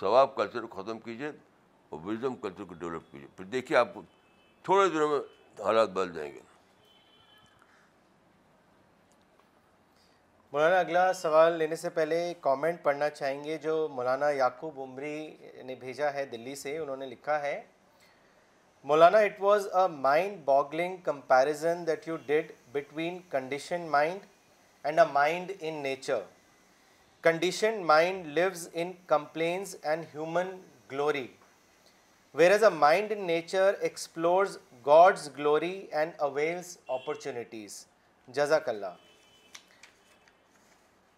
ثواب 0.00 0.36
کلچر 0.36 0.62
کو 0.62 0.82
ختم 0.82 0.98
کیجیے 0.98 1.28
اور 1.88 2.00
وزڈم 2.04 2.34
کلچر 2.34 2.64
کو 2.64 2.74
ڈیولپ 2.74 3.02
کیجیے 3.10 3.28
پھر 3.36 3.44
دیکھیے 3.44 3.78
آپ 3.78 3.94
کو 3.94 4.02
تھوڑے 4.62 4.88
دنوں 4.88 5.08
میں 5.08 5.18
حالات 5.62 5.88
بدل 5.88 6.12
جائیں 6.12 6.32
گے۔ 6.34 6.40
مولانا، 10.52 10.78
اگلا 10.78 11.12
سوال 11.12 11.52
لینے 11.52 11.76
سے 11.76 11.90
پہلے 11.90 12.34
کامنٹ 12.40 12.82
پڑھنا 12.82 13.10
چاہیں 13.10 13.44
گے 13.44 13.58
جو 13.58 13.88
مولانا 13.88 14.30
یعقوب 14.30 14.80
عمری 14.80 15.36
نے 15.64 15.74
بھیجا 15.74 16.12
ہے 16.12 16.24
دلی 16.24 16.54
سے، 16.54 16.78
انہوں 16.78 16.96
نے 16.96 17.06
لکھا 17.06 17.42
ہے۔ 17.42 17.62
Maulana 18.84 19.18
it 19.18 19.40
was 19.40 19.66
a 19.68 19.86
mind 19.92 20.38
boggling 20.44 20.96
comparison 21.04 21.86
that 21.86 22.06
you 22.08 22.16
did 22.26 22.52
between 22.72 23.18
condition 23.30 23.80
mind 23.90 24.20
and 24.84 24.98
a 24.98 25.04
mind 25.12 25.52
in 25.60 25.82
nature 25.82 26.20
condition 27.24 27.82
mind 27.86 28.26
lives 28.28 28.68
in 28.72 28.92
compliance 29.06 29.74
and 29.82 30.04
human 30.14 30.56
glory 30.92 31.26
whereas 32.50 32.64
a 32.64 32.70
mind 32.70 33.12
in 33.12 33.26
nature 33.26 33.74
explores 33.80 34.56
God's 34.86 35.28
glory 35.38 35.74
and 35.92 36.12
avails 36.18 36.76
opportunities 36.88 37.84
جزاک 38.28 38.68
اللہ 38.68 38.94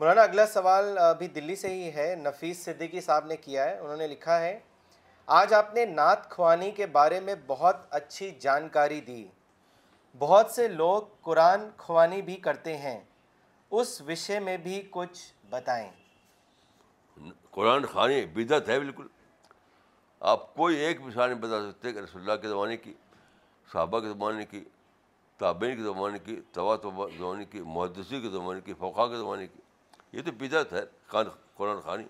مولانا 0.00 0.22
اگلا 0.22 0.46
سوال 0.46 0.96
ابھی 0.98 1.26
دلی 1.28 1.56
سے 1.56 1.68
ہی 1.68 1.90
ہے 1.94 2.14
نفیس 2.18 2.64
صدیقی 2.64 3.00
صاحب 3.00 3.26
نے 3.26 3.36
کیا 3.36 3.64
ہے 3.64 3.78
انہوں 3.78 3.96
نے 3.96 4.06
لکھا 4.08 4.40
ہے 4.40 4.58
آج 5.26 5.54
آپ 5.54 5.74
نے 5.74 5.84
نعت 5.84 6.30
خوانی 6.30 6.70
کے 6.70 6.86
بارے 6.86 7.20
میں 7.20 7.34
بہت 7.46 7.76
اچھی 7.90 8.30
جانکاری 8.30 9.00
دی۔ 9.00 9.26
بہت 10.18 10.50
سے 10.50 10.68
لوگ 10.68 11.02
قرآن 11.20 11.68
خوانی 11.78 12.22
بھی 12.22 12.36
کرتے 12.36 12.76
ہیں۔ 12.76 13.00
اس 13.70 14.00
وشے 14.00 14.40
میں 14.40 14.56
بھی 14.56 14.88
کچھ 14.90 15.32
بتائیں۔ 15.50 15.90
قرآن 17.50 17.86
خانی 17.86 18.26
بدعت 18.26 18.68
ہے 18.68 18.78
بالکل۔ 18.78 19.06
آپ 20.20 20.54
کوئی 20.54 20.76
ایک 20.76 21.00
مثال 21.00 21.30
نہیں 21.30 21.40
بتا 21.40 21.70
سکتے 21.70 21.92
کہ 21.92 21.98
رسول 21.98 22.22
اللہ 22.22 22.42
کے 22.42 22.48
زمانے 22.48 22.76
کی، 22.76 22.94
صحابہ 23.72 24.00
کے 24.00 24.08
زمانے 24.08 24.46
کی، 24.46 24.64
تابعین 25.38 25.76
کے 25.76 25.82
زمانے 25.82 26.18
کی 26.18 26.40
توا 26.52 26.76
زمانے 27.18 27.44
کی 27.44 27.60
محدثی 27.60 28.20
کے 28.20 28.28
زمانے 28.28 28.60
کی 28.60 28.74
فوقا 28.74 29.06
کے 29.06 29.16
زمانے 29.16 29.46
کی۔ 29.46 29.60
یہ 30.12 30.22
تو 30.22 30.32
بدعت 30.32 30.72
ہے 30.72 30.82
قرآن 31.54 31.80
خانی 31.80 32.04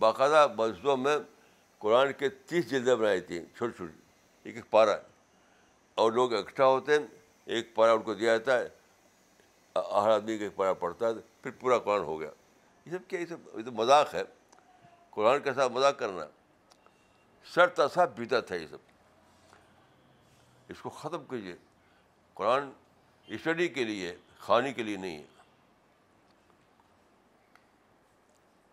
باقاعدہ 0.00 0.46
مسجدوں 0.56 0.96
میں 0.96 1.16
قرآن 1.78 2.12
کے 2.12 2.28
تیس 2.28 2.70
جلدیں 2.70 2.94
بنائی 2.94 3.20
تھیں، 3.20 3.44
چھوٹی 3.56 3.72
چھوٹی، 3.76 4.00
ایک 4.42 4.54
ایک 4.56 4.70
پارا 4.70 4.96
اور 5.94 6.12
لوگ 6.12 6.34
اکٹھا 6.34 6.66
ہوتے 6.66 6.92
ہیں، 6.92 7.06
ایک 7.44 7.74
پارا 7.74 7.92
ان 7.92 8.02
کو 8.02 8.14
دیا 8.14 8.36
جاتا 8.36 8.58
ہے، 8.58 8.68
ہر 9.74 10.10
آدمی 10.10 10.38
کا 10.38 10.44
ایک 10.44 10.56
پارا 10.56 10.72
پڑھتا 10.72 11.08
ہے، 11.08 11.12
پھر 11.42 11.50
پورا 11.50 11.78
قرآن 11.78 12.00
ہو 12.00 12.20
گیا۔ 12.20 12.30
یہ 12.86 12.90
سب 12.90 12.98
کیا، 13.08 13.20
یہ 13.20 13.26
سب، 13.26 13.58
یہ 13.58 13.64
تو 13.64 13.72
مذاق 13.72 14.14
ہے۔ 14.14 14.22
قرآن 15.10 15.42
کے 15.42 15.54
ساتھ 15.54 15.72
مذاق 15.72 15.98
کرنا 15.98 16.26
سر 17.54 17.66
تصا 17.66 18.06
پیتا 18.06 18.40
تھا 18.40 18.54
یہ 18.54 18.66
سب۔ 18.66 18.78
اس 20.68 20.80
کو 20.80 20.90
ختم 20.90 21.24
کیجیے 21.24 21.54
قرآن 22.34 22.70
اسٹڈی 23.26 23.68
کے 23.68 23.84
لیے 23.84 24.16
کھانے 24.38 24.72
کے 24.72 24.82
لیے 24.82 24.96
نہیں 24.96 25.18
ہے۔ 25.18 25.39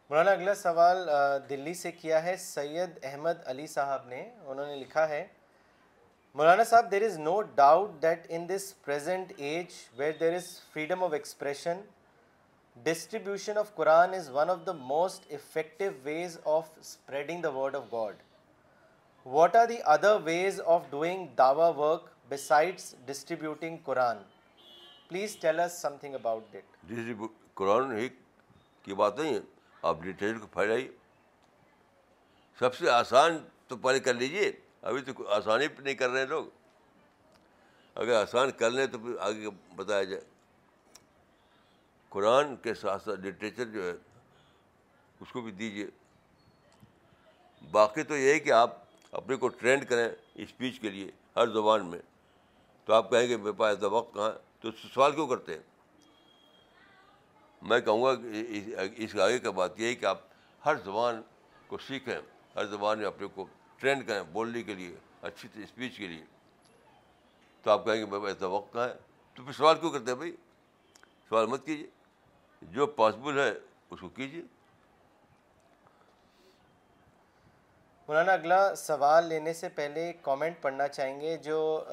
مولانا، 0.10 0.32
اگلا 0.32 0.54
سوال 0.56 1.10
دلی 1.50 1.74
سے 1.74 1.92
کیا 1.92 2.24
ہے؟ 2.24 2.36
سید 2.38 3.00
احمد 3.04 3.38
علی 3.46 3.66
صاحب 3.68 4.06
نے، 4.08 4.22
انہوں 4.46 4.66
نے 4.66 4.76
لکھا 4.76 5.08
ہے، 5.10 5.26
Maulana 6.36 6.64
sahab 6.64 6.92
there 6.92 7.02
is 7.06 7.18
no 7.20 7.42
doubt 7.56 8.02
that 8.02 8.26
in 8.30 8.48
this 8.50 8.74
present 8.86 9.34
age 9.38 9.74
where 9.98 10.14
there 10.20 10.34
is 10.36 10.48
freedom 10.74 11.04
of 11.04 11.14
expression 11.14 11.82
distribution 12.76 13.58
of 13.58 13.74
Quran 13.76 14.14
is 14.14 14.30
one 14.34 14.50
of 14.50 14.58
the 14.66 14.72
most 14.94 15.32
effective 15.34 15.90
ways 16.04 16.38
of 16.46 16.70
spreading 16.80 17.42
the 17.42 17.50
word 17.58 17.76
of 17.76 17.92
God 17.92 18.22
what 19.26 19.56
are 19.56 19.66
the 19.70 19.78
other 19.96 20.18
ways 20.24 20.62
of 20.66 20.82
doing 20.90 21.26
Dawa 21.38 21.70
work 21.78 22.10
besides 22.30 22.94
distributing 23.06 23.78
Quran 23.86 24.24
please 25.10 25.38
tell 25.42 25.60
us 25.60 25.82
something 26.02 26.16
about 26.16 26.54
that 26.54 27.22
Quran 27.54 27.98
ہی 27.98 28.08
کی 28.86 28.94
بات 28.94 29.20
نہیں 29.20 29.34
ہے 29.34 29.40
آپ 29.82 30.06
literature 30.06 30.40
کو 30.40 30.48
پھیلائیے۔ 30.48 30.92
سب 32.60 32.76
سے 32.76 32.90
آسان 32.90 33.38
تو 33.68 33.78
پہلے 33.78 34.00
کر 34.00 34.14
لیجیے 34.14 34.52
ابھی 34.82 35.02
تو 35.02 35.28
آسانی 35.28 35.68
پہ 35.68 35.82
نہیں 35.82 35.96
کر 35.96 36.10
رہے 36.10 36.20
ہیں 36.20 36.28
لوگ۔ 36.28 36.46
اگر 37.96 38.22
آسان 38.22 38.52
کر 38.52 38.72
لیں 38.72 38.88
تو 38.88 39.00
پھر 39.00 39.18
آگے 39.20 39.50
بتایا 39.76 40.04
جائے۔ 40.04 40.24
قرآن 42.10 42.56
کے 42.56 42.74
ساتھ 42.74 43.04
ساتھ 43.04 43.20
لٹریچر 43.20 43.66
جو 43.66 43.84
ہے، 43.84 43.94
اس 45.20 45.32
کو 45.32 45.42
بھی 45.42 45.52
دیجیے 45.52 45.88
باقی 47.72 48.04
تو 48.04 48.18
یہ 48.18 48.34
ہے 48.34 48.40
کہ 48.40 48.52
آپ 48.52 48.78
اپنے 49.12 49.36
کو 49.36 49.48
ٹرینڈ 49.48 49.90
کریں 49.90 50.10
اسپیچ 50.36 50.80
کے 50.80 50.90
لیے 50.90 51.12
ہر 51.36 51.48
زبان 51.48 51.86
میں۔ 51.86 52.00
تو 52.86 52.94
آپ 52.94 53.10
کہیں 53.10 53.28
گے، 53.28 53.38
میرے 53.38 53.52
پاس 53.52 53.84
وقت 53.84 54.14
کہاں 54.14 54.32
تو 54.62 54.72
سوال 54.72 55.12
کیوں 55.12 55.28
کرتے 55.28 55.54
ہیں؟ 55.54 55.64
میں 57.62 57.80
کہوں 57.80 58.04
گا 58.04 58.16
کہ 58.16 58.76
اس 58.98 59.16
آگے 59.16 59.40
کا 59.40 59.52
بات 59.52 59.80
یہ 59.80 59.88
ہے 59.88 59.96
کہ 59.96 60.06
آپ 60.06 60.22
ہر 60.66 60.76
زبان 60.76 61.22
کو 61.68 61.78
سیکھیں، 61.78 62.20
ہر 62.56 62.66
زبان 62.66 62.98
میں 62.98 63.08
اپنے 63.08 63.28
کو 63.28 63.46
ٹرینڈ 63.78 64.08
کریں 64.08 64.24
بولنے 64.24 64.64
کے 64.64 64.74
لیے، 64.74 64.96
اچھی 65.22 65.50
اسپیچ 65.56 65.98
کے 65.98 66.08
لیے۔ 66.08 66.26
تو 67.62 67.72
آپ 67.72 67.86
کہیں 67.86 67.96
گے 67.96 68.06
بھائی 68.06 68.26
ایسا 68.26 68.48
وقت 68.48 68.74
کہاں 68.74 68.88
ہے۔ 68.90 68.94
تو 69.34 69.44
پھر 69.44 69.52
سوال 69.52 69.80
کیوں 69.80 69.92
کرتے 69.92 70.06
ہیں 70.12 70.18
بھائی؟ 70.18 70.36
سوال 71.30 71.46
مت 71.46 71.66
کیجیے۔ 71.66 71.88
جو 72.62 72.88
پاسبل 72.88 73.40
ہے 73.40 73.50
اس 73.90 74.00
کو 74.00 74.10
کیجیے۔ 74.10 74.42
مولانا، 78.08 78.34
اگلا 78.34 78.76
سوال 78.76 79.26
لینے 79.26 79.54
سے 79.54 79.70
پہلے 79.70 80.14
کامنٹ 80.22 80.62
پڑھنا 80.62 80.88
چاہیں 80.88 81.22
گے 81.22 81.38
جو 81.38 81.86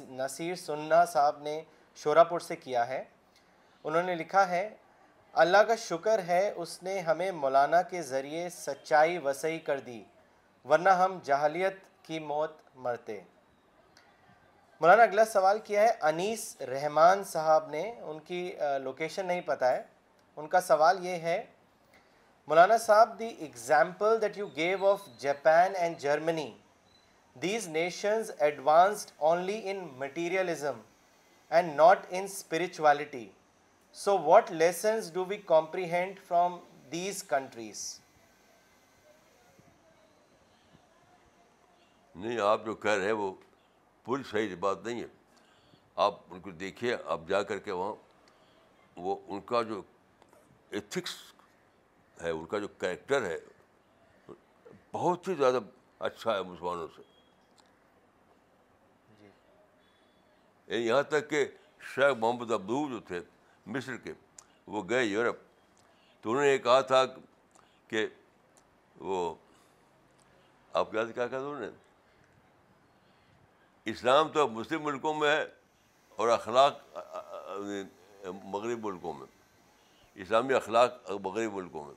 نصیر 0.00 0.54
سننا 0.54 1.04
صاحب 1.04 1.42
نے 1.42 1.62
شوراپور 1.96 2.40
سے 2.40 2.56
کیا 2.56 2.88
ہے۔ 2.88 3.04
انہوں 3.84 4.02
نے 4.02 4.14
لکھا 4.14 4.48
ہے، 4.48 4.68
اللہ 5.34 5.62
کا 5.68 5.74
شکر 5.78 6.20
ہے 6.26 6.52
اس 6.56 6.82
نے 6.82 6.98
ہمیں 7.00 7.30
مولانا 7.32 7.82
کے 7.82 8.02
ذریعے 8.02 8.48
سچائی 8.50 9.18
وسیع 9.18 9.58
کر 9.64 9.80
دی، 9.80 10.02
ورنہ 10.64 10.90
ہم 11.00 11.18
جہلیت 11.24 11.76
کی 12.02 12.18
موت 12.18 12.56
مرتے۔ 12.74 13.20
مولانا 14.80 15.02
اگلا 15.02 15.24
سوال 15.24 15.58
کیا 15.58 15.82
ہے، 15.82 15.92
انیس 16.08 16.56
رحمان 16.68 17.24
صاحب 17.24 17.68
نے، 17.70 17.82
ان 18.00 18.18
کی 18.26 18.42
لوکیشن 18.82 19.26
نہیں 19.26 19.40
پتہ 19.46 19.64
ہے۔ 19.64 19.82
ان 20.36 20.46
کا 20.48 20.60
سوال 20.60 21.04
یہ 21.06 21.16
ہے، 21.20 21.42
Maulana 22.48 22.76
sahab 22.78 23.18
the 23.18 23.28
example 23.38 24.20
that 24.20 24.36
you 24.38 24.46
give 24.56 24.86
of 24.90 25.08
Japan 25.18 25.74
and 25.76 25.98
Germany 26.00 26.50
these 27.36 27.66
nations 27.68 28.30
advanced 28.38 29.10
only 29.18 29.60
in 29.70 29.86
materialism 29.98 30.80
and 31.50 31.74
not 31.76 32.06
in 32.10 32.24
spirituality 32.24 33.28
so 33.98 34.18
what 34.18 34.50
lessons 34.50 35.12
do 35.12 35.24
we 35.24 35.36
comprehend 35.36 36.18
from 36.26 36.58
these 36.92 37.22
countries 37.22 38.00
نہیں 42.14 42.40
آپ 42.40 42.64
جو 42.64 42.74
کہہ 42.74 42.90
رہے 42.90 43.04
ہیں 43.04 43.12
وہ 43.12 43.32
پوری 44.04 44.22
صحیح 44.30 44.56
بات 44.60 44.84
نہیں 44.84 45.00
ہے۔ 45.00 45.06
آپ 45.96 46.14
ان 46.30 46.40
کو 46.40 46.50
دیکھیے 46.50 46.96
آپ 47.04 47.20
جا 47.28 47.42
کر 47.42 47.58
کے 47.58 47.72
وہاں 47.72 47.94
وہ 48.96 49.16
ان 49.26 49.40
کا 49.40 49.62
جو 49.62 49.82
ایتھکس 50.70 51.14
ہے 52.22 52.30
ان 52.30 52.46
کا 52.46 52.58
جو 52.58 52.68
کریکٹر 52.68 53.26
ہے 53.26 53.38
بہت 54.92 55.28
ہی 55.28 55.34
زیادہ 55.34 55.58
اچھا 55.98 56.34
ہے 56.36 56.42
مسلمانوں 56.42 56.86
سے۔ 56.96 57.02
جی۔ 59.20 60.76
یہاں 60.76 61.02
تک 61.02 61.30
کہ 61.30 61.44
شیخ 61.94 62.16
محمد 62.18 62.50
ابدو 62.50 62.88
جو 62.88 63.00
تھے 63.00 63.20
مصر 63.68 63.96
کے، 63.96 64.12
وہ 64.66 64.82
گئے 64.88 65.04
یورپ۔ 65.04 65.36
تو 66.20 66.30
انہوں 66.30 66.44
نے 66.44 66.52
یہ 66.52 66.58
کہا 66.58 66.80
تھا 66.80 67.04
کہ 67.88 68.06
وہ، 68.96 69.34
آپ 70.72 70.90
کیا 70.90 71.28
کہا 71.28 71.38
انہوں 71.38 71.60
نے؟ 71.60 71.68
اسلام 73.84 74.28
تو 74.28 74.48
مسلم 74.48 74.82
ملکوں 74.82 75.14
میں 75.14 75.36
ہے 75.36 75.44
اور 76.08 76.28
اخلاق، 76.28 76.98
مغرب 78.44 78.86
ملکوں 78.86 79.12
میں۔ 79.12 79.26
اسلامی 80.14 80.54
اخلاق 80.54 81.10
مغرب 81.10 81.52
ملکوں 81.52 81.84
میں۔ 81.84 81.94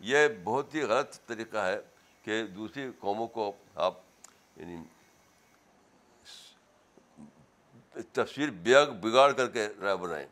یہ 0.00 0.28
بہت 0.44 0.74
ہی 0.74 0.82
غلط 0.82 1.26
طریقہ 1.26 1.56
ہے 1.56 1.80
کہ 2.22 2.46
دوسری 2.46 2.90
قوموں 2.98 3.26
کو 3.26 3.52
آپ 3.74 3.94
یعنی 4.56 4.76
تفسیر 8.12 8.50
بگاڑ 8.90 9.32
کر 9.32 9.50
کے 9.50 9.68
رائے 9.80 9.96
بنائیں۔ 9.96 10.26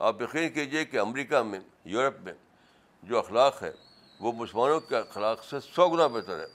آپ 0.00 0.22
یقین 0.22 0.50
کیجیے 0.50 0.84
کہ 0.84 0.98
امریکہ 0.98 1.42
میں، 1.42 1.60
یورپ 1.84 2.20
میں 2.20 2.32
جو 3.02 3.18
اخلاق 3.18 3.62
ہے، 3.62 3.72
وہ 4.20 4.32
مسلمانوں 4.32 4.80
کے 4.80 4.96
اخلاق 4.96 5.44
سے 5.44 5.60
سو 5.60 5.88
گنا 5.88 6.06
بہتر 6.06 6.40
ہے۔ 6.40 6.46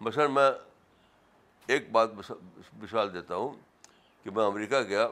مثلاً 0.00 0.30
میں 0.30 0.50
ایک 1.66 1.90
بات 1.92 2.08
مثال 2.72 3.14
دیتا 3.14 3.34
ہوں 3.34 3.48
کہ 4.24 4.30
میں 4.30 4.44
امریکہ 4.44 4.80
گیا 4.80 5.08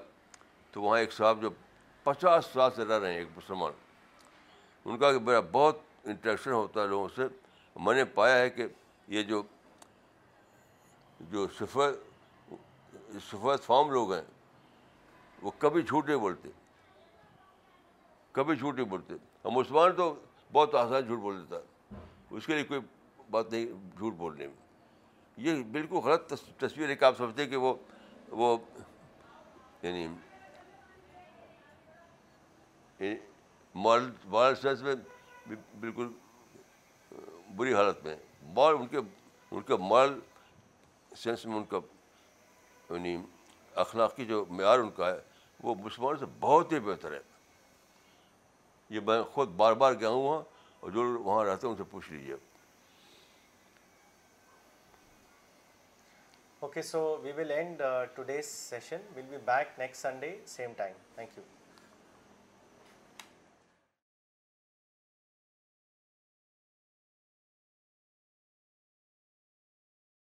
تو 0.71 0.83
وہاں 0.83 0.99
ایک 0.99 1.13
صاحب 1.13 1.43
جو 1.43 1.51
پچاس 2.03 2.47
سال 2.47 2.71
سے 2.77 2.85
رہ 2.85 2.99
رہے 2.99 3.13
ہیں، 3.13 3.19
ایک 3.19 3.29
مسلمان۔ 3.37 3.73
ان 4.85 4.99
کا 4.99 5.13
کہ 5.13 5.19
میرا 5.19 5.41
بہت 5.41 5.79
انٹریکشن 6.05 6.51
ہوتا 6.51 6.83
ہے 6.83 6.87
لوگوں 6.87 7.09
سے۔ 7.17 7.23
میں 7.77 7.95
نے 7.95 8.05
پایا 8.05 8.39
ہے 8.39 8.51
کہ 8.51 8.67
یہ 9.09 9.23
جو 9.23 9.43
جو 11.21 11.47
سفید 11.49 11.95
سفید 13.31 13.61
فارم 13.63 13.91
لوگ 13.91 14.13
ہیں 14.13 14.23
وہ 15.43 15.51
کبھی 15.59 15.83
جھوٹ 15.83 16.07
نہیں 16.07 16.17
بولتے۔ 16.17 16.49
کبھی 18.33 18.57
جھوٹ 18.57 18.75
نہیں 18.75 18.87
بولتے۔ 18.87 19.15
اور 19.43 19.53
مسلمان 19.53 19.97
تو 19.97 20.15
بہت 20.53 20.75
آسان 20.75 21.07
جھوٹ 21.07 21.19
بول 21.19 21.41
دیتا 21.41 21.57
ہے۔ 21.57 21.95
اس 22.31 22.47
کے 22.47 22.55
لیے 22.55 22.65
کوئی 22.65 22.81
بات 23.31 23.53
نہیں 23.53 23.67
جھوٹ 23.97 24.15
بولنے 24.15 24.47
میں۔ 24.47 24.55
یہ 25.37 25.63
بالکل 25.63 25.95
غلط 25.95 26.33
تصویر 26.59 26.89
ہے 26.89 26.97
کہ 26.97 27.05
آپ 27.05 27.17
سمجھتے 27.17 27.47
کہ 27.47 27.57
وہ 27.57 27.75
وہ 28.29 28.57
یعنی, 29.83 30.03
یعنی 32.99 33.15
مال 33.75 34.13
مال 34.25 34.55
سینس 34.55 34.83
میں 34.83 34.95
بالکل 35.81 36.09
بری 37.57 37.75
حالت 37.75 38.05
میں 38.05 38.17
مال، 38.43 38.75
ان 38.75 38.87
کے 38.87 38.99
ان 39.51 39.63
کے 39.63 39.77
مال 39.77 40.21
سینس 41.17 41.47
میں 41.47 41.57
ان 41.57 41.65
کا 41.65 41.79
یعنی 42.91 43.17
اخلاقی 43.75 44.27
جو 44.27 44.45
معیار 44.51 44.79
ان 44.79 44.91
کا 44.91 45.11
ہے 45.11 45.28
وہ 45.63 45.75
مسلمان 45.75 46.17
سے 46.17 46.27
بہت 46.41 46.73
ہی 46.73 46.79
بہتر 46.81 47.13
ہے۔ 47.13 47.21
یہ 48.91 49.01
میں 49.07 49.23
خود 49.23 49.49
بار 49.57 49.73
بار 49.81 49.93
گیا 49.93 50.09
ہوں 50.09 50.23
وہاں 50.23 50.43
اور 50.81 50.91
جو 50.91 51.03
وہاں 51.23 51.45
رہتے 51.45 51.67
ہیں 51.67 51.73
ان 51.73 51.77
سے 51.77 51.85
پوچھ 51.91 52.11
لیجیے 52.13 52.35
okay 56.61 56.83
so 56.83 57.01
we 57.23 57.33
will 57.33 57.51
end 57.51 57.83
today's 58.15 58.47
session 58.47 59.01
will 59.17 59.27
be 59.31 59.37
back 59.45 59.79
next 59.79 60.03
Sunday 60.03 60.37
same 60.47 60.73
time 60.77 60.95
thank 61.15 61.39
you 61.39 61.45